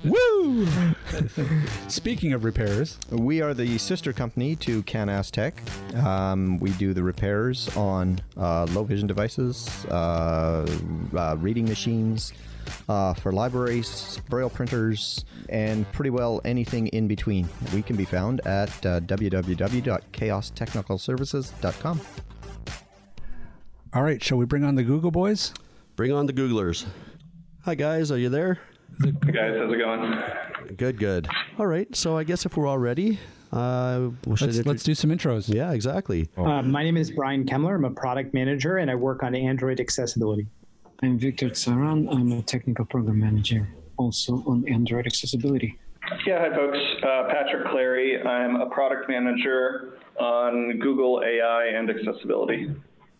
Woo! 0.05 0.67
Speaking 1.89 2.33
of 2.33 2.45
repairs, 2.45 2.97
We 3.11 3.43
are 3.43 3.53
the 3.55 3.77
sister 3.79 4.13
company 4.13 4.55
to 4.57 4.83
Canas 4.85 5.31
Tech. 5.31 5.61
Um, 5.97 6.59
we 6.59 6.71
do 6.73 6.93
the 6.95 7.03
repairs 7.03 7.75
on 7.77 8.21
uh, 8.37 8.65
low 8.67 8.85
vision 8.85 9.07
devices, 9.09 9.85
uh, 9.87 10.65
uh, 11.17 11.37
reading 11.39 11.65
machines, 11.67 12.33
uh, 12.89 13.15
for 13.15 13.33
libraries, 13.33 14.21
braille 14.29 14.51
printers, 14.51 15.25
and 15.49 15.91
pretty 15.93 16.11
well 16.11 16.41
anything 16.45 16.87
in 16.89 17.09
between. 17.09 17.49
We 17.75 17.83
can 17.83 17.97
be 17.97 18.05
found 18.05 18.47
at 18.47 18.69
uh, 18.87 19.01
www.chaostechnicalservices.com. 19.01 22.01
all 23.93 24.03
right, 24.03 24.23
shall 24.23 24.39
we 24.39 24.45
bring 24.47 24.65
on 24.65 24.75
the 24.77 24.85
Google 24.85 25.11
boys? 25.11 25.53
Bring 25.97 26.13
on 26.13 26.27
the 26.27 26.33
Googlers. 26.35 26.85
Hi, 27.65 27.75
guys. 27.75 28.13
Are 28.13 28.19
you 28.19 28.29
there? 28.29 28.61
Hey 29.03 29.11
guys, 29.33 29.55
how's 29.59 29.73
it 29.73 29.79
going? 29.79 30.77
Good, 30.77 30.99
good. 30.99 31.27
All 31.59 31.67
right. 31.67 31.95
So 31.97 32.17
I 32.17 32.25
guess 32.25 32.45
if 32.47 32.57
we're 32.57 32.67
all 32.67 32.79
ready, 32.79 33.19
uh, 33.53 34.11
Let's, 34.27 34.65
let's 34.65 34.83
do 34.83 34.95
some 34.95 35.11
intros. 35.11 35.53
Yeah, 35.53 35.73
exactly. 35.73 36.29
Uh, 36.37 36.63
my 36.63 36.83
name 36.83 36.97
is 36.97 37.11
Brian 37.11 37.45
Kemler. 37.47 37.77
I'm 37.77 37.85
a 37.85 37.91
product 37.91 38.35
manager 38.35 38.77
and 38.77 38.91
I 38.91 38.95
work 38.95 39.23
on 39.23 39.35
Android 39.35 39.81
accessibility. 39.81 40.47
I'm 41.03 41.19
Victor 41.19 41.49
Tsaran. 41.49 42.13
I'm 42.15 42.31
a 42.33 42.43
technical 42.43 42.85
program 42.85 43.21
manager, 43.21 43.69
also 43.97 44.45
on 44.47 44.67
Android 44.69 45.07
accessibility. 45.07 45.79
Yeah, 46.27 46.41
hi 46.41 46.55
folks. 46.55 46.79
Uh, 47.03 47.29
Patrick 47.31 47.69
Clary. 47.71 48.23
I'm 48.23 48.57
a 48.57 48.67
product 48.67 49.09
manager 49.09 49.99
on 50.19 50.79
Google 50.79 51.23
AI 51.25 51.67
and 51.67 51.91
accessibility. 51.91 52.71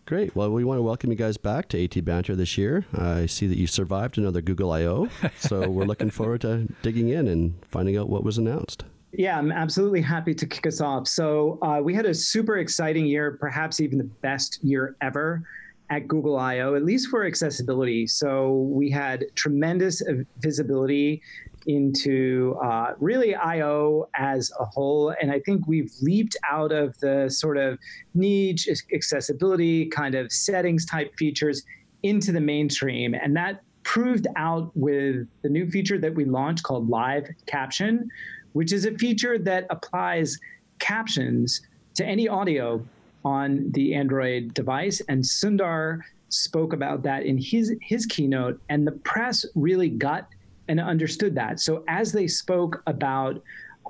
Great. 0.07 0.33
Well, 0.37 0.49
we 0.51 0.63
want 0.63 0.77
to 0.77 0.83
welcome 0.83 1.11
you 1.11 1.17
guys 1.17 1.35
back 1.35 1.67
to 1.67 1.83
AT 1.83 2.05
Banter 2.05 2.33
this 2.33 2.57
year. 2.57 2.85
I 2.93 3.25
see 3.25 3.45
that 3.47 3.57
you 3.57 3.67
survived 3.67 4.17
another 4.17 4.39
Google 4.41 4.71
I/O, 4.71 5.09
so 5.37 5.69
we're 5.69 5.83
looking 5.83 6.11
forward 6.11 6.39
to 6.41 6.65
digging 6.81 7.09
in 7.09 7.27
and 7.27 7.55
finding 7.65 7.97
out 7.97 8.07
what 8.07 8.23
was 8.23 8.37
announced. 8.37 8.85
Yeah, 9.11 9.37
I'm 9.37 9.51
absolutely 9.51 9.99
happy 9.99 10.33
to 10.33 10.45
kick 10.45 10.65
us 10.65 10.79
off. 10.79 11.09
So, 11.09 11.59
uh, 11.61 11.81
we 11.83 11.93
had 11.93 12.05
a 12.05 12.13
super 12.13 12.59
exciting 12.59 13.05
year, 13.05 13.37
perhaps 13.37 13.81
even 13.81 13.97
the 13.97 14.05
best 14.05 14.63
year 14.63 14.95
ever 15.01 15.43
at 15.89 16.07
Google 16.07 16.37
I/O, 16.37 16.75
at 16.75 16.85
least 16.85 17.09
for 17.09 17.25
accessibility. 17.25 18.07
So, 18.07 18.61
we 18.71 18.89
had 18.89 19.25
tremendous 19.35 20.01
visibility 20.39 21.21
into 21.67 22.57
uh, 22.63 22.93
really 22.99 23.35
I/O 23.35 24.09
as 24.15 24.51
a 24.59 24.65
whole, 24.65 25.13
and 25.21 25.31
I 25.31 25.39
think 25.41 25.67
we've 25.67 25.91
leaped 26.01 26.35
out 26.49 26.71
of 26.71 26.97
the 26.99 27.29
sort 27.29 27.57
of 27.57 27.77
niche 28.15 28.67
accessibility 28.93 29.85
kind 29.87 30.15
of 30.15 30.31
settings 30.31 30.85
type 30.85 31.13
features 31.17 31.63
into 32.03 32.31
the 32.31 32.41
mainstream, 32.41 33.13
and 33.13 33.35
that 33.35 33.61
proved 33.83 34.27
out 34.35 34.71
with 34.75 35.27
the 35.43 35.49
new 35.49 35.69
feature 35.69 35.97
that 35.97 36.13
we 36.13 36.25
launched 36.25 36.63
called 36.63 36.89
Live 36.89 37.27
Caption, 37.45 38.09
which 38.53 38.73
is 38.73 38.85
a 38.85 38.91
feature 38.97 39.37
that 39.37 39.65
applies 39.69 40.37
captions 40.79 41.61
to 41.95 42.05
any 42.05 42.27
audio 42.27 42.85
on 43.23 43.71
the 43.71 43.95
Android 43.95 44.53
device. 44.53 45.01
And 45.07 45.23
Sundar 45.23 46.01
spoke 46.29 46.73
about 46.73 47.03
that 47.03 47.25
in 47.25 47.37
his 47.37 47.73
his 47.81 48.05
keynote, 48.05 48.59
and 48.69 48.85
the 48.85 48.91
press 48.91 49.45
really 49.55 49.89
got 49.89 50.27
and 50.67 50.79
understood 50.79 51.35
that. 51.35 51.59
So 51.59 51.83
as 51.87 52.11
they 52.11 52.27
spoke 52.27 52.83
about 52.87 53.41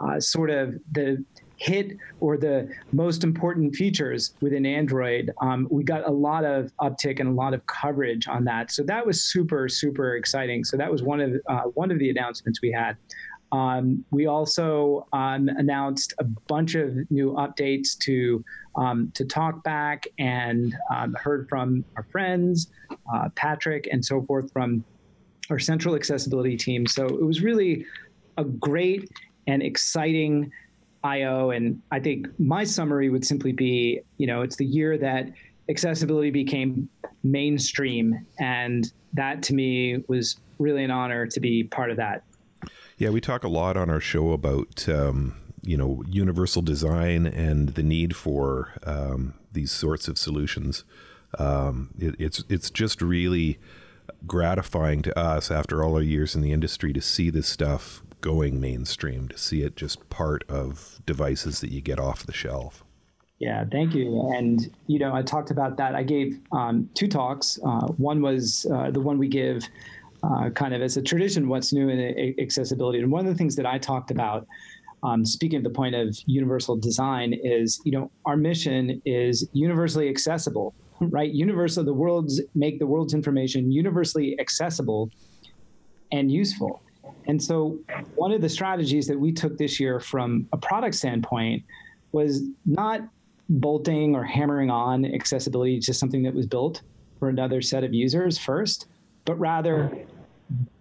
uh, 0.01 0.19
sort 0.19 0.49
of 0.49 0.75
the 0.91 1.23
hit 1.57 1.97
or 2.19 2.37
the 2.37 2.69
most 2.91 3.23
important 3.23 3.75
features 3.75 4.35
within 4.41 4.65
Android, 4.65 5.33
um, 5.41 5.67
we 5.71 5.83
got 5.83 6.07
a 6.07 6.11
lot 6.11 6.45
of 6.45 6.71
uptick 6.79 7.19
and 7.19 7.29
a 7.29 7.31
lot 7.31 7.53
of 7.53 7.65
coverage 7.65 8.27
on 8.27 8.43
that. 8.45 8.71
So 8.71 8.83
that 8.83 9.05
was 9.05 9.23
super 9.23 9.67
super 9.67 10.15
exciting. 10.15 10.63
So 10.63 10.77
that 10.77 10.91
was 10.91 11.01
one 11.01 11.19
of 11.19 11.33
uh, 11.49 11.63
one 11.73 11.91
of 11.91 11.99
the 11.99 12.09
announcements 12.09 12.61
we 12.61 12.71
had. 12.71 12.97
Um, 13.51 14.03
we 14.11 14.27
also 14.27 15.07
um, 15.13 15.47
announced 15.47 16.13
a 16.19 16.25
bunch 16.25 16.75
of 16.75 17.09
new 17.09 17.31
updates 17.33 17.97
to 17.99 18.43
um, 18.75 19.11
to 19.15 19.25
TalkBack 19.25 20.05
and 20.19 20.75
um, 20.93 21.15
heard 21.15 21.47
from 21.49 21.83
our 21.95 22.03
friends, 22.03 22.69
uh, 23.13 23.29
Patrick, 23.35 23.87
and 23.91 24.03
so 24.03 24.21
forth 24.23 24.51
from 24.51 24.83
our 25.49 25.59
central 25.59 25.95
accessibility 25.95 26.57
team. 26.57 26.85
So 26.85 27.05
it 27.05 27.23
was 27.23 27.41
really 27.41 27.85
a 28.37 28.43
great 28.43 29.09
and 29.47 29.63
exciting 29.63 30.51
IO. 31.03 31.51
And 31.51 31.81
I 31.91 31.99
think 31.99 32.27
my 32.39 32.63
summary 32.63 33.09
would 33.09 33.25
simply 33.25 33.51
be, 33.51 34.01
you 34.17 34.27
know, 34.27 34.41
it's 34.41 34.57
the 34.57 34.65
year 34.65 34.97
that 34.97 35.29
accessibility 35.69 36.31
became 36.31 36.89
mainstream, 37.23 38.25
and 38.39 38.91
that 39.13 39.43
to 39.43 39.53
me 39.53 40.03
was 40.07 40.37
really 40.59 40.83
an 40.83 40.91
honor 40.91 41.25
to 41.27 41.39
be 41.39 41.63
part 41.63 41.91
of 41.91 41.97
that. 41.97 42.23
Yeah, 42.97 43.09
we 43.09 43.21
talk 43.21 43.43
a 43.43 43.47
lot 43.47 43.77
on 43.77 43.89
our 43.89 43.99
show 43.99 44.31
about 44.31 44.87
um, 44.89 45.35
you 45.61 45.77
know 45.77 46.03
universal 46.07 46.61
design 46.61 47.25
and 47.25 47.69
the 47.69 47.83
need 47.83 48.15
for 48.15 48.73
um, 48.83 49.33
these 49.51 49.71
sorts 49.71 50.07
of 50.07 50.17
solutions. 50.17 50.83
Um, 51.37 51.91
it, 51.99 52.15
it's 52.19 52.43
it's 52.49 52.69
just 52.69 53.01
really 53.01 53.59
gratifying 54.25 55.01
to 55.03 55.17
us 55.17 55.51
after 55.51 55.83
all 55.83 55.95
our 55.95 56.01
years 56.01 56.35
in 56.35 56.41
the 56.41 56.51
industry 56.51 56.93
to 56.93 57.01
see 57.01 57.29
this 57.29 57.47
stuff 57.47 58.01
going 58.21 58.59
mainstream, 58.59 59.27
to 59.29 59.37
see 59.37 59.61
it 59.61 59.75
just 59.75 60.09
part 60.09 60.43
of 60.49 60.99
devices 61.05 61.61
that 61.61 61.71
you 61.71 61.81
get 61.81 61.99
off 61.99 62.25
the 62.25 62.33
shelf. 62.33 62.83
Yeah, 63.39 63.65
thank 63.71 63.93
you. 63.93 64.31
And 64.35 64.73
you 64.87 64.97
know, 64.97 65.13
I 65.13 65.21
talked 65.21 65.51
about 65.51 65.77
that. 65.77 65.93
I 65.95 66.03
gave 66.03 66.39
um, 66.51 66.89
two 66.95 67.07
talks. 67.07 67.59
Uh, 67.63 67.87
one 67.97 68.21
was 68.21 68.65
uh, 68.73 68.89
the 68.89 68.99
one 68.99 69.17
we 69.19 69.27
give 69.27 69.63
uh, 70.23 70.49
kind 70.49 70.73
of 70.73 70.81
as 70.81 70.97
a 70.97 71.01
tradition, 71.01 71.47
what's 71.47 71.71
new 71.71 71.89
in 71.89 71.99
a- 71.99 72.35
accessibility. 72.41 72.99
And 72.99 73.11
one 73.11 73.25
of 73.25 73.31
the 73.31 73.37
things 73.37 73.55
that 73.57 73.65
I 73.65 73.77
talked 73.77 74.09
about, 74.09 74.47
um, 75.03 75.23
speaking 75.23 75.57
of 75.57 75.63
the 75.63 75.69
point 75.69 75.93
of 75.93 76.17
universal 76.25 76.75
design, 76.75 77.33
is 77.33 77.79
you 77.83 77.91
know 77.91 78.09
our 78.25 78.35
mission 78.35 79.01
is 79.05 79.47
universally 79.53 80.09
accessible, 80.09 80.73
right? 80.99 81.31
Universal, 81.31 81.83
the 81.83 81.93
world's 81.93 82.41
make 82.55 82.79
the 82.79 82.87
world's 82.87 83.13
information 83.13 83.71
universally 83.71 84.39
accessible 84.39 85.09
and 86.11 86.31
useful. 86.31 86.81
And 87.27 87.41
so, 87.41 87.79
one 88.15 88.31
of 88.31 88.41
the 88.41 88.49
strategies 88.49 89.07
that 89.07 89.19
we 89.19 89.31
took 89.31 89.57
this 89.57 89.79
year 89.79 89.99
from 89.99 90.47
a 90.53 90.57
product 90.57 90.95
standpoint 90.95 91.63
was 92.11 92.43
not 92.65 93.01
bolting 93.49 94.15
or 94.15 94.23
hammering 94.23 94.69
on 94.69 95.05
accessibility 95.05 95.79
to 95.79 95.93
something 95.93 96.23
that 96.23 96.33
was 96.33 96.45
built 96.45 96.81
for 97.19 97.29
another 97.29 97.61
set 97.61 97.83
of 97.83 97.93
users 97.93 98.37
first, 98.37 98.87
but 99.25 99.35
rather 99.35 100.05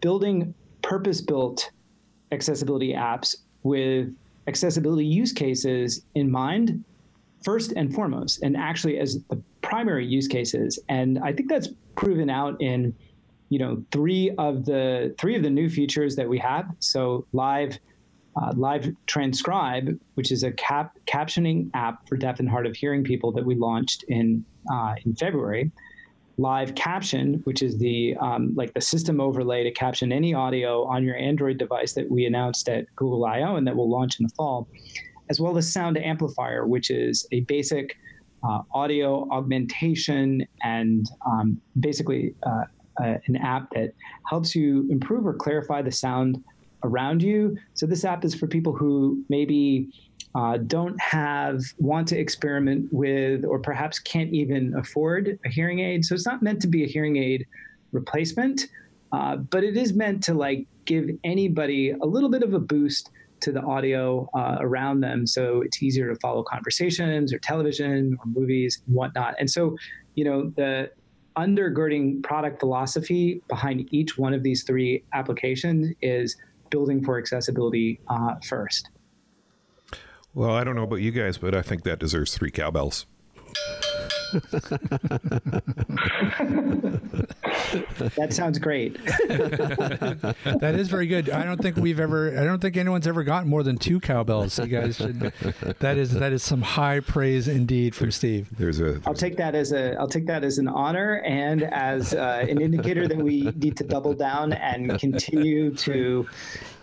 building 0.00 0.54
purpose 0.82 1.20
built 1.20 1.70
accessibility 2.32 2.92
apps 2.92 3.36
with 3.62 4.14
accessibility 4.46 5.04
use 5.04 5.32
cases 5.32 6.02
in 6.14 6.30
mind 6.30 6.84
first 7.42 7.72
and 7.72 7.94
foremost 7.94 8.42
and 8.42 8.56
actually 8.56 8.98
as 8.98 9.22
the 9.30 9.40
primary 9.68 10.06
use 10.06 10.28
cases 10.28 10.78
and 10.88 11.18
i 11.20 11.32
think 11.32 11.48
that's 11.48 11.68
proven 11.94 12.30
out 12.30 12.60
in 12.60 12.94
you 13.48 13.58
know, 13.58 13.82
three 13.92 14.32
of 14.38 14.64
the 14.64 15.14
three 15.18 15.36
of 15.36 15.42
the 15.42 15.50
new 15.50 15.68
features 15.68 16.16
that 16.16 16.28
we 16.28 16.38
have. 16.38 16.66
So 16.80 17.26
live. 17.32 17.78
Uh, 18.38 18.52
live 18.54 18.86
transcribe, 19.06 19.98
which 20.12 20.30
is 20.30 20.42
a 20.42 20.52
cap 20.52 20.94
captioning 21.06 21.70
app 21.72 22.06
for 22.06 22.18
deaf 22.18 22.38
and 22.38 22.46
hard 22.46 22.66
of 22.66 22.76
hearing 22.76 23.02
people 23.02 23.32
that 23.32 23.42
we 23.42 23.54
launched 23.54 24.04
in 24.08 24.44
uh, 24.70 24.92
in 25.06 25.16
February, 25.16 25.72
live 26.36 26.74
caption, 26.74 27.40
which 27.44 27.62
is 27.62 27.78
the 27.78 28.14
um, 28.20 28.52
like 28.54 28.74
the 28.74 28.80
system 28.82 29.22
overlay 29.22 29.64
to 29.64 29.70
caption 29.70 30.12
any 30.12 30.34
audio 30.34 30.84
on 30.84 31.02
your 31.02 31.16
Android 31.16 31.56
device 31.56 31.94
that 31.94 32.10
we 32.10 32.26
announced 32.26 32.68
at 32.68 32.84
Google 32.94 33.24
I/O 33.24 33.56
and 33.56 33.66
that 33.66 33.74
will 33.74 33.88
launch 33.88 34.20
in 34.20 34.26
the 34.26 34.32
fall, 34.36 34.68
as 35.30 35.40
well 35.40 35.56
as 35.56 35.72
sound 35.72 35.96
amplifier, 35.96 36.66
which 36.66 36.90
is 36.90 37.26
a 37.32 37.40
basic 37.40 37.96
uh, 38.46 38.62
audio 38.72 39.28
augmentation 39.30 40.46
and 40.62 41.06
um, 41.26 41.60
basically 41.80 42.34
uh, 42.44 42.64
uh, 43.02 43.14
an 43.26 43.36
app 43.36 43.70
that 43.74 43.92
helps 44.28 44.54
you 44.54 44.86
improve 44.90 45.26
or 45.26 45.34
clarify 45.34 45.82
the 45.82 45.90
sound 45.90 46.42
around 46.84 47.22
you. 47.22 47.56
So 47.74 47.86
this 47.86 48.04
app 48.04 48.24
is 48.24 48.34
for 48.34 48.46
people 48.46 48.72
who 48.72 49.24
maybe 49.28 49.88
uh, 50.34 50.58
don't 50.58 51.00
have, 51.00 51.62
want 51.78 52.06
to 52.08 52.18
experiment 52.18 52.88
with, 52.92 53.44
or 53.44 53.58
perhaps 53.58 53.98
can't 53.98 54.32
even 54.32 54.74
afford 54.76 55.38
a 55.44 55.48
hearing 55.48 55.80
aid. 55.80 56.04
So 56.04 56.14
it's 56.14 56.26
not 56.26 56.42
meant 56.42 56.60
to 56.62 56.68
be 56.68 56.84
a 56.84 56.86
hearing 56.86 57.16
aid 57.16 57.46
replacement, 57.92 58.66
uh, 59.12 59.36
but 59.36 59.64
it 59.64 59.76
is 59.76 59.94
meant 59.94 60.22
to 60.24 60.34
like 60.34 60.66
give 60.84 61.08
anybody 61.24 61.90
a 61.90 62.04
little 62.04 62.28
bit 62.28 62.42
of 62.42 62.54
a 62.54 62.58
boost 62.58 63.10
to 63.40 63.52
the 63.52 63.62
audio 63.62 64.28
uh, 64.34 64.56
around 64.60 65.00
them 65.00 65.26
so 65.26 65.62
it's 65.62 65.82
easier 65.82 66.12
to 66.12 66.18
follow 66.20 66.42
conversations 66.42 67.32
or 67.32 67.38
television 67.38 68.16
or 68.18 68.26
movies 68.26 68.82
and 68.86 68.94
whatnot. 68.94 69.34
And 69.38 69.50
so, 69.50 69.76
you 70.14 70.24
know, 70.24 70.52
the 70.56 70.90
undergirding 71.36 72.22
product 72.22 72.60
philosophy 72.60 73.42
behind 73.48 73.88
each 73.92 74.16
one 74.16 74.32
of 74.32 74.42
these 74.42 74.64
three 74.64 75.04
applications 75.12 75.94
is 76.00 76.36
building 76.70 77.04
for 77.04 77.18
accessibility 77.18 78.00
uh, 78.08 78.34
first. 78.48 78.90
Well, 80.34 80.50
I 80.50 80.64
don't 80.64 80.76
know 80.76 80.82
about 80.82 80.96
you 80.96 81.12
guys, 81.12 81.38
but 81.38 81.54
I 81.54 81.62
think 81.62 81.84
that 81.84 81.98
deserves 81.98 82.34
three 82.34 82.50
cowbells. 82.50 83.06
That 88.16 88.28
sounds 88.30 88.58
great. 88.58 88.94
that 89.04 90.74
is 90.76 90.88
very 90.88 91.06
good. 91.06 91.30
I 91.30 91.44
don't 91.44 91.60
think 91.60 91.76
we've 91.76 92.00
ever. 92.00 92.38
I 92.38 92.44
don't 92.44 92.60
think 92.60 92.76
anyone's 92.76 93.06
ever 93.06 93.22
gotten 93.24 93.48
more 93.48 93.62
than 93.62 93.76
two 93.78 94.00
cowbells. 94.00 94.54
So 94.54 94.64
you 94.64 94.80
guys 94.80 94.96
should. 94.96 95.32
That 95.78 95.96
is 95.96 96.12
that 96.12 96.32
is 96.32 96.42
some 96.42 96.62
high 96.62 97.00
praise 97.00 97.48
indeed 97.48 97.94
from 97.94 98.10
Steve. 98.10 98.48
There's 98.56 98.80
a. 98.80 98.84
There's 98.84 99.06
I'll 99.06 99.14
take 99.14 99.36
that 99.36 99.54
as 99.54 99.72
a. 99.72 99.94
I'll 99.98 100.08
take 100.08 100.26
that 100.26 100.44
as 100.44 100.58
an 100.58 100.68
honor 100.68 101.22
and 101.24 101.62
as 101.62 102.14
uh, 102.14 102.46
an 102.48 102.60
indicator 102.60 103.06
that 103.08 103.18
we 103.18 103.52
need 103.56 103.76
to 103.76 103.84
double 103.84 104.14
down 104.14 104.52
and 104.52 104.98
continue 104.98 105.74
to 105.76 106.26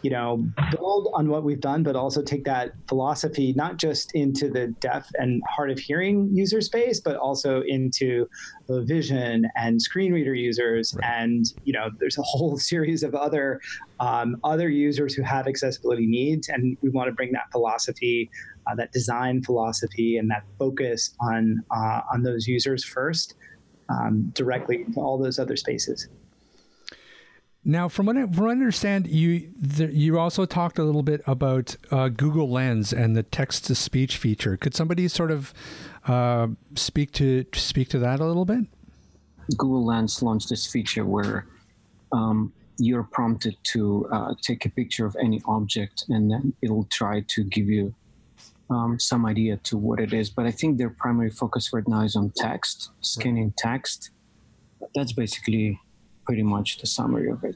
you 0.03 0.09
know, 0.09 0.45
build 0.71 1.09
on 1.13 1.29
what 1.29 1.43
we've 1.43 1.61
done, 1.61 1.81
but 1.81 1.95
also 1.95 2.21
take 2.21 2.43
that 2.43 2.73
philosophy 2.87 3.53
not 3.53 3.77
just 3.77 4.13
into 4.13 4.49
the 4.49 4.67
deaf 4.81 5.09
and 5.17 5.41
hard 5.49 5.71
of 5.71 5.79
hearing 5.79 6.29
user 6.35 6.59
space, 6.59 6.99
but 6.99 7.15
also 7.15 7.32
into 7.61 8.27
the 8.67 8.81
vision 8.81 9.47
and 9.55 9.81
screen 9.81 10.13
reader 10.13 10.33
users. 10.33 10.95
Right. 10.95 11.21
And 11.21 11.45
you 11.63 11.73
know, 11.73 11.89
there's 11.99 12.17
a 12.17 12.23
whole 12.23 12.57
series 12.71 13.03
of 13.03 13.15
other 13.15 13.61
um, 13.99 14.37
other 14.43 14.69
users 14.69 15.13
who 15.13 15.23
have 15.23 15.47
accessibility 15.47 16.05
needs, 16.05 16.49
and 16.49 16.77
we 16.81 16.89
want 16.89 17.07
to 17.07 17.13
bring 17.13 17.31
that 17.33 17.51
philosophy, 17.51 18.29
uh, 18.67 18.75
that 18.75 18.91
design 18.91 19.41
philosophy, 19.43 20.17
and 20.17 20.29
that 20.31 20.43
focus 20.59 21.15
on 21.21 21.63
uh, 21.71 22.01
on 22.11 22.23
those 22.23 22.47
users 22.47 22.83
first, 22.83 23.35
um, 23.89 24.31
directly 24.33 24.85
to 24.93 24.99
all 24.99 25.17
those 25.17 25.39
other 25.39 25.55
spaces. 25.55 26.07
Now, 27.65 27.87
from 27.87 28.07
what 28.07 28.17
I, 28.17 28.21
from 28.23 28.45
what 28.45 28.49
I 28.49 28.51
understand, 28.51 29.07
you 29.07 29.49
the, 29.57 29.85
you 29.85 30.19
also 30.19 30.45
talked 30.45 30.77
a 30.77 30.83
little 30.83 31.03
bit 31.03 31.21
about 31.25 31.77
uh, 31.91 32.09
Google 32.09 32.49
Lens 32.49 32.91
and 32.91 33.15
the 33.15 33.23
text 33.23 33.65
to 33.65 33.75
speech 33.75 34.17
feature. 34.17 34.57
Could 34.57 34.75
somebody 34.75 35.07
sort 35.07 35.31
of 35.31 35.53
uh, 36.07 36.47
speak 36.75 37.11
to 37.13 37.45
speak 37.53 37.89
to 37.89 37.99
that 37.99 38.19
a 38.19 38.25
little 38.25 38.45
bit? 38.45 38.65
Google 39.57 39.85
Lens 39.85 40.21
launched 40.21 40.49
this 40.49 40.65
feature 40.65 41.05
where 41.05 41.45
um, 42.11 42.53
you're 42.77 43.03
prompted 43.03 43.55
to 43.63 44.07
uh, 44.11 44.33
take 44.41 44.65
a 44.65 44.69
picture 44.69 45.05
of 45.05 45.15
any 45.21 45.41
object, 45.45 46.05
and 46.09 46.31
then 46.31 46.53
it'll 46.61 46.85
try 46.85 47.21
to 47.27 47.43
give 47.43 47.67
you 47.67 47.93
um, 48.69 48.99
some 48.99 49.25
idea 49.25 49.57
to 49.57 49.77
what 49.77 49.99
it 49.99 50.13
is. 50.13 50.29
But 50.29 50.45
I 50.45 50.51
think 50.51 50.77
their 50.77 50.89
primary 50.89 51.29
focus 51.29 51.71
right 51.73 51.87
now 51.87 52.01
is 52.01 52.15
on 52.15 52.31
text, 52.35 52.91
scanning 53.01 53.53
text. 53.57 54.11
That's 54.95 55.13
basically 55.13 55.79
pretty 56.25 56.43
much 56.43 56.77
the 56.79 56.87
summary 56.87 57.29
of 57.29 57.43
it. 57.43 57.55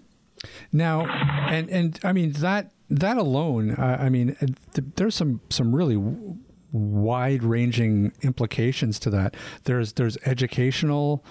Now, 0.72 1.06
and 1.50 1.70
and 1.70 2.00
I 2.04 2.14
mean 2.14 2.34
that 2.34 2.72
that 2.90 3.18
alone, 3.18 3.72
uh, 3.72 3.98
I 4.00 4.10
mean, 4.10 4.36
th- 4.74 4.88
there's 4.96 5.16
some 5.16 5.42
some 5.50 5.76
really 5.76 5.96
w- 5.96 6.38
wide-ranging 6.78 8.14
implications 8.22 9.00
to 9.00 9.10
that. 9.10 9.36
There's 9.64 9.94
there's 9.94 10.18
educational. 10.26 11.24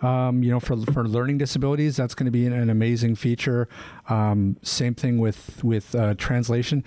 Um, 0.00 0.42
you 0.42 0.50
know, 0.50 0.58
for 0.58 0.76
for 0.92 1.06
learning 1.06 1.38
disabilities, 1.38 1.96
that's 1.96 2.14
going 2.14 2.24
to 2.24 2.32
be 2.32 2.44
an, 2.44 2.52
an 2.52 2.70
amazing 2.70 3.14
feature. 3.14 3.68
Um, 4.08 4.56
same 4.62 4.94
thing 4.94 5.18
with 5.18 5.62
with 5.62 5.94
uh, 5.94 6.14
translation, 6.14 6.82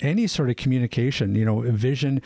any 0.00 0.28
sort 0.28 0.50
of 0.50 0.56
communication. 0.56 1.34
You 1.34 1.44
know, 1.44 1.60
vision. 1.62 2.22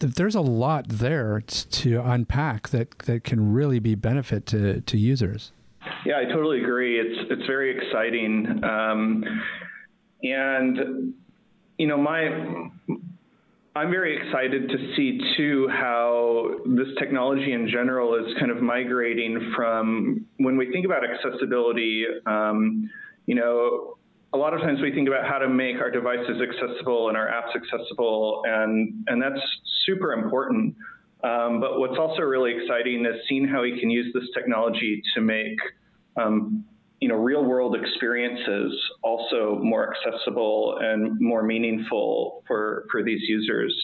There's 0.00 0.34
a 0.34 0.42
lot 0.42 0.88
there 0.88 1.40
to 1.46 2.02
unpack 2.02 2.68
that 2.68 2.98
that 3.00 3.24
can 3.24 3.54
really 3.54 3.78
be 3.78 3.94
benefit 3.94 4.44
to 4.46 4.82
to 4.82 4.98
users. 4.98 5.52
Yeah, 6.04 6.18
I 6.18 6.24
totally 6.24 6.62
agree. 6.62 7.00
It's 7.00 7.30
it's 7.30 7.46
very 7.46 7.74
exciting, 7.74 8.62
um, 8.64 9.24
and 10.22 11.14
you 11.78 11.86
know 11.86 11.96
my. 11.96 12.70
I'm 13.76 13.90
very 13.90 14.16
excited 14.16 14.68
to 14.68 14.94
see 14.94 15.20
too 15.36 15.68
how 15.68 16.58
this 16.64 16.86
technology 16.98 17.52
in 17.52 17.68
general 17.68 18.14
is 18.14 18.32
kind 18.38 18.52
of 18.52 18.62
migrating 18.62 19.52
from 19.56 20.26
when 20.36 20.56
we 20.56 20.70
think 20.70 20.86
about 20.86 21.02
accessibility. 21.04 22.04
Um, 22.24 22.88
you 23.26 23.34
know, 23.34 23.98
a 24.32 24.36
lot 24.36 24.54
of 24.54 24.60
times 24.60 24.80
we 24.80 24.92
think 24.92 25.08
about 25.08 25.26
how 25.26 25.38
to 25.38 25.48
make 25.48 25.76
our 25.80 25.90
devices 25.90 26.40
accessible 26.40 27.08
and 27.08 27.16
our 27.16 27.26
apps 27.26 27.56
accessible, 27.56 28.42
and 28.46 29.04
and 29.08 29.20
that's 29.20 29.40
super 29.86 30.12
important. 30.12 30.76
Um, 31.24 31.58
but 31.58 31.80
what's 31.80 31.98
also 31.98 32.22
really 32.22 32.54
exciting 32.54 33.04
is 33.06 33.20
seeing 33.28 33.48
how 33.48 33.62
we 33.62 33.80
can 33.80 33.90
use 33.90 34.12
this 34.14 34.28
technology 34.34 35.02
to 35.14 35.20
make 35.20 35.58
um, 36.16 36.64
you 37.04 37.10
know, 37.10 37.16
real 37.16 37.44
world 37.44 37.76
experiences 37.76 38.72
also 39.02 39.58
more 39.62 39.94
accessible 39.94 40.78
and 40.80 41.20
more 41.20 41.42
meaningful 41.42 42.42
for, 42.46 42.86
for 42.90 43.02
these 43.02 43.20
users. 43.28 43.74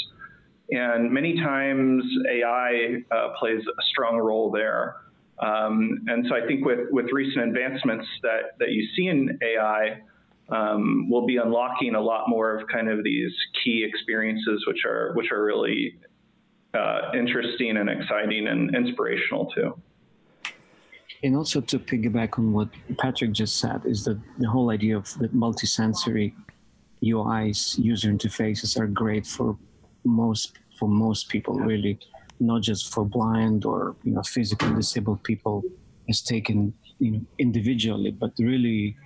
And 0.70 1.10
many 1.10 1.36
times 1.36 2.02
AI 2.32 3.02
uh, 3.10 3.34
plays 3.38 3.60
a 3.60 3.82
strong 3.90 4.16
role 4.16 4.50
there. 4.50 4.96
Um, 5.38 6.06
and 6.06 6.24
so 6.30 6.34
I 6.34 6.46
think 6.46 6.64
with, 6.64 6.88
with 6.90 7.08
recent 7.12 7.44
advancements 7.44 8.06
that, 8.22 8.58
that 8.58 8.70
you 8.70 8.88
see 8.96 9.08
in 9.08 9.38
AI, 9.42 10.00
um, 10.48 11.10
we'll 11.10 11.26
be 11.26 11.36
unlocking 11.36 11.94
a 11.96 12.00
lot 12.00 12.24
more 12.26 12.58
of 12.58 12.68
kind 12.68 12.88
of 12.88 13.04
these 13.04 13.32
key 13.62 13.86
experiences, 13.86 14.64
which 14.66 14.86
are 14.86 15.12
which 15.14 15.30
are 15.30 15.44
really 15.44 15.94
uh, 16.72 17.12
interesting 17.14 17.76
and 17.76 17.90
exciting 17.90 18.48
and 18.48 18.74
inspirational 18.74 19.52
too. 19.54 19.78
And 21.22 21.36
also 21.36 21.60
to 21.60 21.78
piggyback 21.78 22.38
on 22.38 22.52
what 22.52 22.68
Patrick 22.98 23.32
just 23.32 23.58
said, 23.58 23.82
is 23.84 24.04
that 24.04 24.18
the 24.38 24.48
whole 24.48 24.70
idea 24.70 24.96
of 24.96 25.12
the 25.18 25.28
multisensory 25.28 26.32
UIs, 27.04 27.78
user 27.78 28.10
interfaces, 28.10 28.78
are 28.78 28.86
great 28.86 29.26
for 29.26 29.56
most 30.04 30.52
for 30.78 30.88
most 30.88 31.28
people, 31.28 31.54
really, 31.54 31.98
not 32.38 32.62
just 32.62 32.92
for 32.92 33.04
blind 33.04 33.66
or 33.66 33.96
you 34.02 34.12
know 34.12 34.22
physically 34.22 34.74
disabled 34.74 35.22
people, 35.22 35.62
as 36.08 36.22
taken 36.22 36.72
you 36.98 37.10
know 37.10 37.20
individually, 37.38 38.10
but 38.10 38.32
really 38.38 38.96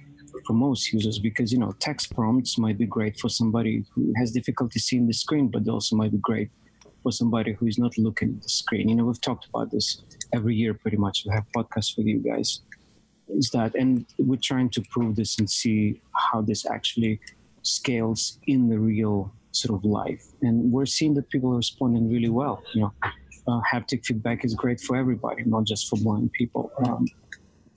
for 0.46 0.52
most 0.52 0.92
users 0.92 1.18
because 1.18 1.52
you 1.52 1.58
know 1.58 1.72
text 1.80 2.14
prompts 2.14 2.58
might 2.58 2.78
be 2.78 2.86
great 2.86 3.18
for 3.18 3.28
somebody 3.28 3.84
who 3.94 4.12
has 4.16 4.30
difficulty 4.30 4.78
seeing 4.78 5.06
the 5.06 5.14
screen, 5.14 5.48
but 5.48 5.64
they 5.64 5.70
also 5.70 5.96
might 5.96 6.12
be 6.12 6.18
great 6.18 6.50
for 7.02 7.12
somebody 7.12 7.52
who 7.52 7.66
is 7.66 7.78
not 7.78 7.96
looking 7.98 8.34
at 8.36 8.42
the 8.42 8.48
screen. 8.48 8.88
You 8.88 8.96
know, 8.96 9.04
we've 9.04 9.20
talked 9.20 9.46
about 9.46 9.70
this 9.70 10.02
every 10.34 10.54
year 10.54 10.74
pretty 10.74 10.96
much. 10.96 11.24
We 11.26 11.32
have 11.32 11.46
podcasts 11.56 11.96
with 11.96 12.06
you 12.06 12.18
guys. 12.18 12.60
Is 13.28 13.50
that, 13.50 13.74
and 13.74 14.04
we're 14.18 14.44
trying 14.50 14.68
to 14.70 14.82
prove 14.90 15.16
this 15.16 15.38
and 15.38 15.48
see 15.48 16.02
how 16.30 16.42
this 16.42 16.66
actually 16.66 17.20
scales 17.62 18.38
in 18.46 18.68
the 18.68 18.78
real 18.78 19.32
sort 19.52 19.74
of 19.78 19.84
life. 19.84 20.24
And 20.42 20.70
we're 20.70 20.86
seeing 20.96 21.14
that 21.14 21.30
people 21.30 21.52
are 21.54 21.56
responding 21.56 22.10
really 22.10 22.28
well. 22.28 22.62
You 22.74 22.82
know, 22.82 22.92
uh, 23.48 23.60
haptic 23.72 24.04
feedback 24.04 24.44
is 24.44 24.54
great 24.54 24.80
for 24.80 24.96
everybody, 24.96 25.44
not 25.44 25.64
just 25.64 25.88
for 25.88 25.96
blind 25.96 26.32
people. 26.32 26.70
Um, 26.84 27.06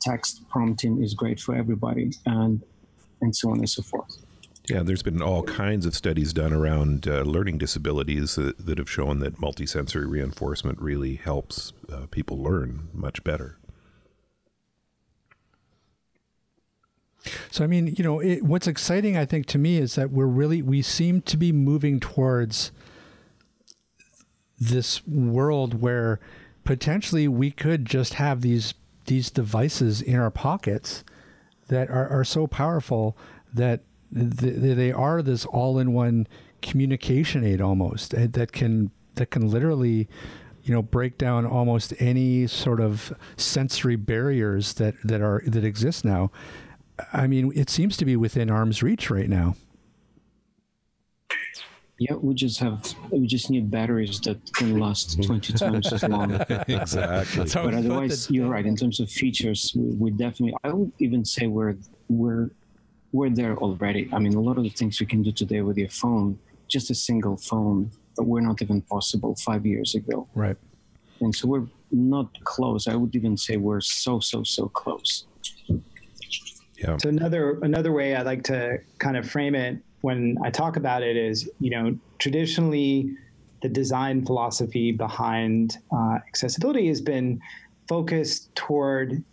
text 0.02 0.48
prompting 0.50 1.02
is 1.04 1.14
great 1.14 1.40
for 1.40 1.56
everybody, 1.56 2.12
and 2.26 2.62
and 3.22 3.36
so 3.36 3.50
on 3.52 3.58
and 3.60 3.70
so 3.70 3.82
forth. 3.82 4.27
Yeah, 4.70 4.84
there's 4.84 5.04
been 5.04 5.22
all 5.22 5.44
kinds 5.44 5.86
of 5.86 5.96
studies 5.96 6.34
done 6.34 6.52
around 6.52 7.08
uh, 7.08 7.22
learning 7.22 7.58
disabilities 7.58 8.36
that, 8.36 8.66
that, 8.66 8.78
have 8.78 8.90
shown 8.90 9.20
that 9.20 9.38
multisensory 9.38 10.10
reinforcement 10.10 10.78
really 10.80 11.16
helps 11.16 11.72
uh, 11.90 12.08
people 12.12 12.38
learn 12.38 12.90
much 12.94 13.24
better. 13.24 13.58
So 17.50 17.64
I 17.64 17.68
mean, 17.68 17.96
you 17.98 18.04
know, 18.04 18.20
it, 18.20 18.44
what's 18.44 18.68
exciting, 18.68 19.16
I 19.18 19.26
think, 19.26 19.46
to 19.48 19.58
me 19.58 19.78
is 19.78 19.96
that 19.96 20.12
we're 20.12 20.26
really 20.26 20.62
we 20.62 20.82
seem 20.82 21.22
to 21.24 21.38
be 21.38 21.52
moving 21.52 22.00
towards 22.00 22.72
this 24.60 25.06
world 25.08 25.82
where 25.82 26.20
potentially 26.64 27.28
we 27.28 27.52
could 27.52 27.86
just 27.86 28.16
have 28.16 28.42
these 28.42 28.74
these 29.06 29.30
devices 29.30 30.02
in 30.02 30.16
our 30.16 30.32
pockets 30.32 31.04
that 31.70 31.90
are, 31.90 32.08
are 32.10 32.26
so 32.26 32.48
powerful 32.48 33.18
that 33.54 33.78
th- 33.78 33.86
they 34.12 34.92
are 34.92 35.22
this 35.22 35.46
all-in-one 35.46 36.28
communication 36.62 37.44
aid 37.44 37.62
almost 37.62 38.14
eh, 38.14 38.28
that 38.30 38.52
can 38.52 38.92
that 39.16 39.30
can 39.32 39.50
literally 39.50 40.08
you 40.64 40.74
know 40.74 40.82
break 40.82 41.18
down 41.18 41.46
almost 41.46 41.94
any 42.00 42.48
sort 42.48 42.80
of 42.80 43.14
sensory 43.36 43.96
barriers 43.96 44.74
that 44.74 44.96
that 45.04 45.22
are 45.22 45.44
that 45.46 45.64
exist 45.64 46.04
now 46.04 46.32
i 47.14 47.28
mean 47.28 47.52
it 47.56 47.70
seems 47.70 47.96
to 47.98 48.06
be 48.06 48.16
within 48.16 48.50
arm's 48.50 48.82
reach 48.82 49.10
right 49.10 49.30
now 49.30 49.56
Yeah, 52.00 52.14
we 52.14 52.36
just 52.36 52.60
have 52.60 52.94
we 53.10 53.26
just 53.26 53.50
need 53.50 53.72
batteries 53.72 54.20
that 54.22 54.38
can 54.54 54.78
last 54.78 55.22
20 55.24 55.54
times 55.54 55.92
as 55.92 56.04
long. 56.04 56.32
exactly. 56.68 57.46
But 57.52 57.74
otherwise, 57.74 58.30
you're 58.30 58.50
right. 58.50 58.68
In 58.68 58.76
terms 58.76 59.00
of 59.00 59.10
features, 59.10 59.74
we, 59.76 59.96
we 59.96 60.12
definitely. 60.12 60.54
I 60.64 60.74
would 60.74 60.92
even 61.00 61.26
say 61.26 61.48
we're 61.48 61.76
we're 62.08 62.52
we're 63.12 63.30
there 63.30 63.56
already. 63.58 64.10
I 64.14 64.20
mean, 64.20 64.34
a 64.36 64.42
lot 64.42 64.58
of 64.58 64.64
the 64.64 64.70
things 64.70 65.00
you 65.00 65.08
can 65.08 65.24
do 65.24 65.32
today 65.32 65.62
with 65.62 65.78
your 65.78 65.90
phone, 65.90 66.40
just 66.68 66.90
a 66.90 66.96
single 66.96 67.38
phone, 67.38 67.92
were 68.18 68.42
not 68.42 68.62
even 68.62 68.82
possible 68.82 69.36
five 69.36 69.66
years 69.66 69.96
ago. 69.96 70.28
right 70.36 70.58
And 71.22 71.36
so 71.36 71.48
we're 71.48 71.68
not 71.92 72.30
close. 72.44 72.88
I 72.88 72.96
would 72.96 73.16
even 73.16 73.38
say 73.38 73.58
we're 73.58 73.82
so 73.82 74.20
so 74.20 74.44
so 74.44 74.70
close. 74.70 75.26
Yeah. 76.78 76.98
So 76.98 77.10
another 77.10 77.60
another 77.62 77.92
way 77.92 78.16
I 78.16 78.22
like 78.22 78.44
to 78.46 78.80
kind 79.00 79.18
of 79.18 79.30
frame 79.30 79.56
it 79.56 79.80
when 80.02 80.38
I 80.44 80.50
talk 80.50 80.78
about 80.78 81.02
it 81.04 81.18
is, 81.18 81.50
you 81.60 81.72
know, 81.72 81.98
traditionally 82.20 83.16
the 83.62 83.70
design 83.70 84.26
philosophy 84.26 84.92
behind 84.92 85.78
uh, 85.92 86.20
accessibility 86.28 86.88
has 86.88 87.02
been 87.02 87.40
focused 87.88 88.54
toward 88.56 89.24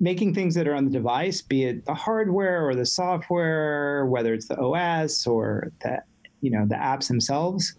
making 0.00 0.34
things 0.34 0.54
that 0.54 0.66
are 0.66 0.74
on 0.74 0.84
the 0.84 0.90
device, 0.90 1.40
be 1.40 1.64
it 1.64 1.84
the 1.84 1.94
hardware 1.94 2.66
or 2.66 2.74
the 2.74 2.86
software, 2.86 4.06
whether 4.06 4.34
it's 4.34 4.48
the 4.48 4.58
OS 4.58 5.26
or 5.26 5.72
the 5.82 6.02
you 6.40 6.50
know 6.50 6.66
the 6.66 6.74
apps 6.74 7.08
themselves, 7.08 7.76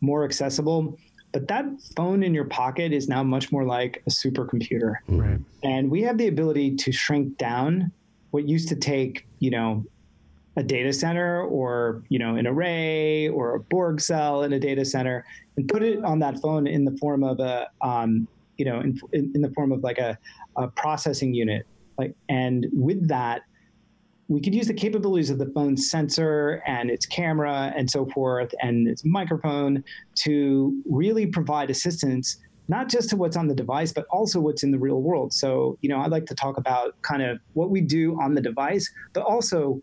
more 0.00 0.24
accessible. 0.24 0.96
But 1.32 1.48
that 1.48 1.66
phone 1.96 2.22
in 2.22 2.32
your 2.32 2.46
pocket 2.46 2.92
is 2.92 3.08
now 3.08 3.22
much 3.22 3.52
more 3.52 3.64
like 3.64 4.02
a 4.06 4.10
supercomputer. 4.10 4.94
right 5.08 5.38
And 5.62 5.90
we 5.90 6.00
have 6.02 6.16
the 6.16 6.28
ability 6.28 6.76
to 6.76 6.92
shrink 6.92 7.36
down 7.36 7.92
what 8.30 8.48
used 8.48 8.68
to 8.68 8.76
take, 8.76 9.26
you 9.38 9.50
know, 9.50 9.84
a 10.56 10.62
data 10.62 10.92
center 10.92 11.42
or, 11.42 12.02
you 12.08 12.18
know, 12.18 12.36
an 12.36 12.46
array 12.46 13.28
or 13.28 13.56
a 13.56 13.60
Borg 13.60 14.00
cell 14.00 14.44
in 14.44 14.54
a 14.54 14.58
data 14.58 14.84
center 14.84 15.26
and 15.56 15.68
put 15.68 15.82
it 15.82 16.02
on 16.04 16.18
that 16.20 16.40
phone 16.40 16.66
in 16.66 16.84
the 16.84 16.96
form 16.96 17.22
of 17.22 17.38
a, 17.40 17.68
um, 17.82 18.26
you 18.56 18.64
know, 18.64 18.80
in, 18.80 18.98
in, 19.12 19.42
the 19.42 19.50
form 19.50 19.72
of 19.72 19.82
like 19.82 19.98
a, 19.98 20.18
a 20.56 20.68
processing 20.68 21.34
unit. 21.34 21.66
Like, 21.98 22.14
and 22.28 22.66
with 22.72 23.08
that, 23.08 23.42
we 24.28 24.40
could 24.40 24.54
use 24.54 24.66
the 24.66 24.74
capabilities 24.74 25.30
of 25.30 25.38
the 25.38 25.46
phone 25.46 25.76
sensor 25.76 26.62
and 26.66 26.90
its 26.90 27.06
camera 27.06 27.72
and 27.76 27.90
so 27.90 28.06
forth 28.06 28.52
and 28.60 28.88
its 28.88 29.04
microphone 29.04 29.84
to 30.16 30.82
really 30.84 31.26
provide 31.26 31.70
assistance 31.70 32.38
not 32.68 32.88
just 32.88 33.08
to 33.10 33.16
what's 33.16 33.36
on 33.36 33.46
the 33.46 33.54
device 33.54 33.92
but 33.92 34.04
also 34.10 34.40
what's 34.40 34.64
in 34.64 34.72
the 34.72 34.78
real 34.78 35.00
world 35.00 35.32
so 35.32 35.78
you 35.80 35.88
know 35.88 36.00
i'd 36.00 36.10
like 36.10 36.26
to 36.26 36.34
talk 36.34 36.56
about 36.56 37.00
kind 37.02 37.22
of 37.22 37.38
what 37.52 37.70
we 37.70 37.80
do 37.80 38.20
on 38.20 38.34
the 38.34 38.40
device 38.40 38.90
but 39.12 39.22
also 39.22 39.80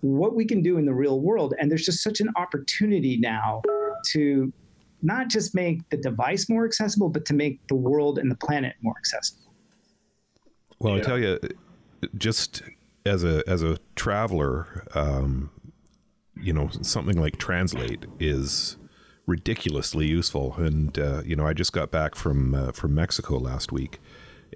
what 0.00 0.34
we 0.34 0.44
can 0.44 0.62
do 0.62 0.78
in 0.78 0.86
the 0.86 0.94
real 0.94 1.20
world 1.20 1.54
and 1.58 1.70
there's 1.70 1.84
just 1.84 2.02
such 2.02 2.20
an 2.20 2.28
opportunity 2.36 3.18
now 3.18 3.60
to 4.06 4.52
not 5.04 5.28
just 5.28 5.54
make 5.54 5.88
the 5.90 5.96
device 5.96 6.48
more 6.48 6.64
accessible 6.64 7.08
but 7.08 7.24
to 7.24 7.34
make 7.34 7.60
the 7.68 7.74
world 7.74 8.18
and 8.18 8.30
the 8.30 8.36
planet 8.36 8.74
more 8.82 8.94
accessible 8.98 9.52
Well, 10.80 10.94
I 10.94 11.00
tell 11.00 11.18
you, 11.18 11.38
just 12.16 12.62
as 13.06 13.24
a 13.24 13.42
as 13.46 13.62
a 13.62 13.78
traveler, 13.96 14.86
um, 14.94 15.50
you 16.40 16.52
know, 16.52 16.68
something 16.82 17.20
like 17.20 17.38
Translate 17.38 18.06
is 18.18 18.76
ridiculously 19.26 20.06
useful. 20.06 20.54
And 20.56 20.98
uh, 20.98 21.22
you 21.24 21.36
know, 21.36 21.46
I 21.46 21.52
just 21.52 21.72
got 21.72 21.90
back 21.90 22.14
from 22.14 22.54
uh, 22.54 22.72
from 22.72 22.94
Mexico 22.94 23.38
last 23.38 23.72
week, 23.72 24.00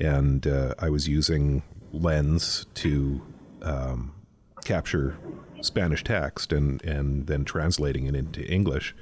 and 0.00 0.46
uh, 0.46 0.74
I 0.78 0.90
was 0.90 1.08
using 1.08 1.62
Lens 1.92 2.66
to 2.74 3.22
um, 3.62 4.12
capture 4.64 5.16
Spanish 5.60 6.04
text 6.04 6.52
and 6.52 6.82
and 6.84 7.26
then 7.26 7.44
translating 7.44 8.06
it 8.06 8.14
into 8.14 8.44
English. 8.50 8.94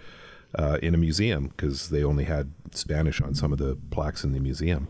Uh, 0.59 0.79
in 0.83 0.95
a 0.95 0.97
museum 0.97 1.49
because 1.49 1.91
they 1.91 2.03
only 2.03 2.25
had 2.25 2.51
Spanish 2.71 3.21
on 3.21 3.35
some 3.35 3.53
of 3.53 3.59
the 3.59 3.77
plaques 3.91 4.25
in 4.25 4.33
the 4.33 4.41
museum. 4.41 4.89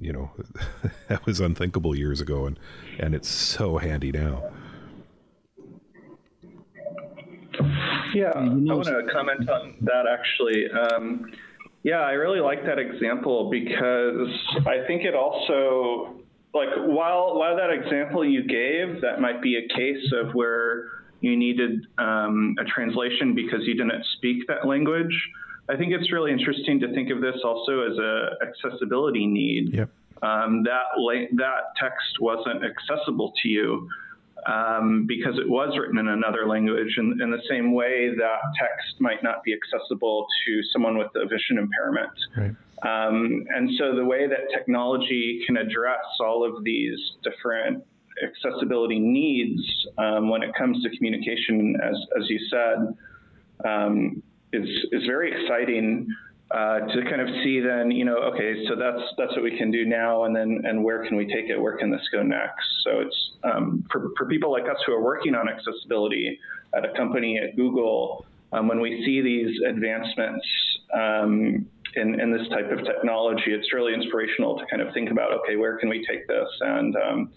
You 0.00 0.12
know 0.12 0.30
that 1.08 1.26
was 1.26 1.40
unthinkable 1.40 1.94
years 1.96 2.20
ago 2.20 2.46
and 2.46 2.58
and 3.00 3.14
it's 3.14 3.28
so 3.28 3.78
handy 3.78 4.12
now. 4.12 4.44
Yeah, 8.14 8.30
I 8.34 8.44
want 8.44 8.86
to 8.86 9.02
comment 9.12 9.48
on 9.50 9.74
that 9.82 10.04
actually. 10.08 10.70
Um, 10.70 11.32
yeah, 11.82 12.00
I 12.00 12.12
really 12.12 12.40
like 12.40 12.64
that 12.64 12.78
example 12.78 13.50
because 13.50 14.28
I 14.66 14.86
think 14.86 15.04
it 15.04 15.14
also 15.14 16.20
like 16.54 16.68
while 16.76 17.38
while 17.38 17.56
that 17.56 17.70
example 17.70 18.24
you 18.24 18.42
gave 18.42 19.00
that 19.02 19.20
might 19.20 19.42
be 19.42 19.56
a 19.56 19.76
case 19.76 20.12
of 20.12 20.34
where 20.34 20.97
you 21.20 21.36
needed 21.36 21.86
um, 21.98 22.54
a 22.58 22.64
translation 22.64 23.34
because 23.34 23.60
you 23.62 23.74
didn't 23.74 24.04
speak 24.16 24.46
that 24.48 24.66
language. 24.66 25.14
I 25.68 25.76
think 25.76 25.92
it's 25.92 26.12
really 26.12 26.32
interesting 26.32 26.80
to 26.80 26.92
think 26.94 27.10
of 27.10 27.20
this 27.20 27.36
also 27.44 27.80
as 27.80 27.98
a 27.98 28.30
accessibility 28.46 29.26
need. 29.26 29.74
Yep. 29.74 29.90
Um, 30.22 30.64
that 30.64 30.96
la- 30.96 31.30
that 31.36 31.74
text 31.78 32.20
wasn't 32.20 32.62
accessible 32.64 33.32
to 33.42 33.48
you 33.48 33.88
um, 34.46 35.04
because 35.06 35.38
it 35.38 35.48
was 35.48 35.76
written 35.78 35.98
in 35.98 36.08
another 36.08 36.46
language, 36.46 36.94
in, 36.96 37.20
in 37.20 37.30
the 37.30 37.42
same 37.48 37.72
way 37.72 38.10
that 38.16 38.38
text 38.58 39.00
might 39.00 39.22
not 39.22 39.42
be 39.42 39.52
accessible 39.52 40.26
to 40.46 40.60
someone 40.72 40.96
with 40.96 41.08
a 41.16 41.26
vision 41.26 41.58
impairment. 41.58 42.12
right 42.36 42.54
Um, 42.82 43.44
and 43.54 43.70
so 43.78 43.94
the 43.94 44.04
way 44.04 44.26
that 44.28 44.50
technology 44.54 45.42
can 45.46 45.56
address 45.56 46.04
all 46.20 46.44
of 46.44 46.64
these 46.64 46.98
different 47.22 47.84
accessibility 48.22 48.98
needs 48.98 49.62
um, 49.98 50.28
when 50.28 50.42
it 50.42 50.54
comes 50.54 50.82
to 50.82 50.96
communication, 50.96 51.76
as, 51.82 51.96
as 52.20 52.28
you 52.28 52.38
said, 52.50 52.96
um, 53.68 54.22
is, 54.52 54.68
is 54.92 55.04
very 55.06 55.32
exciting 55.32 56.08
uh, 56.50 56.80
to 56.80 57.02
kind 57.04 57.20
of 57.20 57.28
see 57.44 57.60
then, 57.60 57.90
you 57.90 58.04
know, 58.04 58.16
okay, 58.16 58.64
so 58.66 58.74
that's 58.74 59.02
that's 59.18 59.32
what 59.32 59.42
we 59.42 59.58
can 59.58 59.70
do 59.70 59.84
now, 59.84 60.24
and 60.24 60.34
then 60.34 60.62
and 60.64 60.82
where 60.82 61.06
can 61.06 61.16
we 61.16 61.26
take 61.26 61.50
it? 61.50 61.60
Where 61.60 61.76
can 61.76 61.90
this 61.90 62.00
go 62.10 62.22
next? 62.22 62.64
So 62.84 63.00
it's 63.00 63.30
um, 63.44 63.84
for, 63.92 64.12
for 64.16 64.26
people 64.26 64.50
like 64.50 64.64
us 64.64 64.78
who 64.86 64.94
are 64.94 65.02
working 65.02 65.34
on 65.34 65.46
accessibility 65.46 66.38
at 66.74 66.86
a 66.86 66.96
company 66.96 67.38
at 67.38 67.54
Google, 67.54 68.24
um, 68.52 68.66
when 68.66 68.80
we 68.80 69.02
see 69.04 69.20
these 69.20 69.60
advancements 69.68 70.46
um, 70.94 71.66
in, 71.96 72.18
in 72.18 72.32
this 72.32 72.48
type 72.48 72.70
of 72.70 72.82
technology, 72.82 73.52
it's 73.52 73.70
really 73.74 73.92
inspirational 73.92 74.58
to 74.58 74.64
kind 74.70 74.80
of 74.80 74.94
think 74.94 75.10
about, 75.10 75.32
okay, 75.32 75.56
where 75.56 75.76
can 75.76 75.90
we 75.90 76.02
take 76.06 76.26
this, 76.28 76.48
and 76.62 76.96
um, 76.96 77.30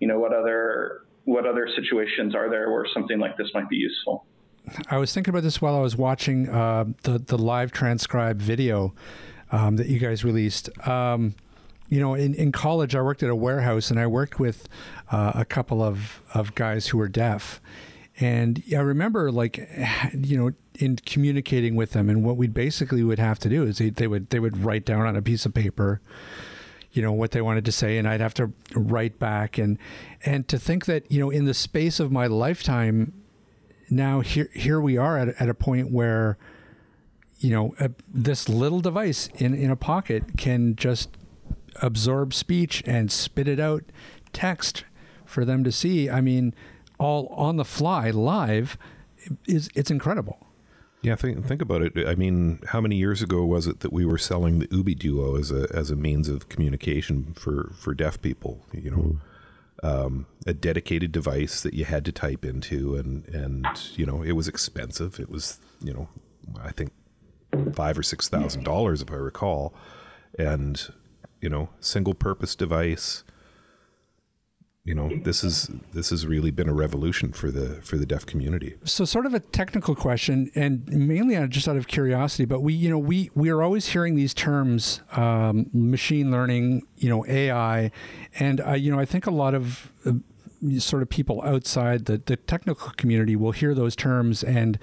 you 0.00 0.08
know, 0.08 0.18
what 0.18 0.32
other 0.32 1.02
what 1.24 1.46
other 1.46 1.68
situations 1.74 2.34
are 2.34 2.48
there 2.48 2.70
where 2.70 2.86
something 2.94 3.18
like 3.18 3.36
this 3.36 3.48
might 3.52 3.68
be 3.68 3.76
useful? 3.76 4.26
I 4.90 4.98
was 4.98 5.12
thinking 5.12 5.30
about 5.30 5.42
this 5.42 5.60
while 5.60 5.76
I 5.76 5.80
was 5.80 5.96
watching 5.96 6.48
uh, 6.48 6.84
the 7.02 7.18
the 7.18 7.38
live 7.38 7.72
transcribed 7.72 8.42
video 8.42 8.94
um, 9.52 9.76
that 9.76 9.88
you 9.88 9.98
guys 9.98 10.24
released. 10.24 10.68
Um, 10.86 11.34
you 11.88 12.00
know, 12.00 12.14
in, 12.14 12.34
in 12.34 12.52
college, 12.52 12.94
I 12.94 13.00
worked 13.00 13.22
at 13.22 13.30
a 13.30 13.34
warehouse, 13.34 13.90
and 13.90 14.00
I 14.00 14.06
worked 14.06 14.40
with 14.40 14.68
uh, 15.10 15.32
a 15.34 15.44
couple 15.44 15.82
of, 15.82 16.20
of 16.34 16.54
guys 16.54 16.88
who 16.88 16.98
were 16.98 17.08
deaf. 17.08 17.60
And 18.18 18.62
I 18.72 18.80
remember, 18.80 19.30
like, 19.30 19.58
you 20.14 20.36
know, 20.36 20.50
in 20.74 20.96
communicating 20.96 21.76
with 21.76 21.92
them, 21.92 22.08
and 22.10 22.24
what 22.24 22.36
we 22.36 22.48
basically 22.48 23.02
would 23.02 23.18
have 23.18 23.38
to 23.40 23.48
do 23.48 23.64
is 23.64 23.78
they, 23.78 23.90
they 23.90 24.06
would 24.06 24.30
they 24.30 24.40
would 24.40 24.64
write 24.64 24.84
down 24.84 25.06
on 25.06 25.16
a 25.16 25.22
piece 25.22 25.46
of 25.46 25.54
paper, 25.54 26.00
you 26.96 27.02
know, 27.02 27.12
what 27.12 27.32
they 27.32 27.42
wanted 27.42 27.64
to 27.66 27.72
say, 27.72 27.98
and 27.98 28.08
I'd 28.08 28.22
have 28.22 28.34
to 28.34 28.52
write 28.74 29.18
back. 29.18 29.58
And 29.58 29.78
and 30.24 30.48
to 30.48 30.58
think 30.58 30.86
that 30.86 31.10
you 31.12 31.20
know, 31.20 31.30
in 31.30 31.44
the 31.44 31.54
space 31.54 32.00
of 32.00 32.10
my 32.10 32.26
lifetime, 32.26 33.12
now 33.90 34.20
here 34.20 34.48
here 34.54 34.80
we 34.80 34.96
are 34.96 35.18
at, 35.18 35.28
at 35.40 35.48
a 35.48 35.54
point 35.54 35.90
where 35.90 36.38
you 37.38 37.50
know 37.50 37.74
a, 37.78 37.90
this 38.12 38.48
little 38.48 38.80
device 38.80 39.28
in 39.36 39.54
in 39.54 39.70
a 39.70 39.76
pocket 39.76 40.38
can 40.38 40.74
just 40.74 41.10
absorb 41.82 42.32
speech 42.32 42.82
and 42.86 43.12
spit 43.12 43.46
it 43.46 43.60
out 43.60 43.84
text 44.32 44.84
for 45.26 45.44
them 45.44 45.62
to 45.62 45.70
see 45.70 46.08
i 46.08 46.22
mean 46.22 46.54
all 46.98 47.26
on 47.28 47.56
the 47.56 47.64
fly 47.64 48.08
live 48.08 48.78
is 49.46 49.68
it's 49.74 49.90
incredible 49.90 50.45
yeah 51.06 51.14
think 51.14 51.44
think 51.46 51.62
about 51.62 51.82
it 51.82 51.92
i 52.06 52.14
mean 52.14 52.60
how 52.68 52.80
many 52.80 52.96
years 52.96 53.22
ago 53.22 53.44
was 53.44 53.66
it 53.66 53.80
that 53.80 53.92
we 53.92 54.04
were 54.04 54.18
selling 54.18 54.58
the 54.58 54.66
UbiDuo 54.68 55.38
as 55.38 55.50
a 55.50 55.68
as 55.74 55.90
a 55.90 55.96
means 55.96 56.28
of 56.28 56.48
communication 56.48 57.32
for 57.34 57.72
for 57.78 57.94
deaf 57.94 58.20
people 58.20 58.60
you 58.72 58.90
know 58.90 59.16
um, 59.82 60.26
a 60.46 60.54
dedicated 60.54 61.12
device 61.12 61.62
that 61.62 61.74
you 61.74 61.84
had 61.84 62.04
to 62.06 62.12
type 62.12 62.44
into, 62.44 62.96
and 62.96 63.26
and 63.28 63.66
you 63.94 64.06
know 64.06 64.22
it 64.22 64.32
was 64.32 64.48
expensive. 64.48 65.20
It 65.20 65.30
was 65.30 65.58
you 65.80 65.92
know 65.92 66.08
I 66.62 66.72
think 66.72 66.92
five 67.72 67.98
or 67.98 68.02
six 68.02 68.28
thousand 68.28 68.64
dollars 68.64 69.02
if 69.02 69.10
I 69.10 69.16
recall, 69.16 69.74
and 70.38 70.80
you 71.40 71.48
know 71.48 71.68
single 71.80 72.14
purpose 72.14 72.54
device. 72.54 73.22
You 74.86 74.94
know 74.94 75.10
this 75.24 75.42
is 75.42 75.68
this 75.92 76.10
has 76.10 76.28
really 76.28 76.52
been 76.52 76.68
a 76.68 76.72
revolution 76.72 77.32
for 77.32 77.50
the 77.50 77.82
for 77.82 77.96
the 77.96 78.06
deaf 78.06 78.24
community. 78.24 78.76
So, 78.84 79.04
sort 79.04 79.26
of 79.26 79.34
a 79.34 79.40
technical 79.40 79.96
question, 79.96 80.48
and 80.54 80.86
mainly 80.86 81.34
just 81.48 81.66
out 81.66 81.76
of 81.76 81.88
curiosity, 81.88 82.44
but 82.44 82.60
we, 82.60 82.72
you 82.72 82.88
know, 82.88 82.98
we 82.98 83.28
we 83.34 83.50
are 83.50 83.64
always 83.64 83.88
hearing 83.88 84.14
these 84.14 84.32
terms, 84.32 85.00
um, 85.10 85.68
machine 85.72 86.30
learning, 86.30 86.86
you 86.98 87.08
know, 87.08 87.26
AI, 87.26 87.90
and 88.38 88.60
uh, 88.60 88.74
you 88.74 88.92
know, 88.92 89.00
I 89.00 89.04
think 89.04 89.26
a 89.26 89.32
lot 89.32 89.54
of 89.54 89.90
uh, 90.04 90.12
sort 90.78 91.02
of 91.02 91.08
people 91.08 91.42
outside 91.42 92.04
the 92.04 92.22
the 92.24 92.36
technical 92.36 92.90
community 92.90 93.34
will 93.34 93.50
hear 93.50 93.74
those 93.74 93.96
terms 93.96 94.44
and 94.44 94.78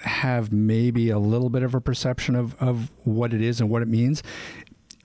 have 0.00 0.52
maybe 0.52 1.08
a 1.08 1.20
little 1.20 1.50
bit 1.50 1.62
of 1.62 1.72
a 1.72 1.80
perception 1.80 2.34
of 2.34 2.60
of 2.60 2.90
what 3.04 3.32
it 3.32 3.40
is 3.40 3.60
and 3.60 3.70
what 3.70 3.80
it 3.80 3.88
means 3.88 4.24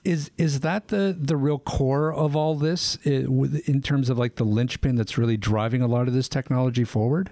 is 0.04 0.30
is 0.36 0.60
that 0.60 0.88
the 0.88 1.16
the 1.18 1.36
real 1.36 1.58
core 1.58 2.12
of 2.12 2.34
all 2.34 2.54
this 2.54 2.96
in 3.04 3.80
terms 3.82 4.10
of 4.10 4.18
like 4.18 4.36
the 4.36 4.44
linchpin 4.44 4.96
that's 4.96 5.16
really 5.16 5.36
driving 5.36 5.82
a 5.82 5.86
lot 5.86 6.08
of 6.08 6.14
this 6.14 6.28
technology 6.28 6.84
forward? 6.84 7.30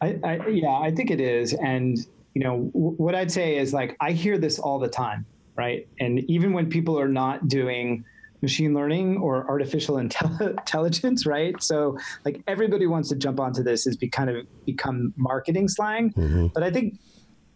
I, 0.00 0.18
I 0.24 0.46
yeah, 0.48 0.70
I 0.70 0.90
think 0.90 1.10
it 1.10 1.20
is, 1.20 1.54
and 1.54 1.98
you 2.34 2.42
know 2.42 2.70
w- 2.72 2.94
what 2.96 3.14
I'd 3.14 3.30
say 3.30 3.56
is 3.56 3.72
like 3.72 3.96
I 4.00 4.12
hear 4.12 4.38
this 4.38 4.58
all 4.58 4.78
the 4.78 4.88
time, 4.88 5.26
right? 5.56 5.86
And 6.00 6.20
even 6.30 6.52
when 6.52 6.68
people 6.68 6.98
are 6.98 7.08
not 7.08 7.48
doing 7.48 8.04
machine 8.42 8.74
learning 8.74 9.18
or 9.18 9.48
artificial 9.48 9.96
intel- 9.96 10.50
intelligence, 10.58 11.26
right? 11.26 11.60
So 11.62 11.98
like 12.24 12.42
everybody 12.46 12.86
wants 12.86 13.08
to 13.10 13.16
jump 13.16 13.38
onto 13.38 13.62
this 13.62 13.86
is 13.86 13.96
be 13.96 14.08
kind 14.08 14.30
of 14.30 14.46
become 14.66 15.14
marketing 15.16 15.68
slang, 15.68 16.12
mm-hmm. 16.12 16.48
but 16.48 16.62
I 16.62 16.70
think 16.70 16.98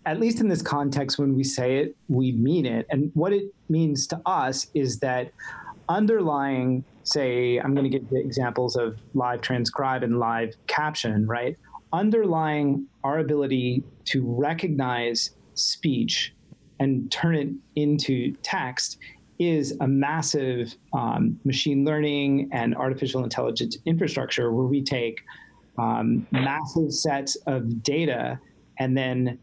at 0.07 0.21
least 0.21 0.41
in 0.41 0.49
this 0.49 0.63
context, 0.63 1.19
when 1.19 1.35
we 1.35 1.43
say 1.43 1.79
it, 1.79 1.97
we 2.09 2.31
mean 2.31 2.65
it. 2.65 2.87
And 2.91 3.11
what 3.15 3.33
it 3.33 3.53
means 3.69 4.07
to 4.07 4.21
us 4.25 4.69
is 4.73 5.01
that 5.01 5.33
underlying, 5.89 6.85
say, 7.03 7.59
I'm 7.59 7.75
going 7.75 7.91
to 7.91 7.99
give 7.99 8.07
examples 8.13 8.77
of 8.77 8.99
live 9.15 9.41
transcribe 9.41 10.05
and 10.05 10.21
live 10.21 10.55
caption, 10.69 11.27
right? 11.27 11.57
Underlying 11.93 12.87
our 13.03 13.19
ability 13.19 13.83
to 14.07 14.25
recognize 14.25 15.33
speech 15.55 16.33
and 16.79 17.11
turn 17.11 17.35
it 17.35 17.49
into 17.75 18.33
text 18.43 18.99
is 19.41 19.77
a 19.81 19.89
massive 19.89 20.77
um, 20.93 21.39
machine 21.45 21.85
learning 21.85 22.49
and 22.53 22.77
artificial 22.77 23.25
intelligence 23.25 23.77
infrastructure 23.87 24.53
where 24.53 24.67
we 24.67 24.83
take 24.83 25.21
um, 25.79 26.27
massive 26.31 26.93
sets 26.93 27.35
of 27.47 27.83
data 27.83 28.39
and 28.79 28.97
then 28.97 29.39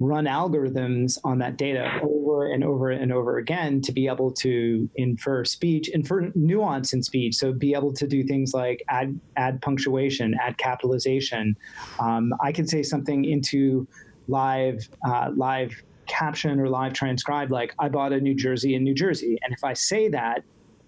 run 0.00 0.26
algorithms 0.26 1.18
on 1.24 1.38
that 1.38 1.56
data 1.56 1.90
over 2.02 2.46
and 2.52 2.62
over 2.62 2.90
and 2.90 3.12
over 3.12 3.38
again 3.38 3.80
to 3.80 3.92
be 3.92 4.06
able 4.06 4.30
to 4.30 4.88
infer 4.94 5.44
speech, 5.44 5.88
infer 5.88 6.30
nuance 6.34 6.92
in 6.92 7.02
speech. 7.02 7.34
So 7.34 7.52
be 7.52 7.74
able 7.74 7.92
to 7.94 8.06
do 8.06 8.22
things 8.22 8.54
like 8.54 8.82
add 8.88 9.18
add 9.36 9.60
punctuation, 9.60 10.34
add 10.40 10.56
capitalization. 10.58 11.56
Um, 11.98 12.32
I 12.40 12.52
can 12.52 12.66
say 12.66 12.82
something 12.82 13.24
into 13.24 13.88
live 14.28 14.88
uh, 15.06 15.30
live 15.34 15.82
caption 16.06 16.60
or 16.60 16.68
live 16.68 16.92
transcribe 16.92 17.50
like 17.50 17.74
I 17.78 17.88
bought 17.88 18.12
a 18.12 18.20
New 18.20 18.34
Jersey 18.34 18.74
in 18.74 18.84
New 18.84 18.94
Jersey, 18.94 19.38
and 19.42 19.52
if 19.52 19.64
I 19.64 19.72
say 19.72 20.08
that, 20.08 20.44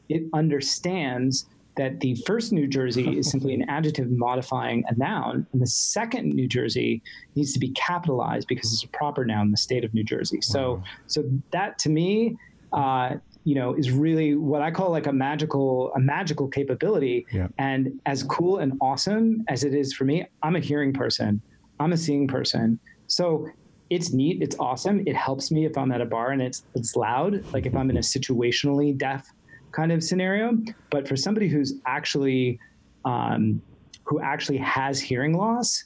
it 0.09 0.23
understands 0.33 1.47
that 1.77 2.01
the 2.01 2.15
first 2.27 2.53
New 2.53 2.67
Jersey 2.67 3.19
is 3.19 3.31
simply 3.31 3.55
an 3.55 3.63
adjective 3.69 4.11
modifying 4.11 4.85
a 4.89 4.95
noun, 4.97 5.47
and 5.53 5.63
the 5.63 5.67
second 5.67 6.35
New 6.35 6.49
Jersey 6.49 7.03
needs 7.35 7.53
to 7.53 7.59
be 7.59 7.71
capitalized 7.71 8.49
because 8.49 8.73
it's 8.73 8.85
a 8.85 8.89
proper 8.89 9.25
noun 9.25 9.47
in 9.47 9.51
the 9.51 9.57
state 9.57 9.85
of 9.85 9.95
New 9.95 10.05
Jersey. 10.05 10.41
So, 10.41 10.75
wow. 10.75 10.83
so 11.07 11.25
that 11.53 11.79
to 11.81 11.91
me, 11.91 12.37
uh, 12.73 13.17
you 13.45 13.55
know, 13.55 13.75
is 13.75 13.91
really 13.91 14.35
what 14.35 14.63
I 14.63 14.71
call 14.71 14.91
like 14.91 15.07
a 15.07 15.13
magical, 15.13 15.93
a 15.95 16.01
magical 16.01 16.49
capability. 16.49 17.27
Yeah. 17.33 17.49
And 17.59 18.01
as 18.07 18.23
cool 18.23 18.59
and 18.59 18.75
awesome 18.81 19.45
as 19.49 19.65
it 19.65 19.75
is 19.75 19.95
for 19.95 20.05
me, 20.05 20.27
I'm 20.43 20.57
a 20.57 20.61
hearing 20.61 20.93
person. 20.93 21.41
I'm 21.79 21.93
a 21.93 21.97
seeing 21.97 22.29
person. 22.29 22.79
So 23.07 23.49
it's 23.89 24.13
neat. 24.13 24.43
It's 24.43 24.57
awesome. 24.59 25.03
It 25.07 25.17
helps 25.17 25.51
me 25.51 25.65
if 25.65 25.77
I'm 25.77 25.91
at 25.91 26.01
a 26.01 26.05
bar 26.05 26.31
and 26.31 26.41
it's 26.41 26.65
it's 26.75 26.95
loud. 26.95 27.45
Like 27.53 27.67
if 27.67 27.75
I'm 27.75 27.91
in 27.91 27.97
a 27.97 28.01
situationally 28.01 28.97
deaf 28.97 29.27
kind 29.73 29.93
of 29.93 30.03
scenario. 30.03 30.57
But 30.91 31.09
for 31.09 31.17
somebody 31.17 31.49
who's 31.49 31.75
actually 31.87 32.59
um, 33.05 33.63
who 34.05 34.21
actually 34.21 34.59
has 34.59 35.01
hearing 35.01 35.37
loss, 35.37 35.85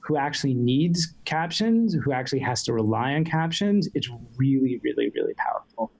who 0.00 0.16
actually 0.16 0.54
needs 0.54 1.14
captions, 1.24 1.94
who 1.94 2.12
actually 2.12 2.38
has 2.38 2.62
to 2.64 2.72
rely 2.72 3.12
on 3.14 3.24
captions, 3.24 3.88
it's 3.94 4.08
really, 4.36 4.80
really, 4.82 5.10
really 5.14 5.34
powerful. 5.34 5.92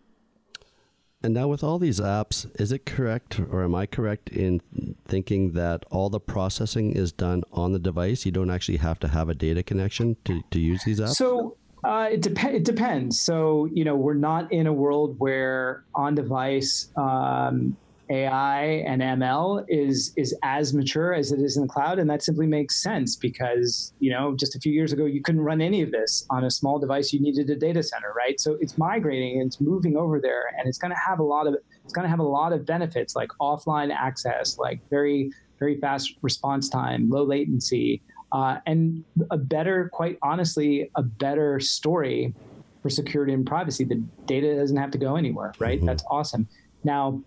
And 1.22 1.34
now, 1.34 1.48
with 1.48 1.64
all 1.64 1.78
these 1.78 1.98
apps, 1.98 2.48
is 2.60 2.70
it 2.70 2.86
correct, 2.86 3.40
or 3.40 3.64
am 3.64 3.74
I 3.74 3.86
correct 3.86 4.28
in 4.28 4.60
thinking 5.06 5.52
that 5.52 5.84
all 5.90 6.08
the 6.08 6.20
processing 6.20 6.92
is 6.92 7.10
done 7.10 7.42
on 7.52 7.72
the 7.72 7.80
device? 7.80 8.24
You 8.24 8.32
don't 8.32 8.50
actually 8.50 8.78
have 8.78 9.00
to 9.00 9.08
have 9.08 9.28
a 9.28 9.34
data 9.34 9.62
connection 9.62 10.16
to, 10.24 10.42
to 10.50 10.60
use 10.60 10.84
these 10.84 11.00
apps? 11.00 11.14
So, 11.16 11.56
uh, 11.86 12.08
it, 12.10 12.20
dep- 12.22 12.52
it 12.52 12.64
depends. 12.64 13.20
So, 13.20 13.68
you 13.72 13.84
know, 13.84 13.94
we're 13.94 14.14
not 14.14 14.52
in 14.52 14.66
a 14.66 14.72
world 14.72 15.14
where 15.18 15.84
on 15.94 16.16
device 16.16 16.90
um, 16.96 17.76
AI 18.10 18.84
and 18.86 19.02
ML 19.02 19.64
is 19.68 20.12
is 20.16 20.34
as 20.42 20.74
mature 20.74 21.14
as 21.14 21.32
it 21.32 21.40
is 21.40 21.56
in 21.56 21.62
the 21.62 21.68
cloud, 21.68 21.98
and 21.98 22.08
that 22.10 22.22
simply 22.22 22.46
makes 22.46 22.82
sense 22.82 23.16
because 23.16 23.92
you 23.98 24.10
know 24.10 24.36
just 24.36 24.54
a 24.54 24.60
few 24.60 24.72
years 24.72 24.92
ago 24.92 25.06
you 25.06 25.22
couldn't 25.22 25.40
run 25.40 25.60
any 25.60 25.82
of 25.82 25.90
this 25.90 26.24
on 26.30 26.44
a 26.44 26.50
small 26.50 26.78
device. 26.78 27.12
You 27.12 27.20
needed 27.20 27.50
a 27.50 27.56
data 27.56 27.82
center, 27.82 28.12
right? 28.16 28.38
So 28.40 28.56
it's 28.60 28.78
migrating 28.78 29.40
and 29.40 29.48
it's 29.48 29.60
moving 29.60 29.96
over 29.96 30.20
there, 30.20 30.44
and 30.56 30.68
it's 30.68 30.78
going 30.78 30.92
to 30.92 31.00
have 31.04 31.18
a 31.18 31.24
lot 31.24 31.46
of 31.46 31.56
it's 31.84 31.92
going 31.92 32.04
to 32.04 32.10
have 32.10 32.20
a 32.20 32.28
lot 32.28 32.52
of 32.52 32.64
benefits 32.64 33.16
like 33.16 33.30
offline 33.40 33.92
access, 33.92 34.58
like 34.58 34.80
very 34.88 35.30
very 35.58 35.80
fast 35.80 36.14
response 36.22 36.68
time, 36.68 37.08
low 37.08 37.24
latency, 37.24 38.02
uh, 38.36 38.58
and 38.66 39.02
a 39.30 39.38
better, 39.38 39.88
quite 39.94 40.18
honestly, 40.20 40.90
a 40.96 41.02
better 41.02 41.58
story 41.58 42.34
for 42.82 42.90
security 42.90 43.32
and 43.32 43.46
privacy. 43.46 43.82
The 43.82 44.02
data 44.26 44.54
doesn't 44.56 44.76
have 44.76 44.90
to 44.90 44.98
go 44.98 45.16
anywhere, 45.16 45.54
right? 45.58 45.78
Mm-hmm. 45.78 45.86
That's 45.86 46.04
awesome. 46.10 46.46
Now, 46.84 47.22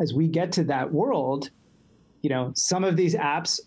as 0.00 0.14
we 0.14 0.26
get 0.26 0.50
to 0.52 0.64
that 0.64 0.90
world, 0.90 1.50
you 2.22 2.30
know, 2.30 2.52
some 2.54 2.82
of 2.82 2.96
these 2.96 3.14
apps 3.14 3.60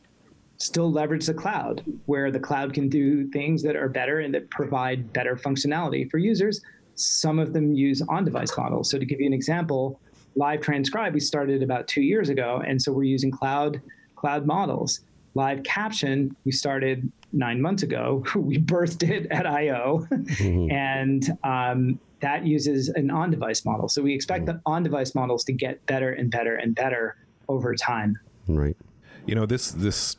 still 0.57 0.91
leverage 0.91 1.27
the 1.27 1.35
cloud, 1.35 1.83
where 2.07 2.31
the 2.31 2.39
cloud 2.39 2.73
can 2.73 2.89
do 2.89 3.29
things 3.29 3.61
that 3.61 3.75
are 3.75 3.87
better 3.87 4.21
and 4.21 4.33
that 4.33 4.49
provide 4.49 5.13
better 5.13 5.35
functionality 5.35 6.09
for 6.09 6.17
users. 6.17 6.61
Some 6.95 7.37
of 7.37 7.53
them 7.53 7.75
use 7.75 8.01
on-device 8.09 8.57
models. 8.57 8.89
So 8.89 8.97
to 8.97 9.05
give 9.05 9.19
you 9.19 9.27
an 9.27 9.33
example, 9.33 9.99
Live 10.35 10.61
Transcribe 10.61 11.13
we 11.13 11.19
started 11.19 11.61
about 11.61 11.87
two 11.87 12.01
years 12.01 12.29
ago, 12.29 12.63
and 12.65 12.81
so 12.81 12.91
we're 12.91 13.03
using 13.03 13.29
cloud 13.29 13.79
cloud 14.15 14.47
models 14.47 15.01
live 15.33 15.63
caption 15.63 16.35
we 16.45 16.51
started 16.51 17.11
nine 17.33 17.61
months 17.61 17.83
ago. 17.83 18.23
We 18.35 18.57
birthed 18.57 19.07
it 19.07 19.27
at 19.31 19.45
I/O 19.45 20.07
mm-hmm. 20.11 20.71
and 20.71 21.37
um, 21.43 21.99
that 22.19 22.45
uses 22.45 22.89
an 22.89 23.09
on-device 23.09 23.65
model. 23.65 23.87
So 23.89 24.01
we 24.01 24.13
expect 24.13 24.45
mm-hmm. 24.45 24.57
the 24.57 24.61
on-device 24.65 25.15
models 25.15 25.43
to 25.45 25.53
get 25.53 25.85
better 25.85 26.11
and 26.11 26.29
better 26.29 26.55
and 26.55 26.75
better 26.75 27.17
over 27.47 27.75
time. 27.75 28.17
Right. 28.47 28.77
You 29.25 29.35
know 29.35 29.45
this 29.45 29.71
this 29.71 30.17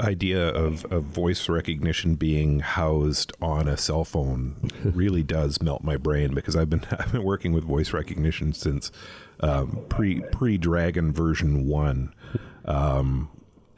idea 0.00 0.48
of, 0.48 0.84
of 0.86 1.04
voice 1.04 1.48
recognition 1.48 2.14
being 2.14 2.60
housed 2.60 3.32
on 3.40 3.68
a 3.68 3.76
cell 3.76 4.04
phone 4.04 4.56
really 4.84 5.22
does 5.22 5.62
melt 5.62 5.84
my 5.84 5.96
brain 5.96 6.34
because 6.34 6.56
I've 6.56 6.70
been 6.70 6.84
I've 6.90 7.12
been 7.12 7.22
working 7.22 7.52
with 7.52 7.64
voice 7.64 7.92
recognition 7.92 8.52
since 8.52 8.90
um, 9.40 9.84
pre 9.88 10.20
pre 10.20 10.58
Dragon 10.58 11.12
version 11.12 11.66
one, 11.66 12.14
um, 12.64 13.30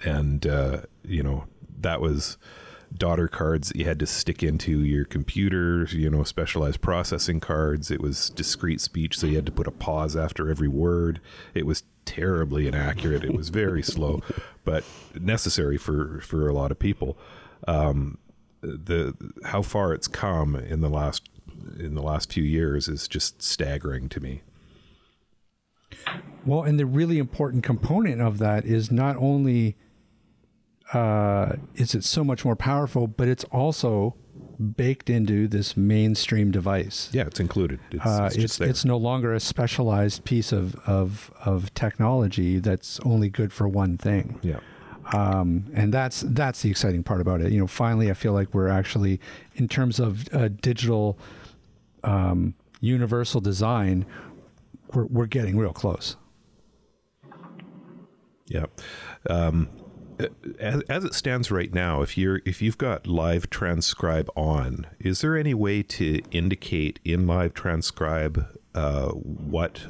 and 0.05 0.47
uh, 0.47 0.83
you 1.05 1.23
know 1.23 1.45
that 1.81 2.01
was 2.01 2.37
daughter 2.97 3.29
cards 3.29 3.69
that 3.69 3.77
you 3.77 3.85
had 3.85 3.99
to 3.99 4.07
stick 4.07 4.43
into 4.43 4.81
your 4.81 5.05
computer, 5.05 5.85
you 5.91 6.11
know, 6.11 6.23
specialized 6.25 6.81
processing 6.81 7.41
cards. 7.41 7.91
It 7.91 8.01
was 8.01 8.31
discrete 8.31 8.81
speech, 8.81 9.19
so 9.19 9.27
you 9.27 9.37
had 9.37 9.47
to 9.47 9.53
put 9.53 9.67
a 9.67 9.71
pause 9.71 10.17
after 10.17 10.51
every 10.51 10.69
word. 10.69 11.21
It 11.55 11.67
was 11.67 11.85
terribly 12.05 12.67
inaccurate. 12.67 13.25
It 13.25 13.35
was 13.35 13.49
very 13.49 13.83
slow, 13.95 14.23
but 14.65 14.85
necessary 15.19 15.79
for 15.79 16.21
for 16.21 16.49
a 16.49 16.53
lot 16.53 16.71
of 16.71 16.79
people. 16.79 17.17
Um, 17.67 18.19
the 18.61 19.15
how 19.45 19.63
far 19.63 19.93
it's 19.93 20.09
come 20.09 20.57
in 20.57 20.81
the 20.81 20.91
last 20.91 21.29
in 21.79 21.95
the 21.95 22.03
last 22.03 22.33
few 22.33 22.45
years 22.45 22.89
is 22.89 23.09
just 23.09 23.43
staggering 23.43 24.09
to 24.11 24.21
me. 24.21 24.43
Well, 26.45 26.63
and 26.63 26.79
the 26.79 26.87
really 26.87 27.19
important 27.19 27.63
component 27.63 28.21
of 28.21 28.39
that 28.39 28.65
is 28.65 28.91
not 28.91 29.17
only 29.17 29.77
uh, 30.93 31.57
is 31.74 31.95
it 31.95 32.05
so 32.05 32.22
much 32.24 32.45
more 32.45 32.57
powerful, 32.57 33.07
but 33.07 33.28
it's 33.28 33.45
also 33.45 34.14
baked 34.76 35.09
into 35.11 35.49
this 35.49 35.76
mainstream 35.76 36.51
device. 36.51 37.09
Yeah, 37.12 37.26
it's 37.26 37.40
included. 37.40 37.80
It's, 37.90 38.07
Uh, 38.07 38.26
it's 38.32 38.36
it's 38.45 38.61
it's 38.61 38.84
no 38.84 38.97
longer 38.97 39.32
a 39.34 39.40
specialized 39.40 40.24
piece 40.24 40.53
of, 40.53 40.76
of 40.86 41.32
of 41.45 41.72
technology 41.74 42.59
that's 42.61 43.01
only 43.01 43.28
good 43.28 43.53
for 43.53 43.66
one 43.68 43.97
thing. 43.97 44.38
yeah. 44.43 44.61
um, 45.12 45.64
and 45.74 45.93
that's 45.93 46.20
that's 46.28 46.62
the 46.62 46.70
exciting 46.70 47.03
part 47.03 47.20
about 47.20 47.40
it. 47.40 47.51
You 47.53 47.59
know, 47.59 47.66
finally, 47.66 48.11
I 48.11 48.14
feel 48.14 48.32
like 48.34 48.55
we're 48.55 48.68
actually, 48.68 49.18
in 49.55 49.66
terms 49.68 49.99
of 49.99 50.32
uh, 50.32 50.49
digital 50.61 51.18
um, 52.05 52.55
universal 52.80 53.40
design, 53.40 54.07
we're 54.93 55.07
we're 55.07 55.26
getting 55.26 55.57
real 55.59 55.72
close. 55.72 56.16
Yeah. 58.47 58.66
Um, 59.28 59.68
as, 60.59 60.83
as 60.89 61.05
it 61.05 61.14
stands 61.14 61.51
right 61.51 61.73
now, 61.73 62.03
if 62.03 62.16
you're 62.16 62.41
if 62.45 62.62
you've 62.62 62.79
got 62.79 63.07
live 63.07 63.51
transcribe 63.51 64.29
on, 64.37 64.87
is 64.99 65.20
there 65.20 65.37
any 65.37 65.55
way 65.55 65.83
to 65.83 66.20
indicate 66.31 67.01
in 67.05 67.27
live 67.27 67.55
transcribe 67.55 68.47
uh, 68.75 69.09
what 69.09 69.87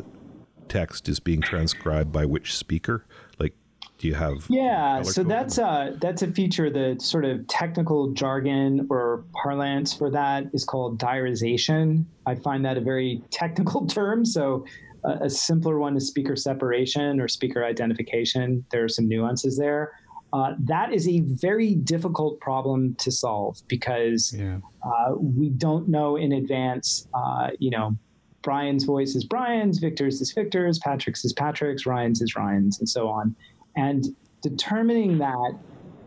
text 0.68 1.08
is 1.08 1.20
being 1.20 1.40
transcribed 1.40 2.12
by 2.12 2.24
which 2.24 2.56
speaker? 2.56 3.04
Like, 3.38 3.54
do 3.98 4.08
you 4.08 4.14
have? 4.14 4.46
Yeah, 4.48 5.02
so 5.02 5.22
that's 5.22 5.58
a 5.58 5.96
that's 6.00 6.22
a 6.22 6.30
feature. 6.30 6.70
The 6.70 6.96
sort 6.98 7.24
of 7.24 7.46
technical 7.46 8.12
jargon 8.12 8.86
or 8.90 9.24
parlance 9.42 9.94
for 9.94 10.10
that 10.10 10.44
is 10.52 10.64
called 10.64 10.98
diarization. 10.98 12.04
I 12.26 12.34
find 12.34 12.64
that 12.64 12.76
a 12.76 12.80
very 12.80 13.22
technical 13.30 13.86
term. 13.98 14.24
So 14.24 14.64
a 15.04 15.28
simpler 15.28 15.78
one 15.78 15.96
is 15.96 16.06
speaker 16.06 16.36
separation 16.36 17.20
or 17.20 17.26
speaker 17.26 17.64
identification. 17.64 18.64
There 18.70 18.84
are 18.84 18.88
some 18.88 19.08
nuances 19.08 19.56
there. 19.56 19.92
Uh, 20.32 20.54
that 20.58 20.92
is 20.92 21.06
a 21.08 21.20
very 21.20 21.74
difficult 21.74 22.40
problem 22.40 22.94
to 22.94 23.10
solve 23.10 23.58
because 23.68 24.32
Yeah. 24.32 24.58
uh, 24.82 25.14
we 25.18 25.50
don't 25.50 25.88
know 25.88 26.16
in 26.16 26.32
advance. 26.32 27.06
Uh, 27.12 27.50
you 27.58 27.70
know, 27.70 27.96
Brian's 28.42 28.84
voice 28.84 29.14
is 29.14 29.24
Brian's, 29.24 29.78
Victor's 29.78 30.20
is 30.20 30.32
Victor's, 30.32 30.78
Patrick's 30.78 31.24
is 31.24 31.32
Patrick's, 31.32 31.86
Ryan's 31.86 32.20
is 32.22 32.34
Ryan's, 32.34 32.78
and 32.80 32.88
so 32.88 33.08
on. 33.08 33.36
And 33.76 34.06
determining 34.42 35.18
that 35.18 35.52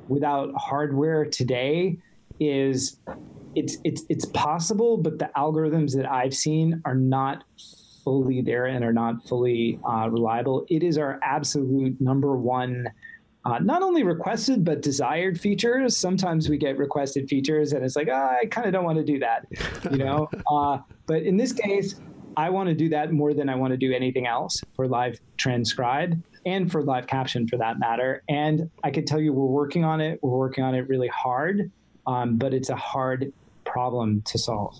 without 0.08 0.54
hardware 0.56 1.26
today 1.26 1.98
is 2.40 3.00
it's 3.56 3.78
it's 3.86 4.04
it's 4.10 4.26
possible, 4.26 4.98
but 4.98 5.18
the 5.20 5.30
algorithms 5.38 5.96
that 5.96 6.12
I've 6.12 6.34
seen 6.34 6.82
are 6.84 6.96
not 6.96 7.44
fully 8.04 8.42
there 8.42 8.66
and 8.66 8.84
are 8.84 8.92
not 8.94 9.26
fully 9.28 9.80
uh, 9.90 10.10
reliable. 10.10 10.66
It 10.70 10.84
is 10.84 10.98
our 10.98 11.20
absolute 11.24 12.00
number 12.02 12.36
one. 12.36 12.88
Uh, 13.46 13.60
not 13.60 13.84
only 13.84 14.02
requested 14.02 14.66
but 14.66 14.82
desired 14.82 15.40
features. 15.40 15.96
Sometimes 15.96 16.50
we 16.50 16.58
get 16.58 16.78
requested 16.78 17.30
features, 17.30 17.74
and 17.74 17.86
it's 17.86 17.96
like, 17.96 18.08
oh, 18.12 18.38
I 18.42 18.48
kind 18.48 18.66
of 18.66 18.74
don't 18.74 18.84
want 18.84 18.98
to 18.98 19.04
do 19.04 19.20
that, 19.20 19.46
you 19.92 19.98
know. 19.98 20.28
uh, 20.52 20.80
but 21.06 21.22
in 21.22 21.38
this 21.38 21.54
case, 21.54 21.96
I 22.38 22.50
want 22.50 22.70
to 22.70 22.76
do 22.76 22.90
that 22.90 23.12
more 23.12 23.34
than 23.34 23.48
I 23.48 23.56
want 23.56 23.72
to 23.72 23.78
do 23.78 23.94
anything 23.94 24.28
else 24.28 24.62
for 24.76 24.88
live 24.88 25.20
transcribe 25.38 26.22
and 26.46 26.72
for 26.72 26.84
live 26.84 27.08
caption 27.08 27.48
for 27.48 27.58
that 27.58 27.80
matter. 27.80 28.24
And 28.30 28.70
I 28.84 28.92
can 28.92 29.06
tell 29.06 29.20
you, 29.20 29.32
we're 29.32 29.46
working 29.46 29.84
on 29.84 30.02
it. 30.02 30.20
We're 30.22 30.38
working 30.38 30.64
on 30.64 30.76
it 30.76 30.88
really 30.90 31.08
hard, 31.08 31.72
um, 32.08 32.38
but 32.38 32.54
it's 32.54 32.70
a 32.70 32.76
hard 32.76 33.32
problem 33.64 34.22
to 34.24 34.38
solve. 34.38 34.80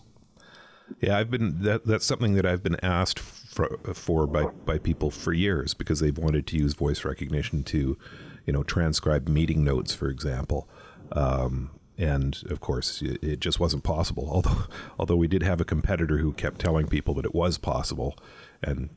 Yeah, 1.02 1.18
I've 1.18 1.32
been 1.32 1.62
that. 1.64 1.86
That's 1.86 2.06
something 2.06 2.36
that 2.36 2.46
I've 2.46 2.62
been 2.62 2.78
asked 2.84 3.20
for, 3.20 3.80
for 3.94 4.28
by 4.28 4.46
by 4.66 4.78
people 4.78 5.10
for 5.10 5.34
years 5.34 5.74
because 5.74 6.00
they've 6.00 6.18
wanted 6.18 6.46
to 6.48 6.58
use 6.58 6.74
voice 6.74 7.04
recognition 7.04 7.64
to, 7.64 7.98
you 8.46 8.54
know, 8.54 8.64
transcribe 8.64 9.28
meeting 9.28 9.64
notes, 9.64 9.94
for 9.94 10.10
example. 10.10 10.70
Um, 11.12 11.72
and 11.98 12.42
of 12.50 12.60
course, 12.60 13.02
it, 13.02 13.24
it 13.24 13.40
just 13.40 13.60
wasn't 13.60 13.84
possible. 13.84 14.30
Although, 14.32 14.64
although 15.00 15.16
we 15.16 15.28
did 15.28 15.44
have 15.44 15.62
a 15.62 15.66
competitor 15.66 16.18
who 16.18 16.34
kept 16.34 16.60
telling 16.60 16.88
people 16.88 17.14
that 17.16 17.26
it 17.26 17.34
was 17.34 17.58
possible, 17.58 18.18
and 18.62 18.90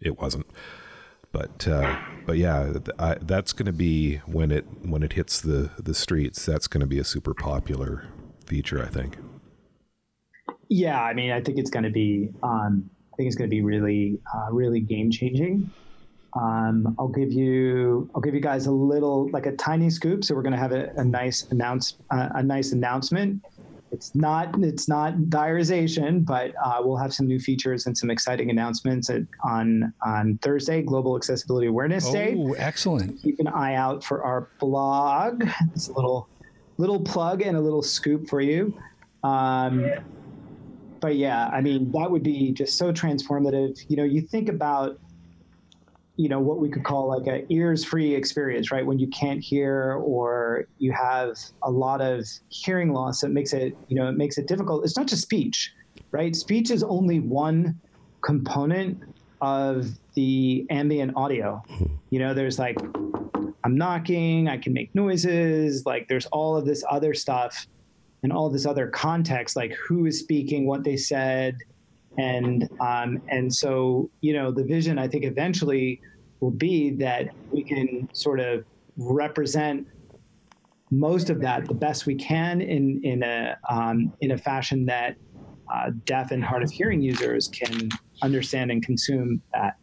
it 0.00 0.18
wasn't. 0.18 0.46
But 1.32 1.68
uh, 1.68 1.96
but 2.26 2.38
yeah, 2.38 2.72
I, 2.98 3.16
that's 3.20 3.52
going 3.52 3.66
to 3.66 3.72
be 3.72 4.16
when 4.26 4.50
it 4.50 4.66
when 4.82 5.02
it 5.02 5.12
hits 5.12 5.40
the 5.40 5.70
the 5.78 5.94
streets. 5.94 6.44
That's 6.44 6.66
going 6.66 6.80
to 6.80 6.86
be 6.86 6.98
a 6.98 7.04
super 7.04 7.34
popular 7.34 8.04
feature, 8.46 8.82
I 8.82 8.88
think. 8.88 9.16
Yeah, 10.68 11.00
I 11.00 11.14
mean, 11.14 11.30
I 11.30 11.40
think 11.40 11.58
it's 11.58 11.70
going 11.70 11.84
to 11.84 11.90
be. 11.90 12.30
Um, 12.42 12.90
I 13.12 13.16
think 13.16 13.26
it's 13.26 13.36
going 13.36 13.50
to 13.50 13.54
be 13.54 13.62
really, 13.62 14.18
uh, 14.34 14.50
really 14.52 14.80
game 14.80 15.10
changing. 15.10 15.70
Um, 16.34 16.94
I'll 16.98 17.08
give 17.08 17.32
you, 17.32 18.08
I'll 18.14 18.20
give 18.20 18.34
you 18.34 18.40
guys 18.40 18.66
a 18.66 18.70
little, 18.72 19.28
like 19.30 19.46
a 19.46 19.52
tiny 19.52 19.90
scoop. 19.90 20.24
So 20.24 20.34
we're 20.34 20.42
going 20.42 20.52
to 20.52 20.58
have 20.58 20.72
a, 20.72 20.90
a 20.96 21.04
nice 21.04 21.46
announce, 21.50 21.96
uh, 22.10 22.28
a 22.34 22.42
nice 22.42 22.72
announcement. 22.72 23.42
It's 23.92 24.14
not, 24.14 24.54
it's 24.62 24.88
not 24.88 25.14
diarization, 25.14 26.24
but 26.24 26.52
uh, 26.64 26.80
we'll 26.84 26.96
have 26.98 27.12
some 27.12 27.26
new 27.26 27.40
features 27.40 27.86
and 27.86 27.98
some 27.98 28.08
exciting 28.08 28.48
announcements 28.48 29.10
at, 29.10 29.22
on 29.42 29.92
on 30.06 30.38
Thursday, 30.42 30.80
Global 30.80 31.16
Accessibility 31.16 31.66
Awareness 31.66 32.08
Day 32.08 32.36
Oh, 32.38 32.52
excellent! 32.52 33.20
keep 33.20 33.40
an 33.40 33.48
eye 33.48 33.74
out 33.74 34.04
for 34.04 34.22
our 34.22 34.48
blog. 34.60 35.44
It's 35.74 35.88
a 35.88 35.92
little 35.92 36.28
little 36.78 37.00
plug 37.00 37.42
and 37.42 37.56
a 37.56 37.60
little 37.60 37.82
scoop 37.82 38.28
for 38.28 38.40
you. 38.40 38.72
Um, 39.24 39.90
but 41.00 41.16
yeah, 41.16 41.48
I 41.48 41.60
mean 41.60 41.90
that 41.90 42.08
would 42.12 42.22
be 42.22 42.52
just 42.52 42.78
so 42.78 42.92
transformative. 42.92 43.76
You 43.88 43.96
know, 43.96 44.04
you 44.04 44.20
think 44.20 44.48
about 44.48 45.00
you 46.20 46.28
know 46.28 46.38
what 46.38 46.58
we 46.58 46.68
could 46.68 46.84
call 46.84 47.08
like 47.08 47.26
a 47.26 47.50
ears 47.50 47.82
free 47.82 48.14
experience 48.14 48.70
right? 48.70 48.84
When 48.84 48.98
you 48.98 49.08
can't 49.08 49.40
hear 49.40 49.94
or 50.04 50.66
you 50.78 50.92
have 50.92 51.38
a 51.62 51.70
lot 51.70 52.02
of 52.02 52.26
hearing 52.50 52.92
loss 52.92 53.22
that 53.22 53.30
makes 53.30 53.54
it 53.54 53.74
you 53.88 53.96
know 53.96 54.06
it 54.06 54.18
makes 54.18 54.36
it 54.36 54.46
difficult. 54.46 54.84
It's 54.84 54.98
not 54.98 55.06
just 55.06 55.22
speech 55.22 55.72
right? 56.12 56.36
Speech 56.36 56.70
is 56.70 56.82
only 56.82 57.20
one 57.20 57.80
component 58.20 59.02
of 59.40 59.86
the 60.14 60.66
ambient 60.68 61.12
audio. 61.16 61.62
You 62.10 62.18
know 62.18 62.34
there's 62.34 62.58
like 62.58 62.76
i'm 63.62 63.76
knocking 63.76 64.48
i 64.48 64.56
can 64.56 64.72
make 64.72 64.94
noises 64.94 65.84
like 65.84 66.08
there's 66.08 66.26
all 66.26 66.56
of 66.56 66.64
this 66.64 66.82
other 66.90 67.12
stuff 67.12 67.66
and 68.22 68.32
all 68.32 68.48
this 68.48 68.66
other 68.66 68.88
context 68.88 69.54
like 69.54 69.72
who 69.86 70.06
is 70.06 70.18
speaking 70.18 70.66
what 70.66 70.82
they 70.82 70.96
said 70.96 71.58
and 72.20 72.68
um, 72.80 73.22
and 73.28 73.52
so 73.52 74.10
you 74.20 74.32
know 74.34 74.50
the 74.50 74.64
vision 74.64 74.98
I 74.98 75.08
think 75.08 75.24
eventually 75.24 76.00
will 76.40 76.50
be 76.50 76.90
that 76.90 77.28
we 77.50 77.62
can 77.62 78.08
sort 78.12 78.40
of 78.40 78.64
represent 78.96 79.86
most 80.90 81.30
of 81.30 81.40
that 81.40 81.66
the 81.66 81.74
best 81.74 82.06
we 82.06 82.14
can 82.14 82.60
in 82.60 83.00
in 83.04 83.22
a 83.22 83.56
um, 83.68 84.12
in 84.20 84.32
a 84.32 84.38
fashion 84.38 84.84
that 84.86 85.16
uh, 85.72 85.90
deaf 86.04 86.30
and 86.30 86.44
hard 86.44 86.62
of 86.62 86.70
hearing 86.70 87.00
users 87.00 87.48
can 87.48 87.88
understand 88.22 88.70
and 88.70 88.84
consume 88.84 89.40
that. 89.54 89.76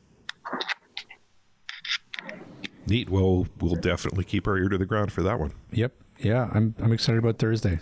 Neat. 2.87 3.09
Well, 3.09 3.47
we'll 3.59 3.75
definitely 3.75 4.23
keep 4.23 4.47
our 4.47 4.57
ear 4.57 4.69
to 4.69 4.77
the 4.77 4.85
ground 4.85 5.11
for 5.11 5.23
that 5.23 5.39
one. 5.39 5.53
Yep, 5.71 5.93
yeah, 6.19 6.49
I'm 6.53 6.75
I'm 6.79 6.93
excited 6.93 7.17
about 7.17 7.39
Thursday. 7.39 7.79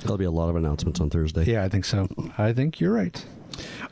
There'll 0.00 0.18
be 0.18 0.24
a 0.24 0.30
lot 0.30 0.48
of 0.48 0.56
announcements 0.56 1.00
on 1.00 1.10
Thursday. 1.10 1.44
Yeah, 1.44 1.64
I 1.64 1.68
think 1.68 1.84
so. 1.84 2.08
I 2.38 2.52
think 2.52 2.80
you're 2.80 2.92
right. 2.92 3.24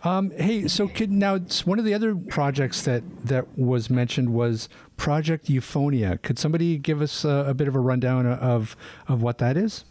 Um, 0.02 0.30
hey, 0.30 0.68
so 0.68 0.88
could 0.88 1.12
now 1.12 1.34
it's 1.34 1.66
one 1.66 1.78
of 1.78 1.84
the 1.84 1.92
other 1.94 2.14
projects 2.14 2.82
that 2.82 3.02
that 3.24 3.58
was 3.58 3.90
mentioned 3.90 4.32
was 4.32 4.68
Project 4.96 5.46
Euphonia. 5.46 6.20
Could 6.22 6.38
somebody 6.38 6.78
give 6.78 7.02
us 7.02 7.24
a, 7.24 7.44
a 7.48 7.54
bit 7.54 7.68
of 7.68 7.76
a 7.76 7.80
rundown 7.80 8.26
of 8.26 8.76
of 9.08 9.22
what 9.22 9.38
that 9.38 9.56
is? 9.56 9.84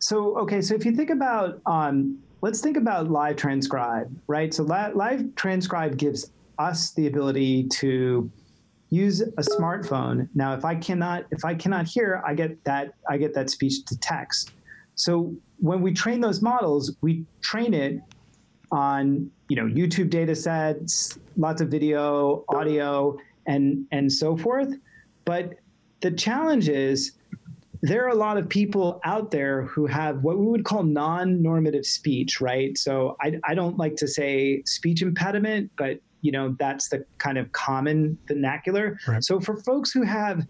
So 0.00 0.36
okay, 0.38 0.60
so 0.60 0.74
if 0.74 0.84
you 0.84 0.92
think 0.92 1.10
about 1.10 1.60
um, 1.66 2.18
let's 2.42 2.60
think 2.60 2.76
about 2.76 3.10
live 3.10 3.36
transcribe, 3.36 4.14
right? 4.26 4.52
So 4.52 4.62
li- 4.62 4.92
live 4.94 5.34
transcribe 5.34 5.96
gives 5.96 6.30
us 6.58 6.90
the 6.92 7.06
ability 7.06 7.68
to 7.68 8.30
use 8.90 9.20
a 9.20 9.42
smartphone. 9.42 10.28
Now, 10.34 10.54
if 10.54 10.64
I 10.64 10.74
cannot 10.74 11.24
if 11.30 11.44
I 11.44 11.54
cannot 11.54 11.86
hear, 11.86 12.22
I 12.26 12.34
get 12.34 12.62
that 12.64 12.94
I 13.08 13.16
get 13.16 13.34
that 13.34 13.50
speech 13.50 13.84
to 13.86 13.98
text. 13.98 14.52
So 14.98 15.34
when 15.58 15.80
we 15.80 15.92
train 15.92 16.20
those 16.20 16.42
models, 16.42 16.94
we 17.00 17.24
train 17.40 17.72
it 17.72 18.00
on 18.70 19.30
you 19.48 19.56
know 19.56 19.64
YouTube 19.64 20.10
data 20.10 20.34
sets, 20.34 21.18
lots 21.36 21.60
of 21.60 21.68
video, 21.68 22.44
audio, 22.48 23.16
and 23.46 23.86
and 23.92 24.12
so 24.12 24.36
forth. 24.36 24.74
But 25.24 25.54
the 26.00 26.10
challenge 26.10 26.68
is 26.68 27.12
there 27.80 28.04
are 28.04 28.08
a 28.08 28.14
lot 28.14 28.36
of 28.36 28.48
people 28.48 29.00
out 29.04 29.30
there 29.30 29.62
who 29.62 29.86
have 29.86 30.22
what 30.24 30.36
we 30.38 30.46
would 30.46 30.64
call 30.64 30.82
non-normative 30.82 31.86
speech, 31.86 32.40
right? 32.40 32.76
So 32.76 33.16
I, 33.22 33.38
I 33.44 33.54
don't 33.54 33.78
like 33.78 33.94
to 33.96 34.08
say 34.08 34.62
speech 34.64 35.00
impediment, 35.00 35.70
but 35.78 36.00
you 36.22 36.32
know 36.32 36.56
that's 36.58 36.88
the 36.88 37.04
kind 37.18 37.38
of 37.38 37.52
common 37.52 38.18
vernacular. 38.26 38.98
Right. 39.06 39.22
So 39.22 39.38
for 39.38 39.56
folks 39.62 39.92
who 39.92 40.02
have 40.02 40.44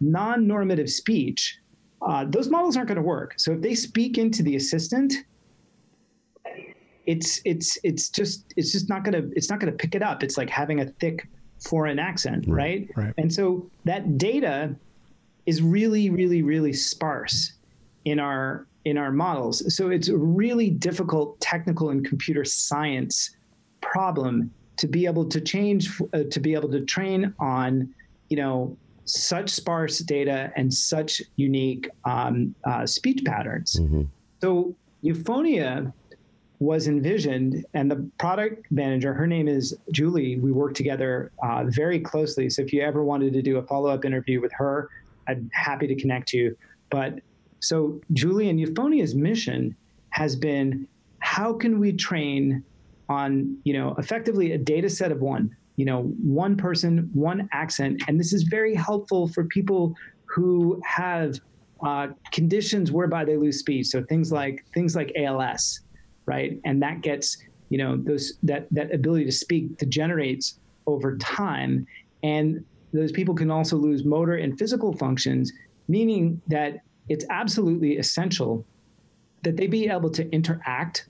non-normative 0.00 0.90
speech, 0.90 1.58
uh, 2.06 2.24
those 2.28 2.48
models 2.48 2.76
aren't 2.76 2.88
going 2.88 2.96
to 2.96 3.02
work. 3.02 3.34
So 3.36 3.52
if 3.52 3.60
they 3.60 3.74
speak 3.74 4.18
into 4.18 4.42
the 4.42 4.56
assistant, 4.56 5.14
it's 7.06 7.40
it's 7.44 7.78
it's 7.82 8.08
just 8.08 8.52
it's 8.56 8.70
just 8.70 8.88
not 8.88 9.02
gonna 9.02 9.22
it's 9.32 9.50
not 9.50 9.58
gonna 9.58 9.72
pick 9.72 9.94
it 9.94 10.02
up. 10.02 10.22
It's 10.22 10.36
like 10.36 10.48
having 10.48 10.80
a 10.80 10.86
thick 10.86 11.28
foreign 11.60 11.98
accent, 11.98 12.44
right? 12.46 12.88
right. 12.96 13.12
And 13.18 13.32
so 13.32 13.68
that 13.84 14.18
data 14.18 14.74
is 15.46 15.60
really 15.62 16.10
really 16.10 16.42
really 16.42 16.72
sparse 16.72 17.54
in 18.04 18.20
our 18.20 18.66
in 18.84 18.98
our 18.98 19.12
models. 19.12 19.74
So 19.74 19.90
it's 19.90 20.08
a 20.08 20.16
really 20.16 20.70
difficult 20.70 21.40
technical 21.40 21.90
and 21.90 22.04
computer 22.04 22.44
science 22.44 23.36
problem 23.80 24.52
to 24.76 24.88
be 24.88 25.06
able 25.06 25.28
to 25.28 25.40
change, 25.40 26.00
uh, 26.12 26.24
to 26.30 26.40
be 26.40 26.54
able 26.54 26.70
to 26.70 26.80
train 26.84 27.34
on, 27.38 27.94
you 28.28 28.36
know, 28.36 28.76
such 29.04 29.50
sparse 29.50 29.98
data 29.98 30.52
and 30.56 30.72
such 30.72 31.22
unique 31.36 31.88
um, 32.04 32.54
uh, 32.64 32.86
speech 32.86 33.24
patterns. 33.24 33.78
Mm-hmm. 33.80 34.02
So 34.40 34.74
Euphonia 35.02 35.92
was 36.58 36.86
envisioned, 36.86 37.64
and 37.74 37.90
the 37.90 38.08
product 38.18 38.70
manager, 38.70 39.12
her 39.12 39.26
name 39.26 39.48
is 39.48 39.76
Julie. 39.90 40.38
We 40.38 40.52
work 40.52 40.74
together 40.74 41.32
uh, 41.42 41.64
very 41.66 41.98
closely. 41.98 42.48
So 42.50 42.62
if 42.62 42.72
you 42.72 42.82
ever 42.82 43.02
wanted 43.02 43.32
to 43.32 43.42
do 43.42 43.58
a 43.58 43.62
follow 43.62 43.90
up 43.90 44.04
interview 44.04 44.40
with 44.40 44.52
her, 44.52 44.88
I'm 45.26 45.50
happy 45.52 45.88
to 45.88 45.96
connect 45.96 46.32
you. 46.32 46.56
But 46.90 47.18
so 47.58 48.00
Julie 48.12 48.48
and 48.48 48.60
Euphonia's 48.60 49.14
mission 49.14 49.74
has 50.10 50.36
been 50.36 50.86
how 51.18 51.52
can 51.52 51.78
we 51.78 51.92
train 51.92 52.62
on 53.08 53.56
you 53.64 53.72
know 53.72 53.94
effectively 53.98 54.52
a 54.52 54.58
data 54.58 54.88
set 54.88 55.10
of 55.12 55.20
one 55.20 55.54
you 55.76 55.84
know 55.84 56.02
one 56.22 56.56
person 56.56 57.10
one 57.12 57.48
accent. 57.52 58.02
And 58.08 58.18
this 58.18 58.32
is 58.32 58.44
very 58.44 58.74
helpful 58.74 59.28
for 59.28 59.44
people 59.44 59.94
who 60.26 60.80
have 60.84 61.38
uh, 61.84 62.08
conditions 62.30 62.92
whereby 62.92 63.24
they 63.24 63.36
lose 63.36 63.58
speech. 63.58 63.88
So 63.88 64.02
things 64.04 64.30
like 64.32 64.64
things 64.72 64.94
like 64.94 65.12
als 65.16 65.80
right? 66.26 66.60
And 66.64 66.80
that 66.82 67.00
gets 67.00 67.38
you 67.68 67.78
know 67.78 67.96
those 67.96 68.34
that 68.42 68.66
that 68.70 68.94
ability 68.94 69.24
to 69.24 69.32
speak 69.32 69.78
degenerates 69.78 70.58
over 70.86 71.16
time. 71.18 71.86
And 72.22 72.64
those 72.92 73.12
people 73.12 73.34
can 73.34 73.50
also 73.50 73.76
lose 73.76 74.04
motor 74.04 74.34
and 74.34 74.58
physical 74.58 74.92
functions 74.92 75.52
meaning 75.88 76.40
that 76.46 76.80
it's 77.08 77.24
absolutely 77.30 77.98
essential 77.98 78.64
that 79.42 79.56
they 79.56 79.66
be 79.66 79.88
able 79.88 80.10
to 80.10 80.30
interact 80.30 81.08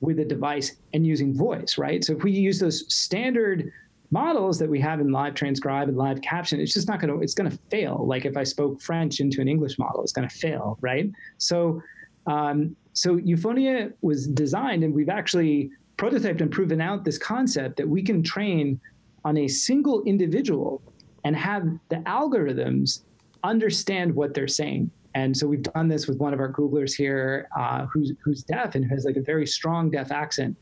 with 0.00 0.18
a 0.18 0.24
device 0.24 0.76
and 0.92 1.06
using 1.06 1.36
voice 1.36 1.78
right? 1.78 2.04
So 2.04 2.14
if 2.14 2.22
we 2.22 2.32
use 2.32 2.58
those 2.58 2.92
standard 2.92 3.70
models 4.10 4.58
that 4.58 4.68
we 4.68 4.80
have 4.80 5.00
in 5.00 5.12
live 5.12 5.34
transcribe 5.34 5.88
and 5.88 5.96
live 5.96 6.20
caption 6.22 6.60
it's 6.60 6.72
just 6.72 6.88
not 6.88 7.00
going 7.00 7.12
to 7.12 7.22
it's 7.22 7.34
going 7.34 7.50
to 7.50 7.58
fail. 7.70 8.04
Like 8.06 8.24
if 8.24 8.36
i 8.36 8.44
spoke 8.44 8.80
french 8.80 9.20
into 9.20 9.40
an 9.40 9.48
english 9.48 9.78
model 9.78 10.02
it's 10.02 10.12
going 10.12 10.28
to 10.28 10.34
fail 10.34 10.78
right? 10.80 11.10
So 11.38 11.82
um, 12.26 12.76
so 12.92 13.16
euphonia 13.16 13.92
was 14.02 14.26
designed 14.26 14.84
and 14.84 14.94
we've 14.94 15.08
actually 15.08 15.70
prototyped 15.98 16.40
and 16.40 16.50
proven 16.50 16.80
out 16.80 17.04
this 17.04 17.18
concept 17.18 17.76
that 17.76 17.88
we 17.88 18.02
can 18.02 18.22
train 18.22 18.80
on 19.24 19.36
a 19.36 19.48
single 19.48 20.02
individual 20.04 20.80
and 21.24 21.36
have 21.36 21.68
the 21.90 21.96
algorithms 21.96 23.02
understand 23.44 24.14
what 24.14 24.32
they're 24.34 24.48
saying. 24.48 24.90
And 25.14 25.36
so 25.36 25.46
we've 25.46 25.62
done 25.62 25.88
this 25.88 26.06
with 26.06 26.18
one 26.18 26.32
of 26.32 26.40
our 26.40 26.52
googlers 26.52 26.94
here 26.94 27.48
uh, 27.58 27.86
who's 27.86 28.12
who's 28.22 28.42
deaf 28.42 28.74
and 28.74 28.88
has 28.88 29.04
like 29.04 29.16
a 29.16 29.20
very 29.20 29.46
strong 29.46 29.90
deaf 29.90 30.12
accent 30.12 30.56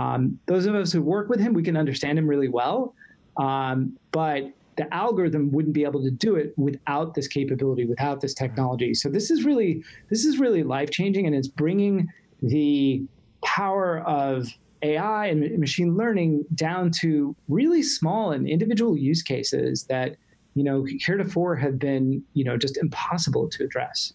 um, 0.00 0.38
those 0.46 0.64
of 0.64 0.74
us 0.74 0.92
who 0.92 1.02
work 1.02 1.28
with 1.28 1.40
him, 1.40 1.52
we 1.52 1.62
can 1.62 1.76
understand 1.76 2.18
him 2.18 2.26
really 2.26 2.48
well. 2.48 2.94
Um, 3.36 3.98
but 4.12 4.50
the 4.76 4.92
algorithm 4.94 5.52
wouldn't 5.52 5.74
be 5.74 5.84
able 5.84 6.02
to 6.02 6.10
do 6.10 6.36
it 6.36 6.54
without 6.56 7.14
this 7.14 7.28
capability, 7.28 7.84
without 7.84 8.22
this 8.22 8.32
technology. 8.32 8.94
So 8.94 9.10
this 9.10 9.30
is 9.30 9.44
really 9.44 9.84
this 10.08 10.24
is 10.24 10.38
really 10.38 10.62
life 10.62 10.90
changing, 10.90 11.26
and 11.26 11.36
it's 11.36 11.48
bringing 11.48 12.08
the 12.40 13.02
power 13.44 14.00
of 14.00 14.48
AI 14.82 15.26
and 15.26 15.58
machine 15.58 15.96
learning 15.96 16.46
down 16.54 16.90
to 17.00 17.36
really 17.48 17.82
small 17.82 18.32
and 18.32 18.48
individual 18.48 18.96
use 18.96 19.22
cases 19.22 19.84
that 19.84 20.16
you 20.54 20.64
know 20.64 20.86
heretofore 21.00 21.56
have 21.56 21.78
been 21.78 22.22
you 22.32 22.44
know 22.44 22.56
just 22.56 22.78
impossible 22.78 23.50
to 23.50 23.64
address. 23.64 24.14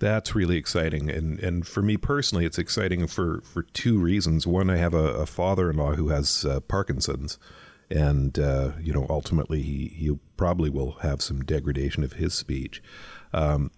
That's 0.00 0.34
really 0.34 0.56
exciting, 0.56 1.10
and 1.10 1.40
and 1.40 1.66
for 1.66 1.82
me 1.82 1.96
personally, 1.96 2.44
it's 2.44 2.58
exciting 2.58 3.06
for 3.08 3.40
for 3.40 3.62
two 3.62 3.98
reasons. 3.98 4.46
One, 4.46 4.70
I 4.70 4.76
have 4.76 4.94
a, 4.94 5.14
a 5.14 5.26
father-in-law 5.26 5.94
who 5.96 6.08
has 6.10 6.44
uh, 6.44 6.60
Parkinson's, 6.60 7.36
and 7.90 8.38
uh, 8.38 8.72
you 8.80 8.92
know, 8.92 9.06
ultimately, 9.10 9.60
he 9.60 9.88
he 9.88 10.18
probably 10.36 10.70
will 10.70 10.92
have 11.02 11.20
some 11.20 11.42
degradation 11.42 12.04
of 12.04 12.12
his 12.12 12.32
speech. 12.32 12.80
Um, 13.32 13.72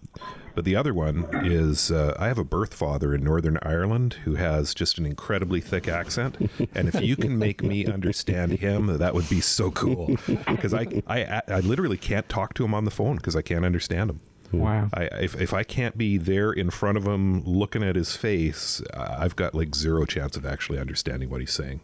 but 0.53 0.63
the 0.63 0.75
other 0.75 0.93
one 0.93 1.27
is 1.43 1.91
uh, 1.91 2.15
I 2.19 2.27
have 2.27 2.37
a 2.37 2.43
birth 2.43 2.75
father 2.75 3.15
in 3.15 3.23
Northern 3.23 3.57
Ireland 3.63 4.13
who 4.23 4.35
has 4.35 4.75
just 4.75 4.99
an 4.99 5.07
incredibly 5.07 5.59
thick 5.59 5.87
accent, 5.87 6.37
and 6.75 6.87
if 6.87 7.01
you 7.01 7.15
can 7.15 7.39
make 7.39 7.63
me 7.63 7.87
understand 7.87 8.59
him, 8.59 8.97
that 8.97 9.15
would 9.15 9.27
be 9.27 9.41
so 9.41 9.71
cool. 9.71 10.17
Because 10.27 10.75
I, 10.75 11.01
I 11.07 11.41
I 11.47 11.59
literally 11.61 11.97
can't 11.97 12.29
talk 12.29 12.53
to 12.55 12.63
him 12.63 12.75
on 12.75 12.85
the 12.85 12.91
phone 12.91 13.15
because 13.15 13.35
I 13.35 13.41
can't 13.41 13.65
understand 13.65 14.11
him. 14.11 14.19
Hmm. 14.51 14.59
Wow. 14.59 14.89
I, 14.93 15.03
if, 15.21 15.39
if 15.39 15.53
I 15.53 15.63
can't 15.63 15.97
be 15.97 16.17
there 16.17 16.51
in 16.51 16.69
front 16.69 16.97
of 16.97 17.05
him 17.05 17.43
looking 17.45 17.83
at 17.83 17.95
his 17.95 18.15
face, 18.15 18.81
I've 18.93 19.35
got 19.35 19.55
like 19.55 19.73
zero 19.75 20.05
chance 20.05 20.37
of 20.37 20.45
actually 20.45 20.77
understanding 20.77 21.29
what 21.29 21.39
he's 21.39 21.53
saying. 21.53 21.79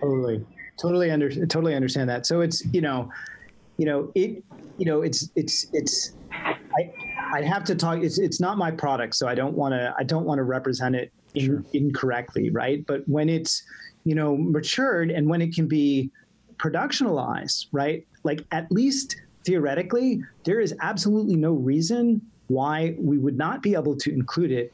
Totally. 0.00 0.44
Totally 0.78 1.10
under 1.10 1.30
totally 1.46 1.74
understand 1.74 2.10
that. 2.10 2.26
So 2.26 2.42
it's, 2.42 2.62
you 2.74 2.82
know, 2.82 3.10
you 3.78 3.86
know, 3.86 4.12
it 4.14 4.44
you 4.76 4.84
know, 4.84 5.02
it's 5.02 5.30
it's 5.34 5.66
it's 5.72 6.16
I 6.32 6.92
I'd 7.32 7.44
have 7.44 7.64
to 7.64 7.74
talk 7.74 8.02
it's 8.02 8.18
it's 8.18 8.40
not 8.40 8.58
my 8.58 8.70
product, 8.70 9.14
so 9.14 9.26
I 9.26 9.34
don't 9.34 9.54
want 9.54 9.72
to 9.72 9.94
I 9.98 10.02
don't 10.02 10.24
want 10.24 10.38
to 10.38 10.42
represent 10.42 10.94
it 10.94 11.12
in, 11.34 11.46
sure. 11.46 11.64
incorrectly, 11.72 12.50
right? 12.50 12.84
But 12.86 13.08
when 13.08 13.28
it's, 13.28 13.62
you 14.04 14.14
know, 14.14 14.36
matured 14.36 15.10
and 15.10 15.28
when 15.28 15.40
it 15.40 15.54
can 15.54 15.66
be 15.66 16.10
productionalized, 16.58 17.66
right? 17.72 18.06
Like 18.22 18.44
at 18.52 18.70
least 18.70 19.16
theoretically, 19.46 20.22
there 20.44 20.60
is 20.60 20.74
absolutely 20.80 21.36
no 21.36 21.52
reason 21.52 22.20
why 22.48 22.94
we 22.98 23.16
would 23.16 23.38
not 23.38 23.62
be 23.62 23.74
able 23.74 23.96
to 23.96 24.12
include 24.12 24.50
it 24.50 24.72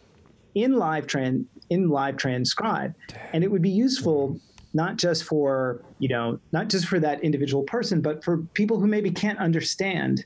in 0.55 0.73
live 0.73 1.07
trend 1.07 1.47
in 1.70 1.89
live 1.89 2.16
transcribe, 2.16 2.95
and 3.33 3.45
it 3.45 3.51
would 3.51 3.62
be 3.62 3.70
useful 3.70 4.39
not 4.75 4.97
just 4.97 5.25
for 5.25 5.83
you 5.99 6.09
know 6.09 6.39
not 6.53 6.68
just 6.68 6.87
for 6.87 6.99
that 6.99 7.23
individual 7.23 7.62
person, 7.62 8.01
but 8.01 8.25
for 8.25 8.39
people 8.55 8.81
who 8.81 8.87
maybe 8.87 9.11
can't 9.11 9.39
understand 9.39 10.25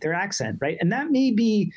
their 0.00 0.12
accent, 0.14 0.58
right? 0.60 0.76
And 0.80 0.92
that 0.92 1.10
may 1.10 1.30
be 1.30 1.72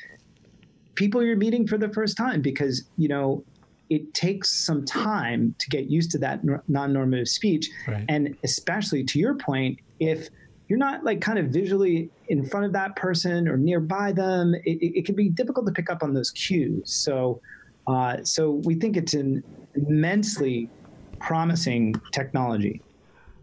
people 0.94 1.22
you're 1.22 1.36
meeting 1.36 1.66
for 1.66 1.78
the 1.78 1.88
first 1.88 2.16
time 2.16 2.42
because 2.42 2.84
you 2.96 3.08
know 3.08 3.42
it 3.88 4.14
takes 4.14 4.50
some 4.50 4.84
time 4.84 5.54
to 5.58 5.68
get 5.68 5.90
used 5.90 6.10
to 6.12 6.18
that 6.18 6.40
non-normative 6.68 7.26
speech 7.26 7.68
right. 7.88 8.04
and 8.08 8.36
especially 8.44 9.02
to 9.02 9.18
your 9.18 9.34
point 9.34 9.78
if 9.98 10.28
you're 10.70 10.78
not 10.78 11.02
like 11.02 11.20
kind 11.20 11.36
of 11.36 11.46
visually 11.46 12.08
in 12.28 12.46
front 12.46 12.64
of 12.64 12.72
that 12.72 12.94
person 12.94 13.48
or 13.48 13.56
nearby 13.56 14.12
them, 14.12 14.54
it, 14.54 14.78
it, 14.80 14.98
it 15.00 15.04
can 15.04 15.16
be 15.16 15.28
difficult 15.28 15.66
to 15.66 15.72
pick 15.72 15.90
up 15.90 16.04
on 16.04 16.14
those 16.14 16.30
cues. 16.30 16.94
So, 16.94 17.40
uh, 17.88 18.22
so 18.22 18.52
we 18.52 18.76
think 18.76 18.96
it's 18.96 19.14
an 19.14 19.42
immensely 19.74 20.70
promising 21.18 22.00
technology. 22.12 22.82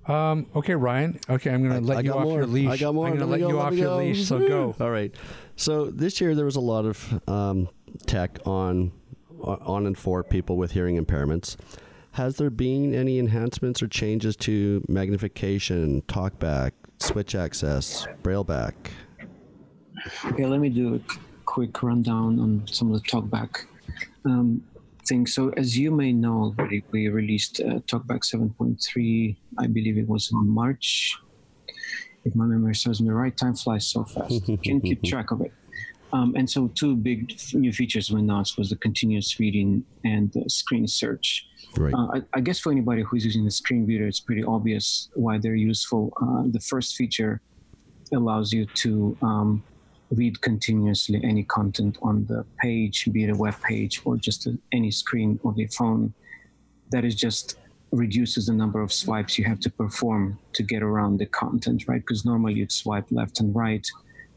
Um, 0.07 0.45
okay, 0.55 0.73
Ryan. 0.73 1.19
Okay, 1.29 1.51
I'm 1.51 1.67
going 1.67 1.81
to 1.81 1.85
let 1.85 2.05
you 2.05 2.13
off 2.13 2.23
more. 2.23 2.37
your 2.37 2.47
leash. 2.47 2.69
I 2.69 2.77
got 2.77 2.95
more. 2.95 3.07
I'm 3.07 3.17
going 3.17 3.19
to 3.19 3.25
let, 3.25 3.41
let 3.41 3.49
you 3.49 3.59
off 3.59 3.73
your 3.73 3.87
go. 3.87 3.97
leash. 3.97 4.25
So 4.25 4.47
go. 4.47 4.73
All 4.79 4.89
right. 4.89 5.13
So 5.57 5.91
this 5.91 6.21
year 6.21 6.33
there 6.33 6.45
was 6.45 6.55
a 6.55 6.61
lot 6.61 6.85
of 6.85 7.29
um, 7.29 7.67
tech 8.05 8.39
on 8.45 8.93
on 9.43 9.85
and 9.85 9.97
for 9.97 10.23
people 10.23 10.55
with 10.55 10.71
hearing 10.71 11.03
impairments. 11.03 11.57
Has 12.11 12.37
there 12.37 12.49
been 12.49 12.95
any 12.95 13.19
enhancements 13.19 13.83
or 13.83 13.87
changes 13.87 14.35
to 14.37 14.83
magnification, 14.87 16.01
talkback, 16.03 16.71
switch 16.99 17.35
access, 17.35 18.07
brailleback? 18.23 18.73
Okay, 20.25 20.45
let 20.45 20.59
me 20.59 20.69
do 20.69 20.95
a 20.95 21.01
quick 21.45 21.81
rundown 21.81 22.39
on 22.39 22.63
some 22.67 22.91
of 22.91 23.01
the 23.01 23.07
talkback 23.09 23.65
um, 24.25 24.63
things. 25.07 25.33
So, 25.33 25.49
as 25.57 25.77
you 25.77 25.91
may 25.91 26.11
know 26.11 26.53
already, 26.57 26.83
we 26.91 27.07
released 27.07 27.59
uh, 27.61 27.79
Talkback 27.87 28.23
7.3, 28.23 29.35
I 29.57 29.67
believe 29.67 29.97
it 29.97 30.07
was 30.07 30.31
in 30.31 30.49
March. 30.49 31.17
If 32.25 32.35
my 32.35 32.45
memory 32.45 32.75
serves 32.75 33.01
me 33.01 33.09
right, 33.09 33.35
time 33.35 33.55
flies 33.55 33.87
so 33.87 34.03
fast. 34.03 34.47
You 34.47 34.57
Can't 34.57 34.83
keep 34.83 35.03
track 35.11 35.31
of 35.31 35.41
it. 35.41 35.53
Um, 36.13 36.35
and 36.37 36.49
so, 36.49 36.69
two 36.69 36.95
big 36.95 37.37
new 37.53 37.73
features 37.73 38.11
we 38.11 38.19
announced 38.21 38.57
was 38.57 38.69
the 38.69 38.77
continuous 38.77 39.39
reading 39.39 39.83
and 40.05 40.31
the 40.31 40.49
screen 40.49 40.87
search. 40.87 41.47
Right. 41.75 41.93
Uh, 41.93 42.07
I, 42.13 42.21
I, 42.35 42.39
guess 42.39 42.59
for 42.59 42.71
anybody 42.71 43.01
who's 43.01 43.25
using 43.25 43.43
the 43.43 43.51
screen 43.51 43.85
reader, 43.85 44.07
it's 44.07 44.21
pretty 44.21 44.43
obvious 44.43 45.09
why 45.15 45.37
they're 45.37 45.55
useful. 45.55 46.13
Uh, 46.21 46.43
the 46.49 46.61
first 46.61 46.95
feature 46.95 47.41
allows 48.13 48.53
you 48.53 48.65
to 48.65 49.17
um, 49.21 49.63
read 50.11 50.41
continuously 50.41 51.19
any 51.23 51.43
content 51.43 51.97
on 52.01 52.25
the 52.27 52.45
page, 52.61 53.07
be 53.11 53.25
it 53.25 53.29
a 53.29 53.35
web 53.35 53.55
page 53.61 54.01
or 54.05 54.15
just 54.15 54.47
a, 54.47 54.57
any 54.71 54.91
screen 54.91 55.39
of 55.43 55.57
your 55.57 55.69
phone. 55.69 56.13
That 56.91 57.03
is 57.03 57.15
just 57.15 57.57
reduces 57.91 58.47
the 58.47 58.53
number 58.53 58.81
of 58.81 58.91
swipes 58.91 59.37
you 59.37 59.45
have 59.45 59.59
to 59.61 59.69
perform 59.69 60.39
to 60.53 60.63
get 60.63 60.83
around 60.83 61.17
the 61.17 61.25
content, 61.25 61.85
right? 61.87 62.01
Because 62.01 62.25
normally 62.25 62.53
you'd 62.53 62.71
swipe 62.71 63.05
left 63.11 63.39
and 63.39 63.53
right 63.55 63.85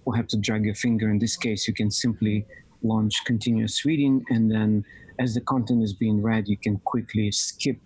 or 0.04 0.16
have 0.16 0.26
to 0.28 0.36
drag 0.36 0.64
your 0.64 0.74
finger. 0.74 1.10
In 1.10 1.18
this 1.18 1.36
case, 1.36 1.68
you 1.68 1.74
can 1.74 1.90
simply 1.90 2.46
launch 2.82 3.14
continuous 3.26 3.84
reading 3.84 4.24
and 4.30 4.50
then 4.50 4.84
as 5.20 5.34
the 5.34 5.40
content 5.42 5.82
is 5.82 5.92
being 5.92 6.22
read, 6.22 6.48
you 6.48 6.56
can 6.56 6.78
quickly 6.78 7.30
skip 7.30 7.78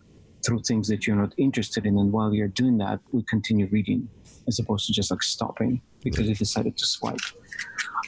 through 0.47 0.61
things 0.63 0.87
that 0.89 1.05
you're 1.07 1.17
not 1.17 1.35
interested 1.37 1.85
in. 1.85 1.99
And 1.99 2.13
while 2.13 2.33
you're 2.33 2.49
doing 2.49 2.79
that, 2.79 3.01
we 3.11 3.25
continue 3.25 3.67
reading 3.67 4.09
as 4.47 4.61
opposed 4.61 4.87
to 4.87 4.93
just 4.93 5.11
like 5.11 5.23
stopping 5.23 5.81
because 6.03 6.29
you 6.29 6.35
decided 6.35 6.77
to 6.77 6.87
swipe. 6.87 7.19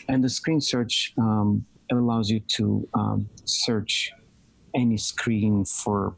And 0.09 0.23
the 0.23 0.29
screen 0.29 0.61
search 0.61 1.13
um, 1.19 1.67
allows 1.91 2.31
you 2.31 2.41
to 2.57 2.89
um, 2.95 3.29
search 3.45 4.13
any 4.75 4.97
screen 4.97 5.65
for 5.65 6.15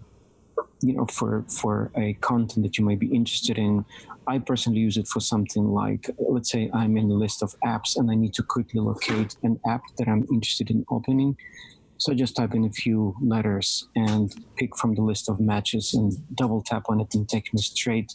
you 0.81 0.95
know 0.95 1.07
for 1.07 1.45
for 1.49 1.91
a 1.97 2.15
content 2.15 2.65
that 2.65 2.79
you 2.79 2.85
might 2.85 2.99
be 2.99 3.09
interested 3.09 3.59
in 3.59 3.85
i 4.27 4.39
personally 4.39 4.79
use 4.79 4.97
it 4.97 5.09
for 5.09 5.21
something 5.21 5.65
like 5.73 6.11
let's 6.19 6.51
say 6.51 6.71
i'm 6.73 6.97
in 6.97 7.11
a 7.11 7.15
list 7.15 7.43
of 7.43 7.55
apps 7.65 7.97
and 7.97 8.11
i 8.11 8.15
need 8.15 8.33
to 8.33 8.43
quickly 8.43 8.81
locate 8.81 9.37
an 9.43 9.59
app 9.67 9.83
that 9.97 10.09
i'm 10.09 10.27
interested 10.33 10.71
in 10.71 10.85
opening 10.91 11.37
so 11.99 12.13
I 12.13 12.15
just 12.15 12.37
type 12.37 12.55
in 12.55 12.65
a 12.65 12.71
few 12.71 13.17
letters 13.21 13.89
and 13.97 14.33
pick 14.57 14.77
from 14.77 14.95
the 14.95 15.03
list 15.03 15.29
of 15.29 15.41
matches 15.41 15.95
and 15.95 16.13
double 16.37 16.63
tap 16.63 16.85
on 16.89 17.01
it 17.01 17.13
and 17.15 17.29
take 17.29 17.53
me 17.53 17.61
straight 17.61 18.15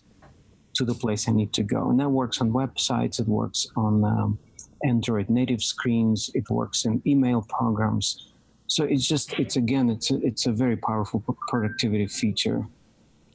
to 0.76 0.86
the 0.86 0.94
place 0.94 1.28
I 1.28 1.34
need 1.34 1.52
to 1.54 1.64
go. 1.64 1.90
And 1.90 2.00
that 2.00 2.10
works 2.10 2.40
on 2.40 2.52
websites, 2.52 3.20
it 3.20 3.28
works 3.28 3.68
on 3.76 4.06
um, 4.06 4.40
Android 4.86 5.30
native 5.30 5.62
screens, 5.62 6.32
it 6.34 6.50
works 6.50 6.86
in 6.86 7.02
email 7.06 7.46
programs. 7.48 8.33
So 8.74 8.86
it's 8.86 9.08
just, 9.08 9.34
it's 9.34 9.56
again, 9.56 9.88
it's 9.88 10.10
a, 10.10 10.16
it's 10.26 10.48
a 10.48 10.52
very 10.52 10.76
powerful 10.76 11.24
productivity 11.48 12.08
feature. 12.08 12.66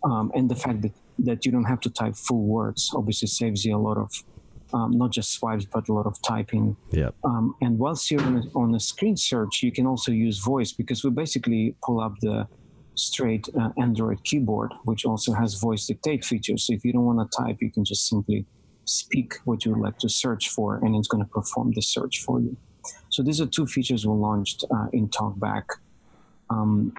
Um, 0.03 0.33
and 0.35 0.51
the 0.51 0.57
fact 0.57 0.83
that, 0.83 0.93
that 1.21 1.47
you 1.47 1.53
don't 1.53 1.71
have 1.73 1.79
to 1.83 1.91
type 1.91 2.17
full 2.17 2.43
words 2.43 2.91
obviously 2.93 3.29
saves 3.29 3.65
you 3.65 3.77
a 3.77 3.79
lot 3.79 3.99
of 3.99 4.11
um, 4.75 4.99
not 4.99 5.13
just 5.13 5.31
swipes, 5.35 5.65
but 5.65 5.89
a 5.89 5.93
lot 5.93 6.07
of 6.07 6.21
typing. 6.23 6.77
Yeah. 6.91 7.11
Um, 7.23 7.55
and 7.61 7.79
whilst 7.79 8.11
you're 8.11 8.21
on 8.21 8.37
a, 8.39 8.59
on 8.59 8.75
a, 8.75 8.81
screen 8.81 9.17
search, 9.17 9.63
you 9.63 9.71
can 9.71 9.87
also 9.87 10.11
use 10.11 10.39
voice 10.41 10.73
because 10.73 11.05
we 11.05 11.11
basically 11.11 11.77
pull 11.85 12.01
up 12.01 12.15
the 12.21 12.49
straight 12.97 13.49
uh, 13.59 13.71
Android 13.79 14.25
keyboard, 14.25 14.75
which 14.87 15.05
also 15.05 15.33
has 15.35 15.55
voice 15.55 15.87
dictate 15.87 16.25
features. 16.25 16.67
So 16.67 16.73
if 16.73 16.85
you 16.85 16.93
don't 16.93 17.05
want 17.05 17.21
to 17.21 17.39
type, 17.43 17.59
you 17.61 17.71
can 17.71 17.85
just 17.85 18.09
simply 18.09 18.45
speak 18.87 19.39
what 19.45 19.65
you 19.65 19.71
would 19.73 19.81
like 19.81 19.99
to 20.01 20.09
search 20.09 20.49
for, 20.49 20.81
and 20.83 20.97
it's 20.97 21.07
going 21.07 21.23
to 21.25 21.31
perform 21.31 21.73
the 21.75 21.83
search 21.83 22.25
for 22.25 22.41
you. 22.41 22.57
So 23.19 23.25
these 23.25 23.41
are 23.41 23.47
two 23.47 23.67
features 23.67 24.07
we 24.07 24.15
launched 24.15 24.65
uh, 24.71 24.87
in 24.93 25.09
TalkBack. 25.09 25.65
Um, 26.51 26.95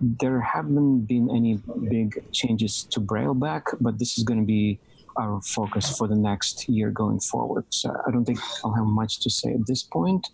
there 0.00 0.40
haven't 0.40 1.00
been 1.00 1.28
any 1.30 1.60
big 1.90 2.24
changes 2.32 2.84
to 2.84 3.02
Brailleback, 3.02 3.64
but 3.78 3.98
this 3.98 4.16
is 4.16 4.24
going 4.24 4.40
to 4.40 4.46
be 4.46 4.80
our 5.18 5.42
focus 5.42 5.94
for 5.98 6.08
the 6.08 6.16
next 6.16 6.70
year 6.70 6.88
going 6.88 7.20
forward. 7.20 7.66
So 7.68 7.94
I 8.06 8.10
don't 8.10 8.24
think 8.24 8.38
I'll 8.64 8.72
have 8.72 8.86
much 8.86 9.20
to 9.20 9.28
say 9.28 9.52
at 9.52 9.66
this 9.66 9.82
point, 9.82 10.26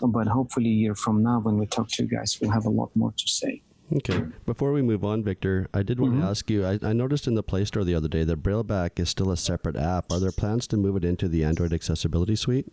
but 0.00 0.26
hopefully 0.26 0.70
a 0.70 0.78
year 0.84 0.94
from 0.94 1.22
now, 1.22 1.40
when 1.40 1.58
we 1.58 1.66
talk 1.66 1.88
to 1.88 2.04
you 2.04 2.08
guys, 2.08 2.38
we'll 2.40 2.52
have 2.52 2.64
a 2.64 2.70
lot 2.70 2.96
more 2.96 3.12
to 3.14 3.28
say. 3.28 3.60
Okay. 3.94 4.22
Before 4.46 4.72
we 4.72 4.80
move 4.80 5.04
on, 5.04 5.22
Victor, 5.22 5.68
I 5.74 5.82
did 5.82 6.00
want 6.00 6.14
mm-hmm. 6.14 6.22
to 6.22 6.28
ask 6.28 6.48
you. 6.48 6.64
I, 6.64 6.78
I, 6.82 6.94
noticed 6.94 7.26
in 7.26 7.34
the 7.34 7.42
Play 7.42 7.66
Store 7.66 7.84
the 7.84 7.94
other 7.94 8.08
day 8.08 8.24
that 8.24 8.42
Brailleback 8.42 8.98
is 8.98 9.10
still 9.10 9.30
a 9.30 9.36
separate 9.36 9.76
app. 9.76 10.10
Are 10.10 10.18
there 10.18 10.32
plans 10.32 10.66
to 10.68 10.78
move 10.78 10.96
it 10.96 11.04
into 11.04 11.28
the 11.28 11.44
Android 11.44 11.74
Accessibility 11.74 12.36
Suite? 12.36 12.68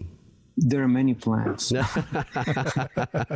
There 0.58 0.84
are 0.84 0.88
many 0.88 1.14
plans. 1.14 1.68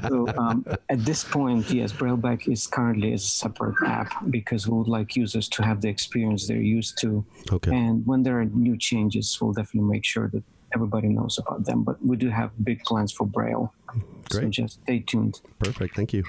so 0.08 0.28
um, 0.38 0.66
at 0.90 1.06
this 1.06 1.24
point, 1.24 1.70
yes, 1.72 1.94
Brailleback 1.94 2.52
is 2.52 2.68
currently 2.68 3.14
a 3.14 3.18
separate 3.18 3.76
app 3.86 4.14
because 4.30 4.68
we 4.68 4.78
would 4.78 4.88
like 4.88 5.16
users 5.16 5.48
to 5.50 5.64
have 5.64 5.82
the 5.82 5.88
experience 5.88 6.48
they're 6.48 6.58
used 6.58 6.98
to. 7.00 7.26
Okay. 7.52 7.74
And 7.74 8.06
when 8.06 8.24
there 8.24 8.40
are 8.40 8.46
new 8.46 8.78
changes, 8.78 9.38
we'll 9.40 9.54
definitely 9.54 9.90
make 9.90 10.06
sure 10.06 10.28
that 10.30 10.44
everybody 10.74 11.08
knows 11.08 11.38
about 11.38 11.66
them. 11.66 11.84
But 11.84 12.04
we 12.06 12.18
do 12.18 12.30
have 12.30 12.52
big 12.64 12.84
plans 12.84 13.12
for 13.12 13.26
Braille. 13.26 13.74
Great. 14.30 14.44
So 14.44 14.50
just 14.50 14.82
stay 14.84 15.00
tuned. 15.00 15.42
Perfect. 15.60 15.96
Thank 15.96 16.14
you. 16.14 16.24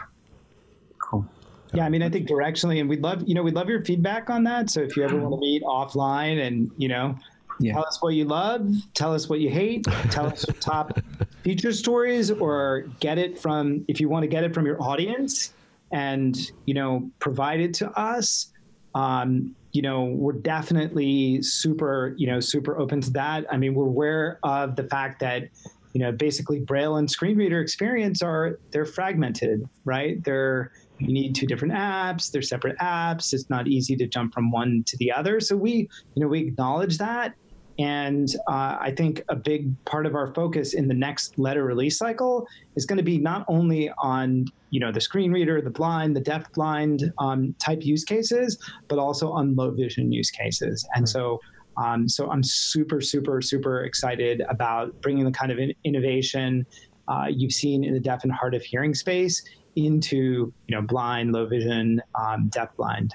Cool. 1.03 1.27
Yeah, 1.73 1.85
I 1.85 1.89
mean, 1.89 2.03
I 2.03 2.09
think 2.09 2.29
directionally, 2.29 2.79
and 2.79 2.89
we'd 2.89 3.03
love, 3.03 3.25
you 3.27 3.35
know, 3.35 3.43
we'd 3.43 3.55
love 3.55 3.69
your 3.69 3.85
feedback 3.85 4.31
on 4.31 4.45
that. 4.45 4.71
So 4.71 4.81
if 4.81 4.97
you 4.97 5.03
ever 5.03 5.17
want 5.17 5.35
to 5.35 5.41
meet 5.41 5.63
offline 5.63 6.47
and, 6.47 6.71
you 6.77 6.89
know, 6.89 7.19
yeah. 7.61 7.73
Tell 7.75 7.87
us 7.87 8.03
what 8.03 8.15
you 8.15 8.25
love. 8.25 8.69
Tell 8.95 9.15
us 9.15 9.29
what 9.29 9.41
you 9.41 9.51
hate. 9.51 9.85
Tell 10.11 10.27
us 10.27 10.47
your 10.47 10.55
top 10.57 10.99
feature 11.43 11.73
stories, 11.73 12.31
or 12.31 12.87
get 13.01 13.19
it 13.19 13.39
from 13.39 13.85
if 13.89 14.01
you 14.01 14.09
want 14.09 14.23
to 14.23 14.29
get 14.29 14.45
it 14.45 14.55
from 14.55 14.67
your 14.67 14.83
audience, 14.83 15.53
and 15.93 16.37
you 16.67 16.75
know 16.75 17.11
provide 17.19 17.61
it 17.61 17.75
to 17.75 17.91
us. 17.99 18.53
Um, 18.95 19.55
you 19.73 19.83
know, 19.83 20.05
we're 20.05 20.33
definitely 20.33 21.43
super, 21.43 22.15
you 22.17 22.29
know, 22.29 22.39
super 22.39 22.79
open 22.79 23.01
to 23.01 23.11
that. 23.11 23.45
I 23.53 23.57
mean, 23.57 23.75
we're 23.75 23.89
aware 23.89 24.39
of 24.45 24.77
the 24.77 24.85
fact 24.85 25.19
that 25.19 25.49
you 25.95 26.01
know 26.01 26.13
basically 26.13 26.61
braille 26.61 26.97
and 26.97 27.11
screen 27.11 27.37
reader 27.37 27.61
experience 27.61 28.21
are 28.21 28.59
they're 28.73 28.85
fragmented 28.85 29.67
right 29.85 30.23
they're 30.25 30.73
you 30.99 31.13
need 31.13 31.35
two 31.35 31.47
different 31.47 31.73
apps 31.73 32.31
they're 32.31 32.43
separate 32.43 32.77
apps 32.79 33.33
it's 33.33 33.49
not 33.49 33.67
easy 33.67 33.97
to 33.97 34.07
jump 34.07 34.35
from 34.35 34.51
one 34.51 34.83
to 34.87 34.97
the 34.99 35.11
other 35.11 35.41
so 35.41 35.57
we 35.57 35.89
you 36.15 36.23
know 36.23 36.27
we 36.27 36.41
acknowledge 36.41 36.99
that 36.99 37.35
and 37.79 38.29
uh, 38.49 38.77
I 38.81 38.93
think 38.97 39.23
a 39.29 39.35
big 39.35 39.73
part 39.85 40.07
of 40.07 40.15
our 40.15 40.33
focus 40.33 40.75
in 40.75 40.87
the 40.87 40.95
next 40.95 41.39
letter 41.39 41.65
release 41.65 41.99
cycle 41.99 42.47
is 42.77 42.87
going 42.87 42.99
to 42.99 43.03
be 43.03 43.19
not 43.19 43.45
only 43.49 43.91
on 43.99 44.47
you 44.71 44.81
know 44.81 44.93
the 44.93 45.01
screen 45.01 45.33
reader, 45.33 45.61
the 45.61 45.71
blind, 45.71 46.15
the 46.15 46.21
deaf 46.21 46.53
blind 46.53 47.13
um, 47.19 47.55
type 47.59 47.83
use 47.83 48.05
cases, 48.05 48.59
but 48.89 48.99
also 48.99 49.31
on 49.31 49.57
low 49.57 49.71
vision 49.71 50.13
use 50.13 50.31
cases. 50.31 50.87
And 50.95 51.09
so, 51.09 51.41
um, 51.77 52.09
so 52.09 52.31
I'm 52.31 52.43
super, 52.43 53.01
super, 53.01 53.43
super 53.43 53.85
excited 53.85 54.43
about 54.49 55.01
bringing 55.01 55.25
the 55.25 55.33
kind 55.33 55.51
of 55.51 55.59
in- 55.59 55.75
innovation 55.83 56.67
uh, 57.09 57.27
you've 57.29 57.53
seen 57.53 57.85
in 57.85 57.93
the 57.93 58.01
deaf 58.01 58.23
and 58.23 58.33
hard 58.33 58.55
of 58.55 58.63
hearing 58.63 58.95
space 58.95 59.43
into 59.75 60.53
you 60.69 60.77
know 60.77 60.83
blind, 60.83 61.33
low 61.33 61.47
vision, 61.47 62.01
um, 62.15 62.49
deaf 62.49 62.69
blind 62.77 63.15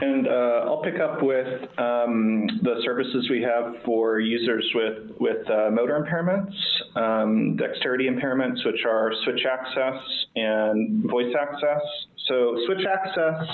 and 0.00 0.26
uh, 0.26 0.64
I'll 0.66 0.82
pick 0.82 0.98
up 0.98 1.22
with 1.22 1.46
um, 1.78 2.48
the 2.62 2.80
services 2.84 3.28
we 3.30 3.42
have 3.42 3.76
for 3.84 4.18
users 4.18 4.68
with, 4.74 5.16
with 5.20 5.48
uh, 5.48 5.70
motor 5.70 6.04
impairments, 6.04 6.52
um, 6.96 7.56
dexterity 7.56 8.08
impairments, 8.08 8.64
which 8.66 8.84
are 8.84 9.12
switch 9.22 9.42
access 9.48 10.02
and 10.34 11.08
voice 11.08 11.32
access. 11.40 11.80
So 12.26 12.58
switch 12.66 12.84
access, 12.84 13.46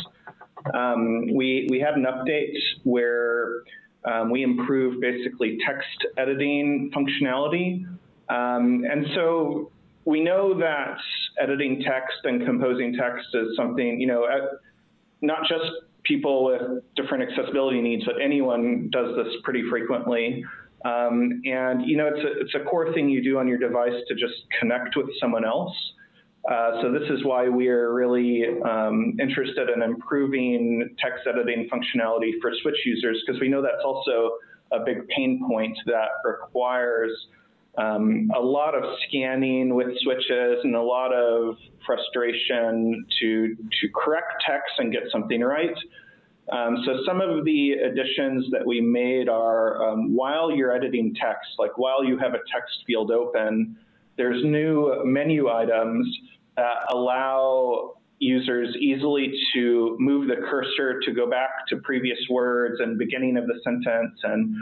um, 0.73 1.27
we, 1.35 1.69
we 1.71 1.79
had 1.79 1.95
an 1.95 2.05
update 2.05 2.57
where 2.85 3.63
um, 4.07 4.31
we 4.31 4.43
improved 4.43 4.99
basically 5.03 5.59
text 5.67 6.07
editing 6.17 6.91
functionality. 6.97 7.85
Um, 8.31 8.85
and 8.91 9.07
so 9.15 9.71
we 10.07 10.23
know 10.23 10.59
that 10.59 10.97
editing 11.39 11.83
text 11.83 12.17
and 12.25 12.47
composing 12.47 12.97
text 12.97 13.27
is 13.35 13.55
something, 13.57 14.01
you 14.01 14.07
know, 14.07 14.27
not 15.21 15.41
just 15.47 15.71
people 16.11 16.45
with 16.45 16.83
different 16.97 17.31
accessibility 17.31 17.81
needs, 17.81 18.05
but 18.05 18.17
anyone 18.21 18.91
does 18.91 19.15
this 19.17 19.33
pretty 19.45 19.63
frequently. 19.71 20.45
Um, 20.85 21.41
and 21.45 21.87
you 21.87 21.97
know, 21.97 22.09
it's 22.09 22.25
a, 22.25 22.41
it's 22.41 22.55
a 22.55 22.69
core 22.69 22.93
thing 22.93 23.09
you 23.09 23.23
do 23.23 23.39
on 23.39 23.47
your 23.47 23.59
device 23.59 23.95
to 24.09 24.15
just 24.15 24.35
connect 24.59 24.97
with 24.97 25.07
someone 25.21 25.45
else. 25.45 25.75
Uh, 26.51 26.83
so 26.83 26.91
this 26.91 27.09
is 27.11 27.25
why 27.25 27.49
we 27.49 27.69
are 27.69 27.93
really 27.93 28.45
um, 28.69 29.15
interested 29.21 29.69
in 29.69 29.83
improving 29.83 30.97
text 30.99 31.29
editing 31.29 31.69
functionality 31.71 32.33
for 32.41 32.51
Switch 32.63 32.79
users 32.85 33.23
because 33.25 33.41
we 33.41 33.49
know 33.49 33.63
that's 33.63 33.85
also 33.85 34.33
a 34.73 34.81
big 34.85 35.07
pain 35.09 35.41
point 35.49 35.77
that 35.87 36.09
requires 36.25 37.13
um, 37.79 38.31
a 38.37 38.41
lot 38.41 38.75
of 38.75 38.83
scanning 39.07 39.75
with 39.75 39.89
switches 40.03 40.59
and 40.65 40.75
a 40.75 40.83
lot 40.83 41.13
of 41.13 41.57
frustration 41.87 43.07
to 43.21 43.57
to 43.57 43.89
correct 43.95 44.43
text 44.47 44.73
and 44.79 44.93
get 44.93 45.03
something 45.13 45.41
right. 45.41 45.77
Um, 46.53 46.79
so 46.85 46.99
some 47.07 47.21
of 47.21 47.45
the 47.45 47.73
additions 47.73 48.47
that 48.51 48.67
we 48.67 48.81
made 48.81 49.29
are 49.29 49.89
um, 49.89 50.17
while 50.17 50.51
you're 50.51 50.75
editing 50.75 51.15
text, 51.15 51.49
like 51.59 51.79
while 51.79 52.05
you 52.05 52.19
have 52.19 52.35
a 52.35 52.41
text 52.53 52.83
field 52.87 53.13
open, 53.13 53.77
there's 54.17 54.43
new 54.45 55.03
menu 55.05 55.49
items 55.49 56.09
that 56.57 56.93
allow 56.93 57.95
users 58.19 58.77
easily 58.77 59.33
to 59.55 59.97
move 59.99 60.29
the 60.29 60.37
cursor 60.51 61.01
to 61.01 61.13
go 61.13 61.29
back 61.29 61.51
to 61.69 61.77
previous 61.77 62.19
words 62.29 62.81
and 62.81 62.99
beginning 62.99 63.37
of 63.37 63.47
the 63.47 63.59
sentence 63.65 64.19
and 64.25 64.55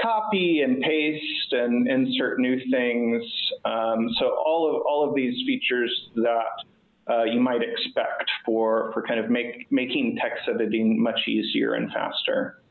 copy 0.00 0.62
and 0.62 0.80
paste 0.82 1.52
and 1.52 1.88
insert 1.88 2.38
new 2.38 2.58
things. 2.70 3.22
Um, 3.64 4.08
so 4.18 4.36
all 4.44 4.68
of 4.74 4.82
all 4.86 5.08
of 5.08 5.14
these 5.14 5.34
features 5.46 5.90
that 6.16 7.12
uh, 7.12 7.24
you 7.24 7.40
might 7.40 7.62
expect 7.62 8.30
for 8.44 8.90
for 8.92 9.02
kind 9.02 9.20
of 9.20 9.30
make, 9.30 9.70
making 9.70 10.18
text 10.20 10.48
editing 10.48 11.02
much 11.02 11.20
easier 11.28 11.74
and 11.74 11.92
faster. 11.92 12.62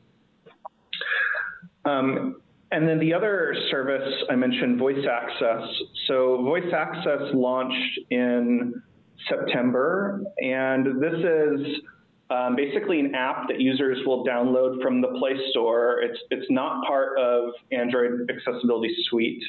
Um, 1.84 2.40
and 2.72 2.88
then 2.88 2.98
the 2.98 3.14
other 3.14 3.54
service 3.70 4.24
I 4.30 4.34
mentioned, 4.34 4.78
Voice 4.78 5.04
Access. 5.08 5.68
So 6.08 6.42
Voice 6.42 6.72
Access 6.74 7.32
launched 7.32 8.00
in 8.10 8.82
September, 9.28 10.22
and 10.38 11.00
this 11.00 11.14
is 11.14 11.76
um, 12.30 12.56
basically 12.56 13.00
an 13.00 13.14
app 13.14 13.48
that 13.48 13.60
users 13.60 13.98
will 14.06 14.24
download 14.24 14.82
from 14.82 15.00
the 15.00 15.08
Play 15.18 15.34
Store. 15.50 16.00
It's, 16.00 16.18
it's 16.30 16.46
not 16.50 16.86
part 16.86 17.18
of 17.18 17.50
Android 17.70 18.30
Accessibility 18.30 18.94
Suite. 19.08 19.42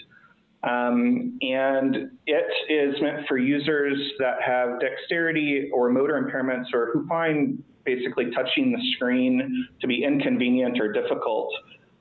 Um, 0.64 1.38
and 1.42 2.12
it 2.26 2.72
is 2.72 3.00
meant 3.02 3.28
for 3.28 3.38
users 3.38 3.98
that 4.18 4.42
have 4.46 4.80
dexterity 4.80 5.70
or 5.72 5.90
motor 5.90 6.20
impairments 6.20 6.74
or 6.74 6.90
who 6.92 7.08
find 7.08 7.64
basically 7.86 8.32
touching 8.32 8.72
the 8.72 8.80
screen 8.96 9.68
to 9.80 9.88
be 9.88 10.04
inconvenient 10.04 10.80
or 10.80 10.92
difficult. 10.92 11.54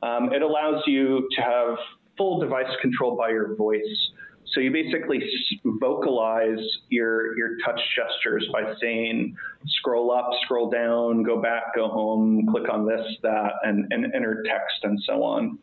Um, 0.03 0.33
it 0.33 0.41
allows 0.41 0.83
you 0.87 1.29
to 1.37 1.43
have 1.43 1.77
full 2.16 2.41
device 2.41 2.70
control 2.81 3.16
by 3.16 3.31
your 3.31 3.55
voice. 3.55 4.11
So 4.55 4.61
you 4.61 4.71
basically 4.71 5.21
vocalize 5.65 6.61
your 6.89 7.37
your 7.37 7.59
touch 7.65 7.81
gestures 7.97 8.49
by 8.53 8.75
saying 8.81 9.37
scroll 9.67 10.13
up, 10.13 10.31
scroll 10.45 10.71
down, 10.71 11.23
go 11.25 11.43
back, 11.43 11.75
go 11.75 11.89
home, 11.89 12.47
click 12.51 12.69
on 12.71 12.87
this, 12.87 13.05
that, 13.23 13.53
and, 13.65 13.93
and 13.93 14.15
enter 14.15 14.45
text 14.47 14.85
and 14.85 15.01
so 15.07 15.23
on. 15.23 15.59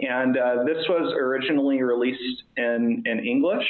And 0.00 0.36
uh, 0.36 0.64
this 0.64 0.84
was 0.88 1.12
originally 1.18 1.82
released 1.82 2.42
in, 2.56 3.02
in 3.06 3.20
English. 3.20 3.66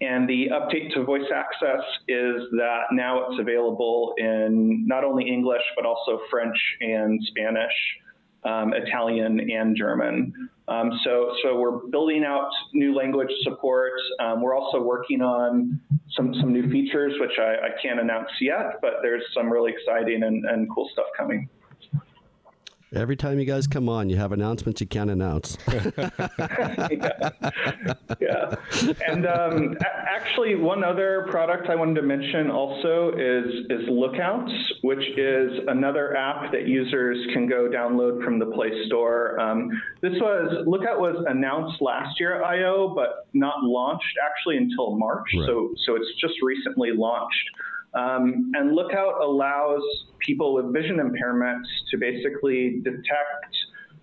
And 0.00 0.26
the 0.26 0.48
update 0.50 0.94
to 0.94 1.04
voice 1.04 1.30
access 1.34 1.84
is 2.08 2.42
that 2.52 2.84
now 2.92 3.26
it's 3.28 3.38
available 3.38 4.14
in 4.16 4.86
not 4.86 5.04
only 5.04 5.28
English, 5.28 5.62
but 5.76 5.84
also 5.84 6.20
French 6.30 6.56
and 6.80 7.20
Spanish, 7.26 7.72
um, 8.44 8.72
Italian, 8.72 9.50
and 9.50 9.76
German. 9.76 10.48
Um, 10.70 10.92
so, 11.02 11.34
so 11.42 11.58
we're 11.58 11.88
building 11.90 12.24
out 12.24 12.48
new 12.72 12.94
language 12.94 13.30
support. 13.42 13.92
Um, 14.20 14.40
we're 14.40 14.54
also 14.54 14.80
working 14.80 15.20
on 15.20 15.80
some, 16.16 16.32
some 16.34 16.52
new 16.52 16.70
features, 16.70 17.12
which 17.18 17.38
I, 17.40 17.66
I 17.66 17.82
can't 17.82 17.98
announce 17.98 18.30
yet, 18.40 18.78
but 18.80 18.94
there's 19.02 19.24
some 19.34 19.50
really 19.50 19.72
exciting 19.72 20.22
and, 20.22 20.44
and 20.44 20.68
cool 20.72 20.88
stuff 20.92 21.06
coming. 21.16 21.48
Every 22.92 23.14
time 23.14 23.38
you 23.38 23.44
guys 23.44 23.68
come 23.68 23.88
on, 23.88 24.10
you 24.10 24.16
have 24.16 24.32
announcements 24.32 24.80
you 24.80 24.86
can't 24.88 25.10
announce. 25.10 25.56
yeah. 25.68 27.30
yeah. 28.20 28.54
And 29.06 29.26
um, 29.28 29.76
a- 29.80 30.10
actually, 30.10 30.56
one 30.56 30.82
other 30.82 31.28
product 31.30 31.68
I 31.68 31.76
wanted 31.76 31.94
to 32.00 32.02
mention 32.02 32.50
also 32.50 33.12
is 33.16 33.46
is 33.70 33.88
Lookouts, 33.88 34.52
which 34.82 35.04
is 35.16 35.52
another 35.68 36.16
app 36.16 36.50
that 36.50 36.66
users 36.66 37.16
can 37.32 37.48
go 37.48 37.68
download 37.68 38.24
from 38.24 38.40
the 38.40 38.46
Play 38.46 38.70
Store. 38.86 39.38
Um, 39.38 39.70
this 40.02 40.14
was 40.20 40.64
Lookout 40.66 40.98
was 40.98 41.24
announced 41.28 41.80
last 41.80 42.18
year 42.18 42.42
at 42.42 42.42
I/O, 42.42 42.92
but 42.96 43.28
not 43.34 43.62
launched 43.62 44.18
actually 44.26 44.56
until 44.56 44.98
March. 44.98 45.28
Right. 45.36 45.46
So 45.46 45.74
so 45.86 45.94
it's 45.94 46.10
just 46.20 46.34
recently 46.42 46.90
launched. 46.92 47.50
Um, 47.94 48.52
and 48.54 48.74
Lookout 48.74 49.20
allows 49.20 49.82
people 50.24 50.54
with 50.54 50.72
vision 50.72 50.98
impairments 50.98 51.66
to 51.90 51.98
basically 51.98 52.80
detect 52.84 53.56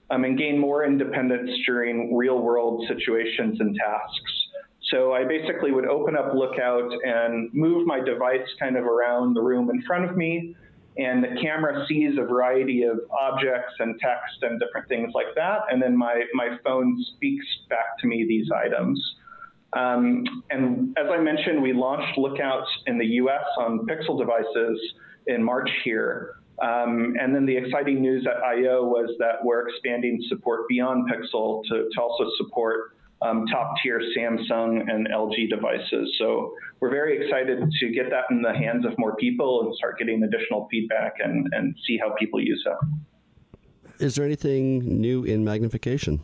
um, 0.10 0.24
and 0.24 0.38
gain 0.38 0.58
more 0.60 0.86
independence 0.86 1.50
during 1.66 2.16
real 2.16 2.40
world 2.40 2.86
situations 2.88 3.60
and 3.60 3.76
tasks. 3.76 4.32
So 4.92 5.14
I 5.14 5.26
basically 5.26 5.72
would 5.72 5.86
open 5.86 6.16
up 6.16 6.34
Lookout 6.34 6.92
and 7.04 7.50
move 7.54 7.86
my 7.86 8.00
device 8.00 8.48
kind 8.60 8.78
of 8.78 8.86
around 8.86 9.34
the 9.34 9.42
room 9.42 9.70
in 9.70 9.82
front 9.84 10.10
of 10.10 10.16
me. 10.16 10.56
And 10.98 11.24
the 11.24 11.40
camera 11.42 11.86
sees 11.88 12.18
a 12.18 12.24
variety 12.24 12.84
of 12.84 13.00
objects 13.12 13.74
and 13.80 14.00
text 14.00 14.42
and 14.42 14.60
different 14.60 14.88
things 14.88 15.12
like 15.14 15.36
that. 15.36 15.62
And 15.70 15.82
then 15.82 15.96
my, 15.96 16.24
my 16.34 16.58
phone 16.64 16.98
speaks 17.16 17.46
back 17.70 18.00
to 18.00 18.08
me 18.08 18.26
these 18.28 18.48
items. 18.52 19.00
Um, 19.74 20.24
and 20.50 20.98
as 20.98 21.08
I 21.12 21.18
mentioned, 21.18 21.62
we 21.62 21.74
launched 21.74 22.18
Lookouts 22.18 22.70
in 22.86 22.98
the 22.98 23.06
US 23.06 23.44
on 23.60 23.86
Pixel 23.86 24.18
devices 24.18 24.80
in 25.28 25.44
March 25.44 25.70
here. 25.84 26.36
Um, 26.62 27.14
and 27.20 27.36
then 27.36 27.46
the 27.46 27.56
exciting 27.56 28.02
news 28.02 28.26
at 28.26 28.42
I/O 28.44 28.86
was 28.86 29.12
that 29.20 29.44
we're 29.44 29.68
expanding 29.68 30.20
support 30.28 30.68
beyond 30.68 31.10
Pixel 31.12 31.64
to, 31.66 31.88
to 31.92 32.02
also 32.02 32.26
support 32.38 32.94
um, 33.22 33.46
top 33.48 33.74
tier 33.82 34.02
Samsung 34.18 34.90
and 34.90 35.08
LG 35.08 35.50
devices. 35.50 36.16
So 36.18 36.54
we're 36.80 36.90
very 36.90 37.24
excited 37.24 37.60
to 37.80 37.90
get 37.92 38.10
that 38.10 38.26
in 38.30 38.42
the 38.42 38.54
hands 38.54 38.86
of 38.86 38.94
more 38.98 39.16
people 39.16 39.64
and 39.66 39.76
start 39.76 39.98
getting 39.98 40.24
additional 40.24 40.68
feedback 40.70 41.16
and, 41.24 41.48
and 41.52 41.76
see 41.86 41.98
how 41.98 42.14
people 42.18 42.40
use 42.40 42.64
it. 42.66 42.78
Is 44.00 44.16
there 44.16 44.26
anything 44.26 44.80
new 44.80 45.24
in 45.24 45.44
magnification? 45.44 46.20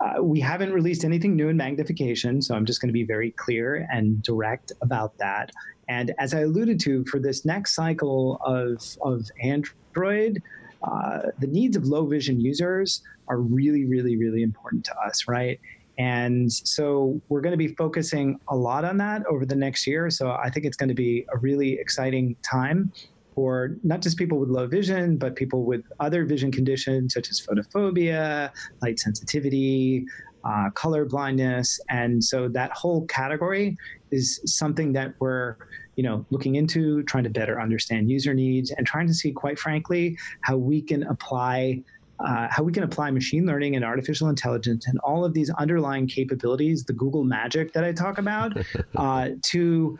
Uh, 0.00 0.22
we 0.22 0.40
haven't 0.40 0.72
released 0.72 1.04
anything 1.04 1.36
new 1.36 1.48
in 1.48 1.56
magnification, 1.56 2.42
so 2.42 2.54
I'm 2.54 2.66
just 2.66 2.80
going 2.80 2.88
to 2.88 2.92
be 2.92 3.04
very 3.04 3.30
clear 3.32 3.86
and 3.92 4.20
direct 4.22 4.72
about 4.82 5.16
that. 5.18 5.50
And 5.88 6.12
as 6.18 6.34
I 6.34 6.40
alluded 6.40 6.80
to, 6.80 7.04
for 7.04 7.20
this 7.20 7.44
next 7.44 7.74
cycle 7.74 8.40
of, 8.44 8.82
of 9.02 9.30
Android, 9.42 10.42
uh, 10.82 11.20
the 11.38 11.46
needs 11.46 11.76
of 11.76 11.84
low 11.84 12.06
vision 12.06 12.40
users 12.40 13.02
are 13.28 13.38
really, 13.38 13.84
really, 13.84 14.16
really 14.16 14.42
important 14.42 14.84
to 14.86 14.98
us, 14.98 15.28
right? 15.28 15.60
And 15.98 16.52
so 16.52 17.20
we're 17.28 17.40
going 17.40 17.52
to 17.52 17.58
be 17.58 17.68
focusing 17.68 18.40
a 18.48 18.56
lot 18.56 18.84
on 18.84 18.96
that 18.96 19.24
over 19.26 19.46
the 19.46 19.54
next 19.54 19.86
year. 19.86 20.10
So 20.10 20.30
I 20.32 20.50
think 20.50 20.66
it's 20.66 20.76
going 20.76 20.88
to 20.88 20.94
be 20.94 21.24
a 21.32 21.38
really 21.38 21.74
exciting 21.74 22.34
time 22.42 22.90
for 23.34 23.76
not 23.82 24.02
just 24.02 24.16
people 24.16 24.38
with 24.38 24.48
low 24.48 24.66
vision, 24.66 25.16
but 25.16 25.36
people 25.36 25.64
with 25.64 25.84
other 26.00 26.24
vision 26.24 26.52
conditions 26.52 27.14
such 27.14 27.30
as 27.30 27.40
photophobia, 27.40 28.50
light 28.82 28.98
sensitivity, 28.98 30.04
uh, 30.44 30.70
color 30.70 31.04
blindness, 31.04 31.80
and 31.88 32.22
so 32.22 32.48
that 32.48 32.72
whole 32.72 33.06
category 33.06 33.76
is 34.10 34.40
something 34.44 34.92
that 34.92 35.14
we're 35.20 35.56
you 35.96 36.02
know 36.02 36.24
looking 36.30 36.56
into, 36.56 37.02
trying 37.04 37.24
to 37.24 37.30
better 37.30 37.60
understand 37.60 38.10
user 38.10 38.34
needs, 38.34 38.70
and 38.70 38.86
trying 38.86 39.06
to 39.06 39.14
see, 39.14 39.32
quite 39.32 39.58
frankly, 39.58 40.16
how 40.42 40.56
we 40.56 40.82
can 40.82 41.04
apply. 41.04 41.82
Uh, 42.20 42.46
how 42.52 42.62
we 42.62 42.70
can 42.70 42.84
apply 42.84 43.10
machine 43.10 43.44
learning 43.46 43.74
and 43.74 43.84
artificial 43.84 44.28
intelligence 44.28 44.86
and 44.86 44.96
all 45.00 45.24
of 45.24 45.34
these 45.34 45.50
underlying 45.58 46.06
capabilities, 46.06 46.84
the 46.84 46.92
Google 46.92 47.24
magic 47.24 47.72
that 47.72 47.82
I 47.82 47.92
talk 47.92 48.18
about, 48.18 48.52
uh, 48.96 49.30
to 49.46 49.98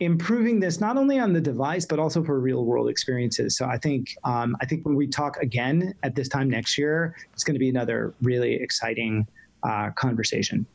improving 0.00 0.60
this 0.60 0.80
not 0.80 0.96
only 0.96 1.18
on 1.18 1.32
the 1.32 1.40
device 1.40 1.86
but 1.86 1.98
also 1.98 2.22
for 2.22 2.40
real 2.40 2.64
world 2.64 2.88
experiences. 2.88 3.56
So 3.56 3.66
I 3.66 3.78
think 3.78 4.14
um, 4.24 4.56
I 4.60 4.66
think 4.66 4.84
when 4.84 4.96
we 4.96 5.06
talk 5.06 5.36
again 5.38 5.94
at 6.02 6.14
this 6.14 6.28
time 6.28 6.50
next 6.50 6.76
year, 6.76 7.16
it's 7.32 7.44
going 7.44 7.54
to 7.54 7.60
be 7.60 7.68
another 7.68 8.14
really 8.22 8.54
exciting 8.54 9.26
uh, 9.62 9.90
conversation. 9.90 10.66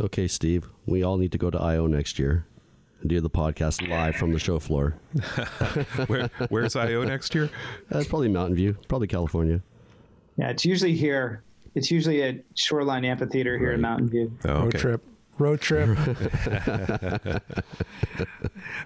Okay, 0.00 0.26
Steve, 0.26 0.68
we 0.86 1.02
all 1.02 1.16
need 1.16 1.32
to 1.32 1.38
go 1.38 1.50
to 1.50 1.60
I/O 1.60 1.86
next 1.86 2.18
year 2.18 2.46
and 3.00 3.10
do 3.10 3.20
the 3.20 3.30
podcast 3.30 3.86
live 3.88 4.16
from 4.16 4.32
the 4.32 4.38
show 4.38 4.58
floor. 4.58 4.96
Where, 6.06 6.30
where's 6.48 6.76
I/O 6.76 7.04
next 7.04 7.34
year? 7.34 7.50
That's 7.90 8.08
probably 8.08 8.28
Mountain 8.28 8.56
View, 8.56 8.76
probably 8.88 9.08
California. 9.08 9.60
Yeah, 10.38 10.48
it's 10.48 10.64
usually 10.64 10.94
here. 10.94 11.42
It's 11.74 11.90
usually 11.90 12.22
at 12.22 12.36
Shoreline 12.54 13.04
Amphitheater 13.04 13.58
here 13.58 13.72
in 13.72 13.80
Mountain 13.80 14.08
View. 14.08 14.36
Oh, 14.44 14.62
Road 14.62 14.74
trip. 14.74 15.02
Road 15.42 15.60
trip. 15.60 15.88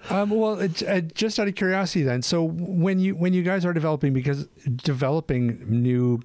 um, 0.09 0.31
well, 0.31 0.59
it, 0.59 0.81
uh, 0.83 1.01
just 1.01 1.39
out 1.39 1.47
of 1.47 1.55
curiosity, 1.55 2.03
then, 2.03 2.21
so 2.21 2.43
when 2.43 2.99
you 2.99 3.15
when 3.15 3.33
you 3.33 3.43
guys 3.43 3.65
are 3.65 3.73
developing, 3.73 4.13
because 4.13 4.47
developing 4.75 5.63
new 5.67 6.21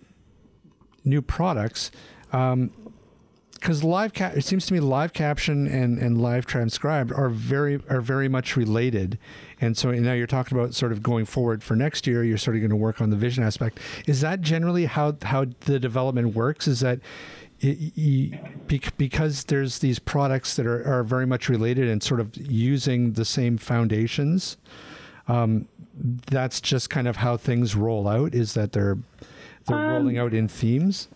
new 1.05 1.21
products, 1.21 1.91
because 2.31 3.85
live 3.85 4.15
ca- 4.15 4.33
it 4.35 4.45
seems 4.45 4.67
to 4.67 4.73
me 4.73 4.81
live 4.81 5.13
caption 5.13 5.67
and, 5.67 5.99
and 5.99 6.21
live 6.21 6.47
transcribed 6.47 7.13
are 7.13 7.29
very 7.29 7.81
are 7.89 8.01
very 8.01 8.29
much 8.29 8.57
related, 8.57 9.19
and 9.61 9.77
so 9.77 9.91
now 9.91 10.15
you're 10.15 10.27
talking 10.27 10.57
about 10.57 10.75
sort 10.75 10.93
of 10.93 11.03
going 11.03 11.27
forward 11.27 11.63
for 11.63 11.77
next 11.77 12.07
year. 12.07 12.25
You're 12.25 12.39
sort 12.39 12.57
of 12.57 12.63
going 12.63 12.71
to 12.71 12.77
work 12.77 13.01
on 13.01 13.11
the 13.11 13.17
vision 13.17 13.45
aspect. 13.45 13.79
Is 14.07 14.23
that 14.23 14.41
generally 14.41 14.87
how 14.87 15.17
how 15.23 15.47
the 15.61 15.79
development 15.79 16.35
works? 16.35 16.67
Is 16.67 16.81
that 16.81 17.01
because 18.97 19.45
there's 19.45 19.79
these 19.79 19.99
products 19.99 20.57
that 20.57 20.67
are, 20.67 20.83
are 20.85 21.05
very 21.05 21.27
much 21.27 21.49
related 21.49 21.89
and 21.89 22.03
sort 22.03 22.21
of 22.21 22.37
using 22.37 23.13
the 23.13 23.25
same 23.25 23.57
foundations. 23.57 24.57
Um, 25.29 25.69
that's 25.95 26.61
just 26.61 26.91
kind 26.91 27.07
of 27.07 27.17
how 27.17 27.37
things 27.37 27.77
roll 27.77 28.09
out. 28.09 28.35
Is 28.35 28.55
that 28.55 28.73
they're 28.73 28.99
they're 29.67 29.77
rolling 29.77 30.19
out 30.19 30.35
in 30.35 30.49
themes. 30.49 31.09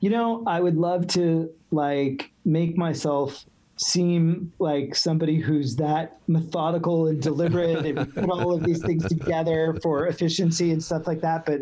You 0.00 0.10
know, 0.10 0.42
I 0.46 0.60
would 0.60 0.76
love 0.76 1.06
to 1.08 1.50
like 1.70 2.30
make 2.44 2.76
myself 2.76 3.44
seem 3.76 4.52
like 4.58 4.94
somebody 4.96 5.38
who's 5.38 5.76
that 5.76 6.18
methodical 6.26 7.06
and 7.06 7.22
deliberate 7.22 7.86
and 7.86 8.12
put 8.12 8.28
all 8.28 8.52
of 8.52 8.64
these 8.64 8.82
things 8.82 9.04
together 9.08 9.78
for 9.82 10.08
efficiency 10.08 10.72
and 10.72 10.82
stuff 10.82 11.06
like 11.06 11.20
that. 11.20 11.46
But 11.46 11.60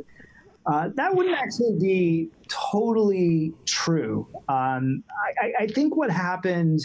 uh, 0.67 0.91
that 0.95 1.15
wouldn't 1.15 1.37
actually 1.37 1.79
be 1.81 2.31
totally 2.49 3.53
true. 3.67 4.27
Um, 4.49 5.05
I, 5.41 5.53
I 5.61 5.67
think 5.69 5.97
what 5.97 6.11
happened 6.11 6.81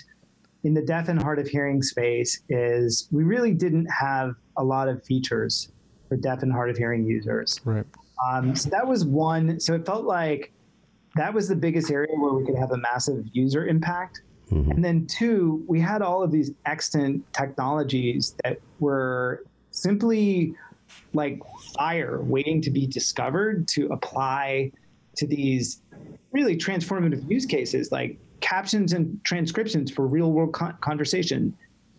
in 0.63 0.73
the 0.73 0.81
deaf 0.81 1.09
and 1.09 1.21
hard 1.21 1.39
of 1.39 1.47
hearing 1.47 1.81
space 1.81 2.41
is 2.49 3.07
we 3.11 3.23
really 3.23 3.53
didn't 3.53 3.87
have 3.87 4.35
a 4.57 4.63
lot 4.63 4.87
of 4.87 5.03
features 5.03 5.71
for 6.07 6.17
deaf 6.17 6.43
and 6.43 6.51
hard 6.51 6.69
of 6.69 6.77
hearing 6.77 7.05
users. 7.05 7.59
Right. 7.65 7.85
Um, 8.23 8.55
so 8.55 8.69
that 8.69 8.85
was 8.85 9.03
one. 9.03 9.59
So 9.59 9.73
it 9.73 9.85
felt 9.85 10.05
like 10.05 10.51
that 11.15 11.33
was 11.33 11.47
the 11.47 11.55
biggest 11.55 11.89
area 11.89 12.13
where 12.15 12.33
we 12.33 12.45
could 12.45 12.57
have 12.57 12.71
a 12.71 12.77
massive 12.77 13.25
user 13.33 13.65
impact. 13.65 14.21
And 14.51 14.83
then 14.83 15.07
two, 15.07 15.63
we 15.65 15.79
had 15.79 16.01
all 16.01 16.21
of 16.21 16.29
these 16.29 16.51
extant 16.65 17.23
technologies 17.31 18.35
that 18.43 18.59
were 18.81 19.45
simply 19.69 20.55
like 21.13 21.39
fire 21.75 22.21
waiting 22.21 22.61
to 22.61 22.71
be 22.71 22.87
discovered 22.87 23.67
to 23.69 23.87
apply 23.87 24.71
to 25.17 25.27
these 25.27 25.81
really 26.31 26.55
transformative 26.55 27.29
use 27.29 27.45
cases 27.45 27.91
like 27.91 28.17
captions 28.41 28.93
and 28.93 29.23
transcriptions 29.23 29.91
for 29.91 30.07
real 30.07 30.31
world 30.31 30.53
con- 30.53 30.77
conversation, 30.81 31.55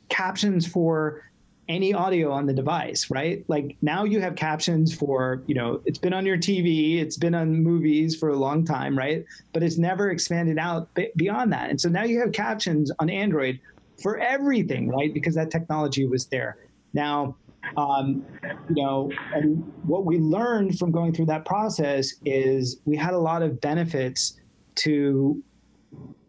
captions 0.08 0.66
for 0.66 1.22
any 1.68 1.94
audio 1.94 2.30
on 2.30 2.44
the 2.44 2.52
device, 2.52 3.08
right? 3.10 3.44
Like 3.48 3.76
now 3.80 4.04
you 4.04 4.20
have 4.20 4.34
captions 4.34 4.92
for, 4.92 5.42
you 5.46 5.54
know, 5.54 5.80
it's 5.86 5.98
been 5.98 6.12
on 6.12 6.26
your 6.26 6.36
TV, 6.36 7.00
it's 7.00 7.16
been 7.16 7.34
on 7.34 7.62
movies 7.62 8.16
for 8.16 8.30
a 8.30 8.36
long 8.36 8.64
time, 8.64 8.98
right? 8.98 9.24
But 9.52 9.62
it's 9.62 9.78
never 9.78 10.10
expanded 10.10 10.58
out 10.58 10.92
b- 10.94 11.10
beyond 11.16 11.52
that. 11.52 11.70
And 11.70 11.80
so 11.80 11.88
now 11.88 12.02
you 12.02 12.18
have 12.20 12.32
captions 12.32 12.90
on 12.98 13.08
Android 13.08 13.60
for 14.02 14.18
everything, 14.18 14.88
right? 14.88 15.14
Because 15.14 15.34
that 15.36 15.50
technology 15.50 16.04
was 16.04 16.26
there. 16.26 16.58
Now, 16.92 17.36
um, 17.76 18.24
you 18.68 18.82
know, 18.82 19.10
and 19.34 19.62
what 19.84 20.04
we 20.04 20.18
learned 20.18 20.78
from 20.78 20.90
going 20.90 21.12
through 21.12 21.26
that 21.26 21.44
process 21.44 22.14
is 22.24 22.80
we 22.84 22.96
had 22.96 23.14
a 23.14 23.18
lot 23.18 23.42
of 23.42 23.60
benefits 23.60 24.40
to 24.76 25.42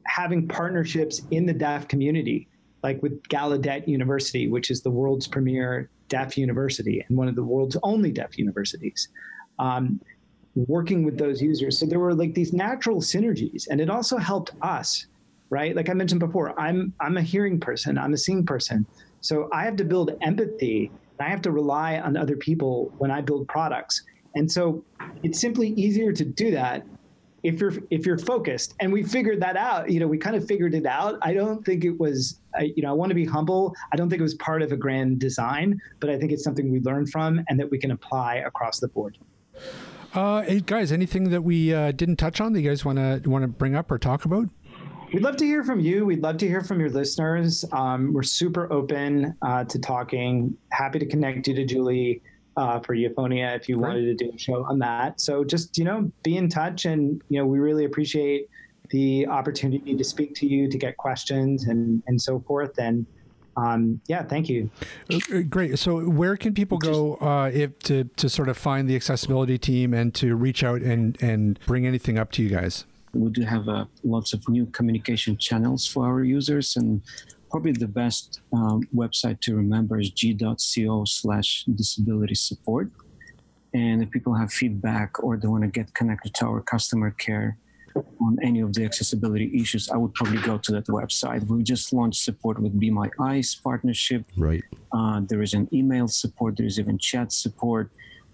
having 0.05 0.47
partnerships 0.47 1.21
in 1.31 1.45
the 1.45 1.53
deaf 1.53 1.87
community, 1.87 2.47
like 2.83 3.01
with 3.01 3.21
Gallaudet 3.29 3.87
University, 3.87 4.47
which 4.49 4.69
is 4.69 4.81
the 4.81 4.91
world's 4.91 5.27
premier 5.27 5.89
deaf 6.09 6.37
university 6.37 7.03
and 7.07 7.17
one 7.17 7.27
of 7.27 7.35
the 7.35 7.43
world's 7.43 7.77
only 7.83 8.11
deaf 8.11 8.37
universities. 8.37 9.09
Um, 9.59 9.99
working 10.55 11.03
with 11.03 11.17
those 11.17 11.41
users. 11.41 11.79
So 11.79 11.85
there 11.85 11.99
were 11.99 12.13
like 12.13 12.33
these 12.33 12.53
natural 12.53 13.01
synergies, 13.01 13.67
and 13.69 13.81
it 13.81 13.89
also 13.89 14.17
helped 14.17 14.51
us, 14.61 15.07
right? 15.49 15.75
Like 15.75 15.89
I 15.89 15.93
mentioned 15.93 16.19
before, 16.19 16.59
I'm 16.59 16.93
I'm 16.99 17.17
a 17.17 17.21
hearing 17.21 17.59
person, 17.59 17.97
I'm 17.97 18.13
a 18.13 18.17
seeing 18.17 18.45
person, 18.45 18.85
so 19.21 19.49
I 19.51 19.63
have 19.63 19.75
to 19.77 19.85
build 19.85 20.11
empathy. 20.21 20.91
I 21.19 21.29
have 21.29 21.41
to 21.43 21.51
rely 21.51 21.99
on 21.99 22.17
other 22.17 22.35
people 22.35 22.93
when 22.97 23.11
I 23.11 23.21
build 23.21 23.47
products, 23.47 24.03
and 24.35 24.51
so 24.51 24.83
it's 25.23 25.39
simply 25.39 25.69
easier 25.69 26.11
to 26.11 26.25
do 26.25 26.51
that 26.51 26.85
if 27.43 27.59
you're 27.59 27.73
if 27.91 28.05
you're 28.05 28.17
focused. 28.17 28.73
And 28.79 28.91
we 28.91 29.03
figured 29.03 29.41
that 29.41 29.57
out. 29.57 29.89
You 29.89 29.99
know, 29.99 30.07
we 30.07 30.17
kind 30.17 30.35
of 30.35 30.47
figured 30.47 30.73
it 30.73 30.85
out. 30.85 31.19
I 31.21 31.33
don't 31.33 31.63
think 31.65 31.85
it 31.85 31.99
was. 31.99 32.39
I, 32.55 32.73
you 32.75 32.83
know, 32.83 32.89
I 32.89 32.93
want 32.93 33.09
to 33.09 33.15
be 33.15 33.25
humble. 33.25 33.75
I 33.91 33.95
don't 33.95 34.09
think 34.09 34.19
it 34.19 34.23
was 34.23 34.35
part 34.35 34.61
of 34.61 34.71
a 34.71 34.77
grand 34.77 35.19
design, 35.19 35.79
but 35.99 36.09
I 36.09 36.17
think 36.17 36.31
it's 36.31 36.43
something 36.43 36.71
we 36.71 36.79
learned 36.79 37.09
from 37.09 37.43
and 37.49 37.59
that 37.59 37.69
we 37.69 37.77
can 37.77 37.91
apply 37.91 38.37
across 38.37 38.79
the 38.79 38.87
board. 38.87 39.17
Uh, 40.13 40.43
hey 40.43 40.59
guys, 40.59 40.91
anything 40.91 41.31
that 41.31 41.41
we 41.41 41.73
uh, 41.73 41.91
didn't 41.91 42.17
touch 42.17 42.39
on 42.39 42.53
that 42.53 42.61
you 42.61 42.69
guys 42.69 42.85
want 42.85 42.97
to 42.97 43.29
want 43.29 43.43
to 43.43 43.47
bring 43.47 43.75
up 43.75 43.91
or 43.91 43.97
talk 43.97 44.25
about? 44.25 44.47
We'd 45.13 45.21
love 45.21 45.37
to 45.37 45.45
hear 45.45 45.63
from 45.63 45.79
you. 45.79 46.07
We'd 46.07 46.23
love 46.23 46.37
to 46.37 46.47
hear 46.47 46.61
from 46.61 46.79
your 46.79 46.89
listeners. 46.89 47.63
Um, 47.71 48.13
we're 48.13 48.23
super 48.23 48.71
open 48.73 49.37
uh, 49.43 49.63
to 49.65 49.77
talking. 49.77 50.57
Happy 50.71 50.97
to 50.97 51.05
connect 51.05 51.47
you 51.47 51.53
to 51.53 51.65
Julie 51.65 52.23
uh, 52.57 52.79
for 52.79 52.95
Euphonia 52.95 53.55
if 53.55 53.69
you 53.69 53.77
Great. 53.77 53.89
wanted 53.89 54.17
to 54.17 54.25
do 54.25 54.31
a 54.33 54.39
show 54.39 54.65
on 54.65 54.79
that. 54.79 55.21
So 55.21 55.43
just 55.43 55.77
you 55.77 55.83
know, 55.83 56.11
be 56.23 56.37
in 56.37 56.49
touch, 56.49 56.85
and 56.85 57.21
you 57.29 57.39
know, 57.39 57.45
we 57.45 57.59
really 57.59 57.85
appreciate 57.85 58.49
the 58.89 59.27
opportunity 59.27 59.95
to 59.95 60.03
speak 60.03 60.33
to 60.35 60.47
you, 60.47 60.67
to 60.67 60.77
get 60.79 60.97
questions, 60.97 61.65
and 61.65 62.01
and 62.07 62.19
so 62.19 62.39
forth. 62.39 62.79
And 62.79 63.05
um, 63.55 64.01
yeah, 64.07 64.23
thank 64.23 64.49
you. 64.49 64.71
Uh, 65.11 65.41
Great. 65.47 65.77
So, 65.77 66.09
where 66.09 66.35
can 66.37 66.55
people 66.55 66.79
go 66.79 67.17
uh, 67.17 67.51
if 67.53 67.77
to 67.83 68.05
to 68.15 68.29
sort 68.29 68.49
of 68.49 68.57
find 68.57 68.89
the 68.89 68.95
accessibility 68.95 69.59
team 69.59 69.93
and 69.93 70.11
to 70.15 70.35
reach 70.35 70.63
out 70.63 70.81
and 70.81 71.21
and 71.21 71.59
bring 71.67 71.85
anything 71.85 72.17
up 72.17 72.31
to 72.31 72.41
you 72.41 72.49
guys? 72.49 72.85
We 73.13 73.29
do 73.31 73.43
have 73.43 73.67
uh, 73.69 73.85
lots 74.03 74.33
of 74.33 74.47
new 74.49 74.65
communication 74.67 75.37
channels 75.37 75.85
for 75.87 76.05
our 76.05 76.23
users 76.23 76.75
and 76.75 77.01
probably 77.51 77.71
the 77.71 77.87
best 77.87 78.41
um, 78.53 78.81
website 78.95 79.39
to 79.41 79.55
remember 79.55 79.99
is 79.99 80.09
g.co 80.09 81.05
slash 81.05 81.65
disability 81.75 82.35
support 82.35 82.89
and 83.73 84.01
if 84.03 84.09
people 84.11 84.33
have 84.33 84.51
feedback 84.51 85.23
or 85.23 85.37
they 85.37 85.47
want 85.47 85.63
to 85.63 85.69
get 85.69 85.93
connected 85.93 86.33
to 86.33 86.45
our 86.45 86.61
customer 86.61 87.11
care 87.11 87.57
on 88.19 88.37
any 88.41 88.59
of 88.59 88.73
the 88.73 88.83
accessibility 88.83 89.51
issues 89.61 89.87
i 89.89 89.97
would 89.97 90.13
probably 90.15 90.41
go 90.41 90.57
to 90.57 90.71
that 90.71 90.87
website 90.87 91.45
we 91.47 91.61
just 91.61 91.93
launched 91.93 92.23
support 92.23 92.59
with 92.59 92.79
be 92.79 92.89
my 92.89 93.07
eyes 93.21 93.53
partnership 93.63 94.25
Right. 94.35 94.63
uh, 94.91 95.21
there 95.29 95.43
is 95.43 95.53
an 95.53 95.67
email 95.71 96.07
support. 96.07 96.57
There 96.57 96.65
is 96.65 96.79
even 96.79 96.97
chat 96.97 97.31
support. 97.31 97.91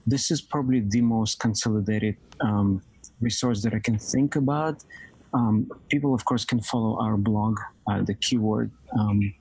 This 0.07 0.31
is 0.31 0.39
probably 0.41 0.79
the 0.79 1.01
most 1.01 1.39
consolidated 1.39 2.15
um, 2.41 2.81
resource 3.21 3.61
that 3.63 3.73
I 3.73 3.79
can 3.79 3.97
think 3.97 4.35
about. 4.35 4.83
Um, 5.33 5.69
people, 5.89 6.13
of 6.13 6.25
course, 6.25 6.45
can 6.45 6.59
follow 6.59 6.99
our 6.99 7.17
blog, 7.17 7.59
uh, 7.87 8.01
the 8.01 8.15
keyword 8.15 8.71
um, 8.97 9.33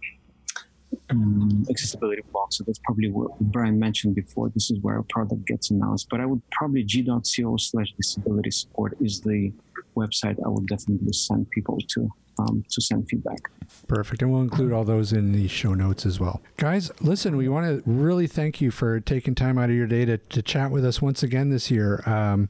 um, 1.10 1.66
accessibility 1.70 2.22
blog. 2.32 2.52
So 2.52 2.64
that's 2.66 2.80
probably 2.84 3.10
what 3.10 3.38
Brian 3.40 3.78
mentioned 3.78 4.14
before. 4.14 4.50
This 4.50 4.70
is 4.70 4.78
where 4.80 4.96
our 4.96 5.04
product 5.04 5.46
gets 5.46 5.70
announced. 5.70 6.08
But 6.10 6.20
I 6.20 6.26
would 6.26 6.42
probably 6.50 6.84
g.co 6.84 7.56
slash 7.56 7.92
disability 7.96 8.50
support 8.50 8.96
is 9.00 9.20
the 9.20 9.52
website 9.96 10.36
I 10.44 10.48
will 10.48 10.64
definitely 10.68 11.12
send 11.12 11.50
people 11.50 11.78
to 11.94 12.08
um, 12.40 12.64
to 12.70 12.80
send 12.80 13.08
feedback. 13.08 13.50
Perfect. 13.88 14.22
And 14.22 14.32
we'll 14.32 14.42
include 14.42 14.72
all 14.72 14.84
those 14.84 15.12
in 15.12 15.32
the 15.32 15.48
show 15.48 15.74
notes 15.74 16.06
as 16.06 16.20
well. 16.20 16.40
Guys, 16.56 16.88
listen, 17.00 17.36
we 17.36 17.48
want 17.48 17.66
to 17.66 17.82
really 17.90 18.28
thank 18.28 18.60
you 18.60 18.70
for 18.70 19.00
taking 19.00 19.34
time 19.34 19.58
out 19.58 19.70
of 19.70 19.74
your 19.76 19.88
day 19.88 20.04
to, 20.04 20.18
to 20.18 20.40
chat 20.40 20.70
with 20.70 20.84
us 20.84 21.02
once 21.02 21.24
again 21.24 21.50
this 21.50 21.68
year. 21.68 22.00
Um, 22.08 22.48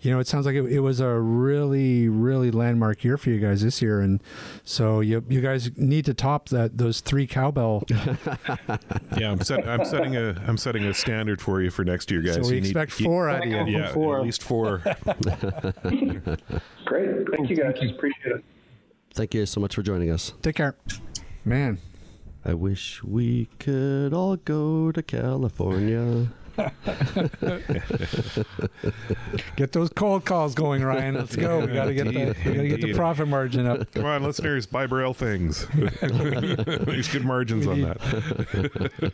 you 0.00 0.10
know, 0.10 0.18
it 0.18 0.26
sounds 0.26 0.44
like 0.44 0.56
it, 0.56 0.64
it 0.64 0.80
was 0.80 0.98
a 0.98 1.08
really, 1.20 2.08
really 2.08 2.50
landmark 2.50 3.04
year 3.04 3.16
for 3.16 3.30
you 3.30 3.38
guys 3.38 3.62
this 3.62 3.80
year. 3.80 4.00
And 4.00 4.20
so 4.64 4.98
you, 5.00 5.24
you 5.28 5.40
guys 5.40 5.70
need 5.78 6.04
to 6.06 6.14
top 6.14 6.48
that 6.48 6.76
those 6.76 7.00
three 7.00 7.26
cowbell. 7.28 7.84
Yeah, 9.18 9.32
I'm, 9.32 9.40
set, 9.42 9.66
I'm 9.66 9.84
setting 9.84 10.16
a 10.16 10.40
I'm 10.46 10.56
setting 10.58 10.84
a 10.84 10.94
standard 10.94 11.40
for 11.40 11.60
you 11.62 11.70
for 11.70 11.82
next 11.84 12.10
year, 12.10 12.20
guys. 12.22 12.34
so 12.36 12.42
we 12.42 12.48
You 12.56 12.60
need- 12.60 12.66
expect 12.68 13.00
you- 13.00 13.06
four 13.06 13.28
out 13.28 13.42
of 13.46 13.48
you. 13.48 13.78
Yeah, 13.78 13.92
Four. 13.92 14.18
at 14.18 14.24
least 14.24 14.42
four. 14.42 14.82
Great. 16.84 17.28
Thank 17.30 17.50
you 17.50 17.56
guys. 17.56 17.76
Appreciate 17.90 18.36
it. 18.36 18.44
Thank 19.14 19.34
you 19.34 19.46
so 19.46 19.60
much 19.60 19.74
for 19.74 19.82
joining 19.82 20.10
us. 20.10 20.32
Take 20.42 20.56
care. 20.56 20.76
Man, 21.44 21.78
I 22.44 22.54
wish 22.54 23.02
we 23.02 23.48
could 23.58 24.12
all 24.12 24.36
go 24.36 24.92
to 24.92 25.02
California. 25.02 26.28
get 29.56 29.72
those 29.72 29.90
cold 29.90 30.24
calls 30.24 30.54
going, 30.54 30.82
Ryan. 30.82 31.14
Let's 31.14 31.36
go. 31.36 31.60
We 31.60 31.72
got 31.72 31.84
to 31.84 31.94
get 31.94 32.06
the, 32.06 32.34
we 32.44 32.54
got 32.54 32.62
to 32.62 32.68
get 32.68 32.80
the 32.80 32.94
profit 32.94 33.28
margin 33.28 33.66
up. 33.66 33.92
Come 33.92 34.04
on, 34.04 34.24
listeners, 34.24 34.66
buy 34.66 34.86
Braille 34.86 35.14
things. 35.14 35.66
There's 36.00 37.08
good 37.08 37.24
margins 37.24 37.66
on 37.66 37.82
that. 37.82 38.00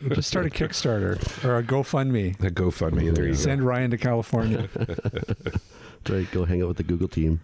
Just 0.15 0.29
start 0.29 0.47
a 0.47 0.49
Kickstarter 0.49 1.45
or 1.45 1.57
a 1.57 1.63
GoFundMe. 1.63 2.37
That 2.39 2.55
GoFundMe. 2.55 3.13
There 3.13 3.25
you 3.25 3.33
go. 3.33 3.37
Send 3.37 3.63
Ryan 3.63 3.91
to 3.91 3.97
California. 3.97 4.67
Right, 6.09 6.29
go 6.31 6.45
hang 6.45 6.61
out 6.61 6.67
with 6.69 6.77
the 6.77 6.83
Google 6.83 7.07
team. 7.07 7.41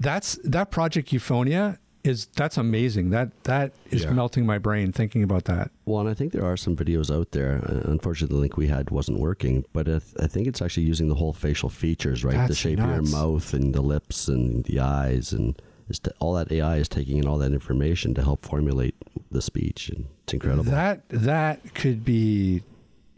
that's 0.00 0.38
that 0.44 0.70
project 0.70 1.10
Euphonia 1.10 1.78
is 2.04 2.26
that's 2.34 2.56
amazing. 2.56 3.10
That 3.10 3.30
that 3.44 3.72
is 3.92 4.02
Yeah. 4.02 4.10
melting 4.12 4.44
my 4.44 4.58
brain 4.58 4.90
thinking 4.90 5.22
about 5.22 5.44
that. 5.44 5.70
Well, 5.84 6.00
and 6.00 6.08
I 6.08 6.14
think 6.14 6.32
there 6.32 6.44
are 6.44 6.56
some 6.56 6.74
videos 6.76 7.14
out 7.14 7.30
there. 7.30 7.60
Uh, 7.64 7.88
Unfortunately, 7.90 8.34
the 8.34 8.40
link 8.40 8.56
we 8.56 8.66
had 8.66 8.90
wasn't 8.90 9.20
working, 9.20 9.64
but 9.72 9.86
I, 9.88 9.92
th- 10.00 10.02
I 10.18 10.26
think 10.26 10.48
it's 10.48 10.60
actually 10.60 10.82
using 10.84 11.08
the 11.08 11.14
whole 11.14 11.32
facial 11.32 11.68
features, 11.68 12.24
right? 12.24 12.32
the 12.32 12.38
That's 12.48 12.56
shape 12.56 12.80
of 12.80 12.90
your 12.90 13.02
mouth 13.02 13.54
and 13.54 13.72
the 13.72 13.82
lips 13.82 14.26
and 14.26 14.64
the 14.64 14.80
eyes, 14.80 15.32
and 15.32 15.54
t- 15.92 16.10
all 16.18 16.32
that 16.34 16.50
AI 16.50 16.78
is 16.78 16.88
taking 16.88 17.18
in 17.18 17.26
all 17.28 17.38
that 17.38 17.52
information 17.52 18.14
to 18.14 18.22
help 18.22 18.42
formulate 18.42 18.96
the 19.30 19.40
speech, 19.42 19.88
and 19.88 20.06
it's 20.24 20.32
incredible. 20.32 20.64
That 20.64 21.08
that 21.10 21.72
could 21.74 22.04
be 22.04 22.64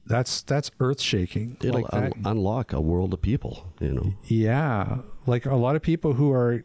that's 0.06 0.42
that's 0.42 0.70
earth 0.80 1.00
shaking. 1.00 1.56
It'll 1.62 1.82
Like 1.82 1.92
un- 1.94 2.12
unlock 2.24 2.72
a 2.72 2.80
world 2.80 3.14
of 3.14 3.22
people, 3.22 3.72
you 3.80 3.92
know. 3.92 4.14
yeah, 4.24 4.98
like 5.26 5.46
a 5.46 5.56
lot 5.56 5.76
of 5.76 5.82
people 5.82 6.14
who 6.14 6.30
are. 6.32 6.62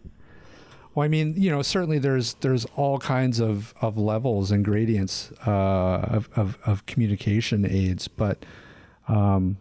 Well, 0.96 1.06
I 1.06 1.08
mean, 1.08 1.36
you 1.38 1.50
know, 1.52 1.62
certainly 1.62 2.00
there's 2.00 2.34
there's 2.42 2.66
all 2.76 2.98
kinds 3.00 3.40
of, 3.40 3.74
of 3.80 3.98
levels 3.98 4.52
and 4.52 4.66
gradients 4.66 5.32
uh, 5.46 5.52
of, 5.52 6.30
of 6.36 6.58
of 6.66 6.86
communication 6.86 7.66
aids, 7.66 8.08
but 8.08 8.44
um, 9.08 9.58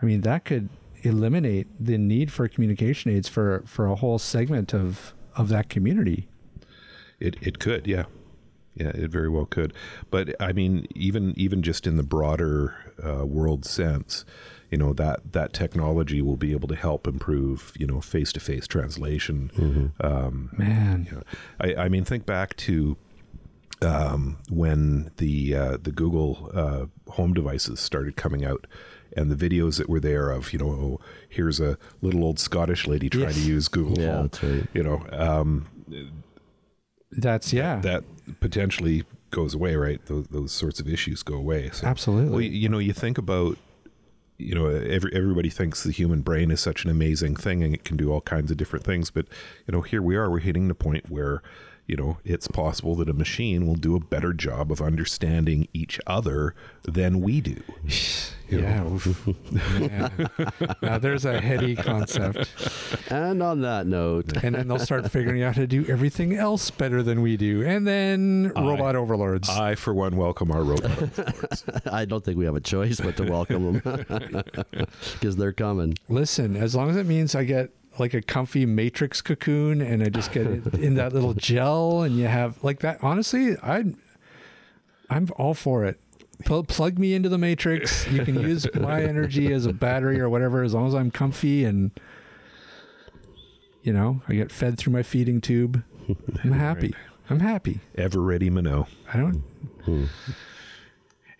I 0.00 0.06
mean 0.06 0.20
that 0.22 0.44
could 0.44 0.68
eliminate 1.02 1.66
the 1.78 1.98
need 1.98 2.30
for 2.32 2.46
communication 2.48 3.10
aids 3.10 3.28
for 3.28 3.62
for 3.66 3.86
a 3.86 3.96
whole 3.96 4.18
segment 4.18 4.72
of 4.74 5.12
of 5.36 5.48
that 5.48 5.68
community. 5.68 6.28
It 7.18 7.36
it 7.42 7.58
could, 7.58 7.86
yeah, 7.86 8.04
yeah, 8.74 8.88
it 8.94 9.10
very 9.10 9.28
well 9.28 9.46
could. 9.46 9.74
But 10.10 10.34
I 10.40 10.52
mean, 10.52 10.86
even 10.94 11.34
even 11.36 11.62
just 11.62 11.86
in 11.86 11.96
the 11.96 12.02
broader 12.04 12.74
uh, 13.04 13.24
world 13.26 13.64
sense, 13.64 14.24
you 14.70 14.78
know 14.78 14.92
that 14.94 15.32
that 15.32 15.52
technology 15.52 16.22
will 16.22 16.36
be 16.36 16.52
able 16.52 16.68
to 16.68 16.76
help 16.76 17.06
improve, 17.06 17.72
you 17.78 17.86
know, 17.86 18.00
face 18.00 18.32
to 18.34 18.40
face 18.40 18.66
translation. 18.66 19.92
Um, 20.00 20.50
Man, 20.56 21.06
you 21.10 21.16
know, 21.16 21.22
I, 21.60 21.84
I 21.84 21.88
mean, 21.88 22.04
think 22.04 22.24
back 22.26 22.56
to 22.58 22.96
um, 23.82 24.38
when 24.50 25.10
the 25.16 25.54
uh, 25.54 25.76
the 25.82 25.90
Google 25.92 26.50
uh, 26.54 26.86
home 27.12 27.32
devices 27.34 27.80
started 27.80 28.16
coming 28.16 28.44
out, 28.44 28.66
and 29.16 29.30
the 29.30 29.48
videos 29.48 29.78
that 29.78 29.88
were 29.88 30.00
there 30.00 30.30
of 30.30 30.52
you 30.52 30.58
know, 30.58 30.68
oh, 30.70 31.00
here's 31.28 31.58
a 31.60 31.78
little 32.02 32.22
old 32.22 32.38
Scottish 32.38 32.86
lady 32.86 33.08
trying 33.08 33.24
Yes. 33.24 33.34
to 33.36 33.40
use 33.42 33.68
Google 33.68 33.98
Yeah, 33.98 34.12
Home. 34.16 34.22
that's 34.26 34.42
right. 34.42 34.66
You 34.74 34.82
know, 34.82 35.06
um, 35.10 35.66
that's 37.12 37.52
yeah. 37.52 37.80
that 37.80 38.04
potentially 38.40 39.04
goes 39.30 39.54
away, 39.54 39.76
right? 39.76 40.04
Those, 40.06 40.26
those 40.28 40.52
sorts 40.52 40.80
of 40.80 40.88
issues 40.88 41.22
go 41.22 41.34
away. 41.34 41.70
So, 41.72 41.86
Absolutely. 41.86 42.30
well, 42.30 42.40
you 42.40 42.68
know, 42.68 42.78
you 42.78 42.92
think 42.92 43.18
about, 43.18 43.58
you 44.38 44.54
know, 44.54 44.66
every, 44.66 45.12
everybody 45.14 45.50
thinks 45.50 45.82
the 45.82 45.92
human 45.92 46.22
brain 46.22 46.50
is 46.50 46.60
such 46.60 46.84
an 46.84 46.90
amazing 46.90 47.36
thing 47.36 47.62
and 47.62 47.74
it 47.74 47.84
can 47.84 47.96
do 47.96 48.12
all 48.12 48.20
kinds 48.22 48.50
of 48.50 48.56
different 48.56 48.84
things. 48.84 49.10
But, 49.10 49.26
you 49.66 49.72
know, 49.72 49.82
here 49.82 50.02
we 50.02 50.16
are, 50.16 50.30
we're 50.30 50.38
hitting 50.40 50.68
the 50.68 50.74
point 50.74 51.10
where, 51.10 51.42
you 51.86 51.96
know, 51.96 52.18
it's 52.24 52.48
possible 52.48 52.94
that 52.96 53.08
a 53.08 53.12
machine 53.12 53.66
will 53.66 53.74
do 53.74 53.96
a 53.96 54.00
better 54.00 54.32
job 54.32 54.70
of 54.70 54.80
understanding 54.80 55.68
each 55.72 56.00
other 56.06 56.54
than 56.82 57.20
we 57.20 57.40
do. 57.40 57.62
Yeah. 59.80 60.08
Now 60.82 60.98
there's 60.98 61.24
a 61.24 61.40
heady 61.40 61.76
concept. 61.76 62.48
And 63.10 63.42
on 63.42 63.60
that 63.62 63.86
note, 63.86 64.32
And 64.42 64.54
then 64.54 64.68
they'll 64.68 64.78
start 64.78 65.10
figuring 65.10 65.42
out 65.42 65.54
how 65.56 65.60
to 65.62 65.66
do 65.66 65.86
everything 65.86 66.34
else 66.34 66.70
better 66.70 67.02
than 67.02 67.22
we 67.22 67.36
do. 67.36 67.62
And 67.64 67.86
then 67.86 68.52
I- 68.56 68.60
robot 68.62 68.96
overlords. 68.96 69.48
I, 69.48 69.74
for 69.74 69.94
one, 69.94 70.16
welcome 70.16 70.50
our 70.50 70.62
robot. 70.62 70.90
Overlords. 71.02 71.64
I 71.92 72.04
don't 72.04 72.24
think 72.24 72.36
we 72.38 72.44
have 72.44 72.56
a 72.56 72.60
choice 72.60 73.00
but 73.00 73.16
to 73.18 73.24
welcome 73.24 73.80
them 73.80 74.44
because 75.12 75.36
they're 75.36 75.52
coming. 75.52 75.94
Listen, 76.08 76.56
as 76.56 76.74
long 76.74 76.90
as 76.90 76.96
it 76.96 77.06
means 77.06 77.34
I 77.34 77.44
get 77.44 77.70
like 77.98 78.14
a 78.14 78.22
comfy 78.22 78.66
matrix 78.66 79.20
cocoon 79.20 79.80
and 79.80 80.02
I 80.02 80.08
just 80.08 80.32
get 80.32 80.46
it 80.46 80.74
in 80.74 80.94
that 80.94 81.12
little 81.12 81.34
gel 81.34 82.02
and 82.02 82.16
you 82.16 82.26
have 82.26 82.62
like 82.64 82.80
that 82.80 82.98
honestly, 83.02 83.56
I 83.62 83.84
I'm 85.08 85.28
all 85.36 85.54
for 85.54 85.84
it. 85.84 85.98
Pl- 86.44 86.64
plug 86.64 86.98
me 86.98 87.14
into 87.14 87.28
the 87.28 87.38
matrix. 87.38 88.06
You 88.08 88.24
can 88.24 88.38
use 88.40 88.66
my 88.74 89.02
energy 89.02 89.52
as 89.52 89.66
a 89.66 89.72
battery 89.72 90.20
or 90.20 90.28
whatever 90.28 90.62
as 90.62 90.74
long 90.74 90.86
as 90.88 90.94
I'm 90.94 91.10
comfy 91.10 91.64
and 91.64 91.90
you 93.82 93.92
know, 93.94 94.20
I 94.28 94.34
get 94.34 94.52
fed 94.52 94.76
through 94.76 94.92
my 94.92 95.02
feeding 95.02 95.40
tube. 95.40 95.82
I'm 96.44 96.52
happy. 96.52 96.94
I'm 97.30 97.40
happy. 97.40 97.80
Ever 97.94 98.20
ready, 98.20 98.50
Mineault. 98.50 98.88
I 99.12 99.16
don't. 99.16 99.42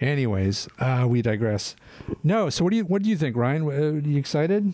Anyways, 0.00 0.68
uh, 0.78 1.04
we 1.08 1.20
digress. 1.20 1.76
No, 2.24 2.48
so 2.48 2.64
what 2.64 2.70
do 2.70 2.76
you 2.76 2.84
what 2.84 3.02
do 3.02 3.10
you 3.10 3.16
think, 3.16 3.36
Ryan? 3.36 3.62
Uh, 3.64 3.66
Are 3.68 3.98
you 3.98 4.16
excited? 4.18 4.72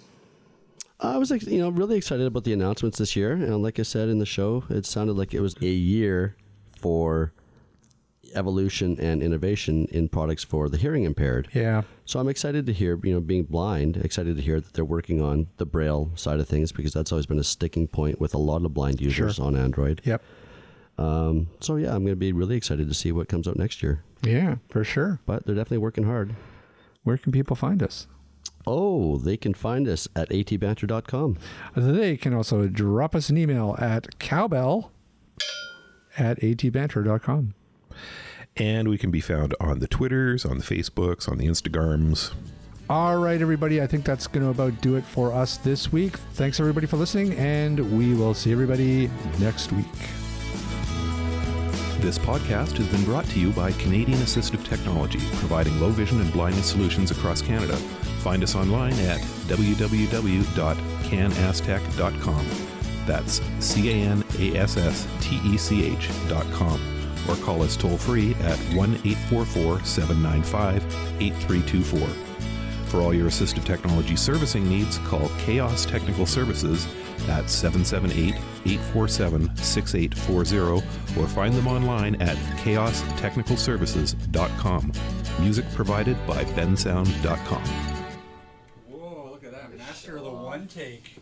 I 1.01 1.19
was, 1.19 1.31
ex- 1.31 1.47
you 1.47 1.59
know, 1.59 1.69
really 1.69 1.97
excited 1.97 2.27
about 2.27 2.45
the 2.45 2.53
announcements 2.53 2.99
this 2.99 3.17
year, 3.17 3.33
and 3.33 3.63
like 3.63 3.79
I 3.79 3.83
said 3.83 4.09
in 4.09 4.19
the 4.19 4.25
show, 4.27 4.65
it 4.71 4.87
sounded 4.87 5.15
like 5.15 5.35
it 5.35 5.41
was 5.41 5.55
a 5.61 5.67
year 5.67 6.37
for 6.79 7.33
evolution 8.35 8.99
and 9.01 9.23
innovation 9.23 9.87
in 9.91 10.09
products 10.09 10.45
for 10.45 10.69
the 10.69 10.77
hearing 10.77 11.05
impaired. 11.05 11.49
Yeah. 11.53 11.83
So 12.05 12.19
I'm 12.21 12.29
excited 12.29 12.67
to 12.67 12.73
hear, 12.73 12.99
you 13.03 13.15
know, 13.15 13.21
being 13.21 13.45
blind, 13.45 13.97
excited 13.99 14.37
to 14.37 14.43
hear 14.43 14.61
that 14.61 14.73
they're 14.75 14.85
working 14.85 15.21
on 15.23 15.49
the 15.57 15.67
braille 15.67 16.11
side 16.15 16.41
of 16.41 16.49
things 16.49 16.73
because 16.73 16.93
that's 16.93 17.13
always 17.13 17.27
been 17.27 17.39
a 17.39 17.45
sticking 17.45 17.87
point 17.89 18.21
with 18.21 18.35
a 18.35 18.39
lot 18.39 18.65
of 18.65 18.73
blind 18.75 19.01
users 19.01 19.37
Sure. 19.37 19.45
on 19.47 19.57
Android. 19.57 20.01
Yep. 20.05 20.23
Um, 20.99 21.49
so 21.61 21.77
yeah, 21.77 21.89
I'm 21.95 22.03
going 22.03 22.13
to 22.13 22.17
be 22.17 22.33
really 22.33 22.57
excited 22.57 22.89
to 22.89 22.95
see 22.95 23.13
what 23.13 23.29
comes 23.29 23.47
out 23.47 23.57
next 23.57 23.83
year. 23.83 24.03
Yeah, 24.23 24.57
for 24.71 24.83
sure. 24.83 25.21
But 25.27 25.45
they're 25.45 25.55
definitely 25.55 25.79
working 25.79 26.05
hard. 26.05 26.35
Where 27.05 27.19
can 27.19 27.33
people 27.33 27.55
find 27.55 27.83
us? 27.83 28.07
Oh, 28.67 29.17
they 29.19 29.37
can 29.37 29.55
find 29.55 29.87
us 29.87 30.09
at 30.17 30.29
atbanter.com. 30.31 31.39
They 31.77 32.17
can 32.17 32.35
also 32.35 32.67
drop 32.67 33.15
us 33.15 33.29
an 33.31 33.37
email 33.39 33.77
at 33.79 34.19
cowbell 34.19 34.91
at 36.19 36.41
atbanter.com. 36.41 37.55
And 38.57 38.89
we 38.89 38.97
can 38.97 39.11
be 39.11 39.21
found 39.21 39.55
on 39.61 39.81
the 39.81 39.89
Twitters, 39.89 40.45
on 40.45 40.59
the 40.59 40.65
Facebooks, 40.65 41.29
on 41.29 41.39
the 41.39 41.47
Instagrams. 41.47 42.33
All 42.89 43.17
right, 43.17 43.43
everybody. 43.43 43.83
I 43.83 43.87
think 43.87 44.05
that's 44.05 44.27
going 44.29 44.45
to 44.45 44.51
about 44.51 44.81
do 44.81 44.97
it 44.97 45.05
for 45.05 45.33
us 45.33 45.57
this 45.59 45.93
week. 45.93 46.17
Thanks, 46.35 46.61
everybody, 46.61 46.87
for 46.87 46.97
listening, 46.97 47.33
and 47.35 47.99
we 47.99 48.15
will 48.15 48.33
see 48.33 48.53
everybody 48.53 49.11
next 49.41 49.73
week. 49.73 49.85
This 52.01 52.19
podcast 52.19 52.77
has 52.77 52.87
been 52.89 53.03
brought 53.05 53.25
to 53.31 53.41
you 53.41 53.51
by 53.51 53.73
Canadian 53.73 54.21
Assistive 54.21 54.65
Technology, 54.65 55.19
providing 55.39 55.81
low 55.81 55.91
vision 55.91 56.21
and 56.21 56.33
blindness 56.33 56.71
solutions 56.71 57.11
across 57.11 57.43
Canada. 57.43 57.75
Find 58.23 58.45
us 58.45 58.55
online 58.55 58.95
at 59.01 59.19
www.canasstech.com. 59.49 62.47
That's 63.07 63.41
C 63.59 63.91
A 63.91 63.95
N 63.95 64.23
A 64.39 64.57
S 64.57 64.77
S 64.77 65.09
T 65.21 65.41
E 65.45 65.57
C 65.57 65.87
H.com. 65.87 66.96
Or 67.29 67.37
call 67.37 67.63
us 67.63 67.77
toll 67.77 67.99
free 67.99 68.35
at 68.35 68.59
1 68.75 68.95
844 69.05 69.85
795 69.85 70.85
8324. 71.21 72.09
For 72.87 73.01
all 73.01 73.13
your 73.13 73.29
assistive 73.29 73.65
technology 73.65 74.17
servicing 74.17 74.69
needs, 74.69 74.99
call 74.99 75.29
Chaos 75.39 75.85
Technical 75.85 76.25
Services 76.25 76.87
at 77.29 77.51
778 77.51 78.37
847 78.65 79.57
6840 79.57 81.21
or 81.21 81.27
find 81.27 81.53
them 81.55 81.67
online 81.67 82.15
at 82.23 82.37
chaostechnicalservices.com. 82.59 84.93
Music 85.41 85.65
provided 85.75 86.17
by 86.27 86.45
bensound.com. 86.45 87.63
Whoa, 88.89 89.31
look 89.33 89.43
at 89.45 89.51
that. 89.53 89.77
Master 89.77 90.19
of 90.19 90.25
the 90.25 90.31
one 90.31 90.69
take. 90.69 91.16